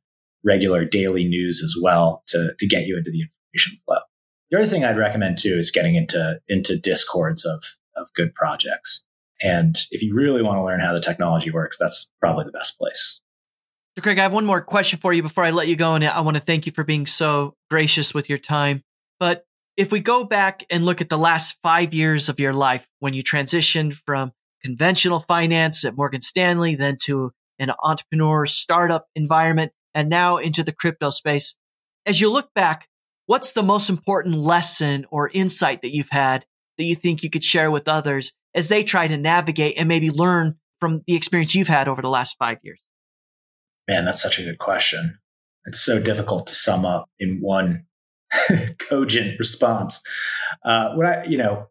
regular 0.46 0.86
daily 0.86 1.26
news 1.26 1.62
as 1.64 1.76
well 1.82 2.24
to 2.28 2.54
to 2.58 2.68
get 2.68 2.86
you 2.86 2.98
into 2.98 3.12
the 3.12 3.22
information 3.22 3.80
flow. 3.86 4.00
The 4.52 4.60
other 4.60 4.68
thing 4.68 4.84
I'd 4.84 4.98
recommend 4.98 5.38
too 5.38 5.56
is 5.58 5.72
getting 5.72 5.96
into 5.96 6.40
into 6.48 6.78
discords 6.78 7.46
of 7.46 7.64
of 7.96 8.12
good 8.14 8.34
projects. 8.34 9.04
And 9.42 9.76
if 9.92 10.02
you 10.02 10.14
really 10.14 10.42
want 10.42 10.58
to 10.58 10.64
learn 10.64 10.80
how 10.80 10.94
the 10.94 11.00
technology 11.00 11.52
works, 11.52 11.78
that's 11.78 12.12
probably 12.20 12.46
the 12.46 12.52
best 12.52 12.78
place. 12.78 13.22
So, 13.98 14.04
Craig, 14.04 14.20
I 14.20 14.24
have 14.24 14.34
one 14.34 14.46
more 14.46 14.62
question 14.62 15.00
for 15.00 15.14
you 15.14 15.22
before 15.22 15.44
I 15.44 15.52
let 15.52 15.68
you 15.68 15.76
go, 15.76 15.96
and 15.96 16.04
I 16.04 16.22
want 16.22 16.36
to 16.36 16.42
thank 16.42 16.66
you 16.66 16.72
for 16.72 16.84
being 16.84 17.06
so 17.06 17.56
gracious 17.70 18.14
with 18.14 18.30
your 18.30 18.38
time. 18.38 18.84
But 19.20 19.46
if 19.78 19.92
we 19.92 20.02
go 20.02 20.26
back 20.26 20.66
and 20.70 20.86
look 20.86 21.00
at 21.00 21.10
the 21.10 21.18
last 21.18 21.58
five 21.64 21.94
years 21.94 22.28
of 22.28 22.40
your 22.40 22.54
life, 22.54 22.88
when 23.00 23.14
you 23.14 23.24
transitioned 23.24 23.94
from 24.06 24.32
conventional 24.62 25.20
finance 25.20 25.86
at 25.86 25.96
Morgan 25.96 26.22
Stanley, 26.22 26.76
then 26.76 26.98
to 27.04 27.32
an 27.60 27.72
entrepreneur 27.82 28.46
startup 28.46 29.08
environment, 29.16 29.72
and 29.94 30.10
now 30.10 30.38
into 30.38 30.64
the 30.64 30.74
crypto 30.74 31.10
space, 31.12 31.58
as 32.06 32.20
you 32.20 32.30
look 32.30 32.54
back, 32.54 32.89
what's 33.30 33.52
the 33.52 33.62
most 33.62 33.92
important 33.92 34.34
lesson 34.34 35.06
or 35.12 35.30
insight 35.36 35.84
that 35.84 35.94
you've 35.94 36.10
had 36.10 36.48
that 36.80 36.86
you 36.86 36.96
think 36.96 37.22
you 37.22 37.30
could 37.30 37.44
share 37.44 37.70
with 37.70 37.88
others 37.88 38.34
as 38.56 38.70
they 38.70 38.84
try 38.84 39.08
to 39.08 39.16
navigate 39.16 39.78
and 39.78 39.88
maybe 39.88 40.10
learn 40.10 40.56
from 40.80 41.04
the 41.06 41.14
experience 41.14 41.54
you've 41.54 41.68
had 41.68 41.88
over 41.88 42.02
the 42.02 42.10
last 42.10 42.38
five 42.40 42.58
years? 42.64 42.82
Man, 43.88 44.04
that's 44.04 44.20
such 44.20 44.40
a 44.40 44.44
good 44.44 44.58
question. 44.58 45.20
It's 45.66 45.80
so 45.80 46.00
difficult 46.00 46.48
to 46.48 46.56
sum 46.56 46.88
up 46.88 47.08
in 47.20 47.38
one 47.40 47.86
cogent 48.80 49.38
response. 49.38 50.02
Uh, 50.66 50.96
what 50.96 51.06
I, 51.06 51.24
you 51.26 51.38
know, 51.38 51.68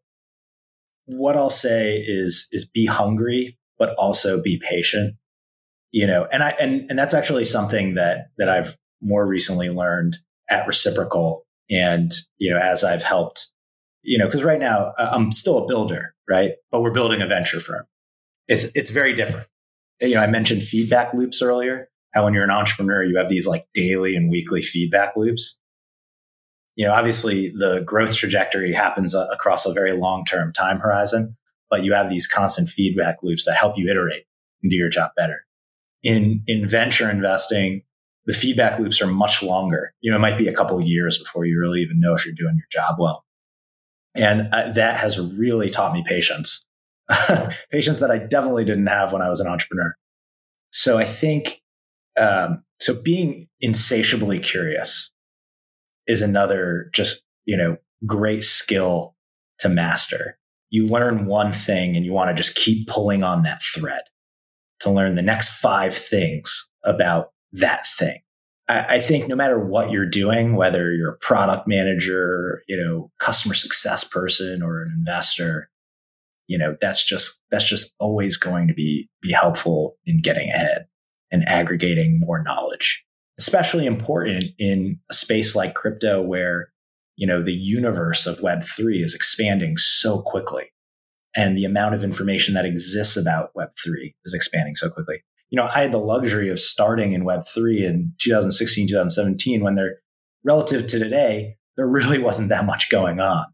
what 1.06 1.36
I'll 1.36 1.50
say 1.50 1.96
is 1.96 2.46
is 2.52 2.64
be 2.64 2.86
hungry, 2.86 3.58
but 3.80 3.96
also 3.98 4.40
be 4.40 4.62
patient. 4.62 5.16
You 5.90 6.06
know, 6.06 6.28
and 6.30 6.44
I 6.44 6.50
and 6.60 6.88
and 6.88 6.96
that's 6.96 7.14
actually 7.14 7.44
something 7.44 7.94
that 7.94 8.28
that 8.38 8.48
I've 8.48 8.76
more 9.02 9.26
recently 9.26 9.70
learned 9.70 10.18
at 10.48 10.64
Reciprocal 10.68 11.46
and, 11.70 12.10
you 12.38 12.52
know, 12.52 12.58
as 12.58 12.84
I've 12.84 13.02
helped, 13.02 13.48
you 14.02 14.18
know, 14.18 14.26
because 14.26 14.44
right 14.44 14.58
now 14.58 14.92
uh, 14.98 15.10
I'm 15.12 15.32
still 15.32 15.58
a 15.58 15.66
builder, 15.66 16.14
right? 16.28 16.52
But 16.70 16.82
we're 16.82 16.92
building 16.92 17.20
a 17.20 17.26
venture 17.26 17.60
firm. 17.60 17.84
It's, 18.46 18.64
it's 18.74 18.90
very 18.90 19.14
different. 19.14 19.46
You 20.00 20.14
know, 20.14 20.22
I 20.22 20.26
mentioned 20.26 20.62
feedback 20.62 21.12
loops 21.12 21.42
earlier, 21.42 21.88
how 22.14 22.24
when 22.24 22.34
you're 22.34 22.44
an 22.44 22.50
entrepreneur, 22.50 23.02
you 23.02 23.18
have 23.18 23.28
these 23.28 23.46
like 23.46 23.66
daily 23.74 24.14
and 24.14 24.30
weekly 24.30 24.62
feedback 24.62 25.16
loops. 25.16 25.58
You 26.76 26.86
know, 26.86 26.94
obviously 26.94 27.50
the 27.50 27.80
growth 27.84 28.16
trajectory 28.16 28.72
happens 28.72 29.14
uh, 29.14 29.26
across 29.32 29.66
a 29.66 29.72
very 29.72 29.92
long 29.92 30.24
term 30.24 30.52
time 30.52 30.78
horizon, 30.78 31.36
but 31.68 31.82
you 31.84 31.92
have 31.92 32.08
these 32.08 32.26
constant 32.26 32.68
feedback 32.68 33.16
loops 33.22 33.44
that 33.44 33.56
help 33.56 33.76
you 33.76 33.90
iterate 33.90 34.24
and 34.62 34.70
do 34.70 34.76
your 34.76 34.88
job 34.88 35.10
better. 35.16 35.44
In, 36.02 36.42
in 36.46 36.68
venture 36.68 37.10
investing, 37.10 37.82
the 38.28 38.34
feedback 38.34 38.78
loops 38.78 39.00
are 39.00 39.06
much 39.06 39.42
longer. 39.42 39.94
You 40.02 40.10
know, 40.10 40.18
it 40.18 40.20
might 40.20 40.36
be 40.36 40.48
a 40.48 40.52
couple 40.52 40.78
of 40.78 40.86
years 40.86 41.18
before 41.18 41.46
you 41.46 41.58
really 41.58 41.80
even 41.80 41.98
know 41.98 42.14
if 42.14 42.26
you're 42.26 42.34
doing 42.34 42.56
your 42.56 42.66
job 42.70 42.96
well. 42.98 43.24
And 44.14 44.48
uh, 44.52 44.70
that 44.72 44.98
has 44.98 45.18
really 45.18 45.70
taught 45.70 45.94
me 45.94 46.04
patience, 46.06 46.66
patience 47.72 48.00
that 48.00 48.10
I 48.10 48.18
definitely 48.18 48.66
didn't 48.66 48.86
have 48.86 49.14
when 49.14 49.22
I 49.22 49.30
was 49.30 49.40
an 49.40 49.46
entrepreneur. 49.46 49.94
So 50.70 50.98
I 50.98 51.04
think, 51.04 51.62
um, 52.20 52.62
so 52.78 53.00
being 53.00 53.46
insatiably 53.62 54.38
curious 54.38 55.10
is 56.06 56.20
another 56.20 56.90
just, 56.92 57.22
you 57.46 57.56
know, 57.56 57.78
great 58.04 58.44
skill 58.44 59.14
to 59.60 59.70
master. 59.70 60.38
You 60.68 60.86
learn 60.86 61.24
one 61.24 61.54
thing 61.54 61.96
and 61.96 62.04
you 62.04 62.12
want 62.12 62.28
to 62.28 62.34
just 62.34 62.56
keep 62.56 62.88
pulling 62.88 63.24
on 63.24 63.42
that 63.44 63.62
thread 63.62 64.02
to 64.80 64.90
learn 64.90 65.14
the 65.14 65.22
next 65.22 65.48
five 65.58 65.96
things 65.96 66.68
about 66.84 67.30
that 67.52 67.86
thing. 67.86 68.20
I, 68.68 68.96
I 68.96 69.00
think 69.00 69.28
no 69.28 69.36
matter 69.36 69.58
what 69.58 69.90
you're 69.90 70.08
doing, 70.08 70.56
whether 70.56 70.92
you're 70.92 71.12
a 71.12 71.18
product 71.18 71.66
manager, 71.66 72.62
you 72.68 72.76
know, 72.76 73.10
customer 73.18 73.54
success 73.54 74.04
person 74.04 74.62
or 74.62 74.82
an 74.82 74.92
investor, 74.96 75.70
you 76.46 76.58
know, 76.58 76.76
that's 76.80 77.04
just, 77.04 77.40
that's 77.50 77.68
just 77.68 77.92
always 77.98 78.36
going 78.36 78.68
to 78.68 78.74
be, 78.74 79.08
be 79.20 79.32
helpful 79.32 79.96
in 80.06 80.22
getting 80.22 80.50
ahead 80.50 80.86
and 81.30 81.46
aggregating 81.46 82.18
more 82.20 82.42
knowledge, 82.42 83.04
especially 83.38 83.86
important 83.86 84.44
in 84.58 84.98
a 85.10 85.14
space 85.14 85.54
like 85.54 85.74
crypto 85.74 86.22
where, 86.22 86.72
you 87.16 87.26
know, 87.26 87.42
the 87.42 87.52
universe 87.52 88.26
of 88.26 88.38
Web3 88.38 89.02
is 89.02 89.14
expanding 89.14 89.76
so 89.76 90.22
quickly 90.22 90.64
and 91.36 91.56
the 91.56 91.64
amount 91.64 91.94
of 91.94 92.02
information 92.02 92.54
that 92.54 92.64
exists 92.64 93.16
about 93.16 93.52
Web3 93.54 94.14
is 94.24 94.32
expanding 94.32 94.74
so 94.74 94.88
quickly 94.88 95.22
you 95.50 95.56
know, 95.56 95.64
I 95.64 95.80
had 95.82 95.92
the 95.92 95.98
luxury 95.98 96.50
of 96.50 96.58
starting 96.58 97.12
in 97.12 97.24
Web3 97.24 97.80
in 97.80 98.12
2016, 98.18 98.88
2017, 98.88 99.62
when 99.62 99.74
there, 99.74 99.98
relative 100.44 100.86
to 100.88 100.98
today, 100.98 101.56
there 101.76 101.88
really 101.88 102.18
wasn't 102.22 102.50
that 102.50 102.66
much 102.66 102.90
going 102.90 103.20
on. 103.20 103.46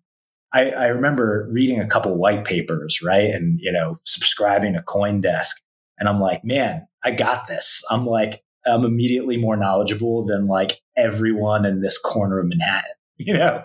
I, 0.53 0.71
I 0.71 0.87
remember 0.87 1.49
reading 1.51 1.81
a 1.81 1.87
couple 1.87 2.17
white 2.17 2.45
papers, 2.45 3.01
right? 3.03 3.31
And, 3.31 3.59
you 3.61 3.73
know, 3.73 3.97
subscribing 4.05 4.75
to 4.75 4.83
Coindesk. 4.83 5.55
And 5.99 6.09
I'm 6.09 6.21
like, 6.21 6.45
man, 6.45 6.87
I 7.03 7.11
got 7.11 7.49
this. 7.49 7.83
I'm 7.91 8.07
like, 8.07 8.43
I'm 8.67 8.85
immediately 8.85 9.37
more 9.37 9.57
knowledgeable 9.57 10.25
than 10.25 10.47
like 10.47 10.81
everyone 10.97 11.65
in 11.67 11.81
this 11.81 11.99
corner 11.99 12.39
of 12.39 12.47
Manhattan, 12.47 12.91
you 13.17 13.35
know? 13.35 13.65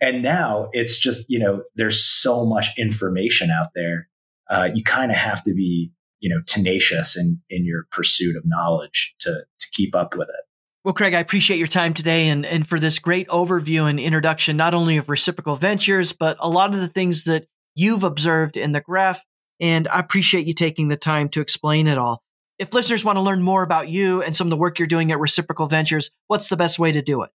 And 0.00 0.22
now 0.22 0.68
it's 0.72 0.98
just, 0.98 1.26
you 1.28 1.38
know, 1.38 1.62
there's 1.76 2.02
so 2.02 2.44
much 2.44 2.68
information 2.76 3.50
out 3.50 3.68
there. 3.74 4.08
Uh, 4.50 4.70
you 4.74 4.82
kind 4.82 5.10
of 5.10 5.16
have 5.16 5.42
to 5.44 5.54
be 5.54 5.90
you 6.24 6.30
know, 6.30 6.40
tenacious 6.46 7.18
in, 7.18 7.38
in 7.50 7.66
your 7.66 7.84
pursuit 7.90 8.34
of 8.34 8.44
knowledge 8.46 9.14
to, 9.18 9.44
to 9.58 9.66
keep 9.72 9.94
up 9.94 10.16
with 10.16 10.30
it. 10.30 10.44
Well, 10.82 10.94
Craig, 10.94 11.12
I 11.12 11.20
appreciate 11.20 11.58
your 11.58 11.66
time 11.66 11.92
today 11.92 12.28
and, 12.28 12.46
and 12.46 12.66
for 12.66 12.80
this 12.80 12.98
great 12.98 13.28
overview 13.28 13.90
and 13.90 14.00
introduction, 14.00 14.56
not 14.56 14.72
only 14.72 14.96
of 14.96 15.10
reciprocal 15.10 15.56
ventures, 15.56 16.14
but 16.14 16.38
a 16.40 16.48
lot 16.48 16.72
of 16.72 16.80
the 16.80 16.88
things 16.88 17.24
that 17.24 17.44
you've 17.74 18.04
observed 18.04 18.56
in 18.56 18.72
the 18.72 18.80
graph. 18.80 19.22
And 19.60 19.86
I 19.86 20.00
appreciate 20.00 20.46
you 20.46 20.54
taking 20.54 20.88
the 20.88 20.96
time 20.96 21.28
to 21.30 21.42
explain 21.42 21.88
it 21.88 21.98
all. 21.98 22.22
If 22.58 22.72
listeners 22.72 23.04
want 23.04 23.16
to 23.18 23.22
learn 23.22 23.42
more 23.42 23.62
about 23.62 23.90
you 23.90 24.22
and 24.22 24.34
some 24.34 24.46
of 24.46 24.50
the 24.50 24.56
work 24.56 24.78
you're 24.78 24.88
doing 24.88 25.12
at 25.12 25.18
Reciprocal 25.18 25.66
Ventures, 25.66 26.10
what's 26.28 26.48
the 26.48 26.56
best 26.56 26.78
way 26.78 26.90
to 26.90 27.02
do 27.02 27.22
it? 27.22 27.30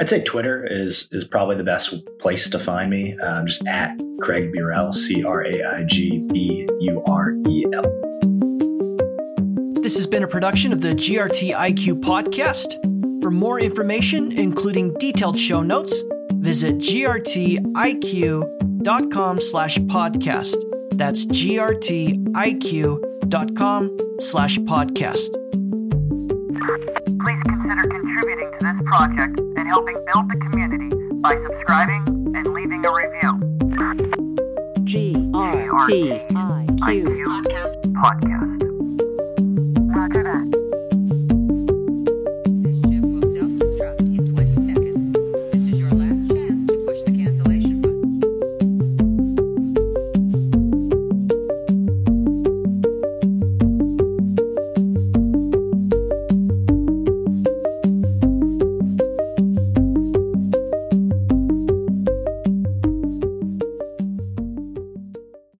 I'd 0.00 0.08
say 0.08 0.22
Twitter 0.22 0.64
is 0.64 1.08
is 1.10 1.24
probably 1.24 1.56
the 1.56 1.64
best 1.64 1.92
place 2.20 2.48
to 2.50 2.58
find 2.58 2.88
me. 2.90 3.18
Um, 3.18 3.46
just 3.46 3.66
at 3.66 4.00
Craig 4.20 4.52
Burel, 4.52 4.94
C 4.94 5.24
R 5.24 5.44
A 5.44 5.62
I 5.62 5.82
G 5.84 6.18
B 6.32 6.68
U 6.80 7.02
R 7.06 7.32
E 7.48 7.64
L. 7.72 7.82
This 9.82 9.96
has 9.96 10.06
been 10.06 10.22
a 10.22 10.28
production 10.28 10.72
of 10.72 10.82
the 10.82 10.90
GRT 10.90 11.52
IQ 11.52 12.00
podcast. 12.02 12.80
For 13.22 13.32
more 13.32 13.58
information, 13.58 14.30
including 14.32 14.94
detailed 15.00 15.36
show 15.36 15.62
notes, 15.62 16.04
visit 16.34 16.76
grtiq.com 16.76 17.30
slash 19.40 19.78
podcast. 19.78 20.56
That's 20.92 21.26
grtiq.com 21.26 22.26
slash 24.20 24.58
podcast. 24.58 25.57
Project 28.88 29.38
and 29.38 29.68
helping 29.68 29.94
build 30.06 30.30
the 30.30 30.36
community 30.50 30.88
by 31.20 31.36
subscribing 31.46 32.02
and 32.34 32.46
leaving 32.54 32.84
a 32.84 32.90
review. 32.90 33.32
G 34.84 35.14
R 35.34 35.88
T 35.88 36.12
I 36.36 36.66
Q 36.86 37.04
Podcast. 38.02 38.60
Roger 39.94 40.22
that. 40.22 40.67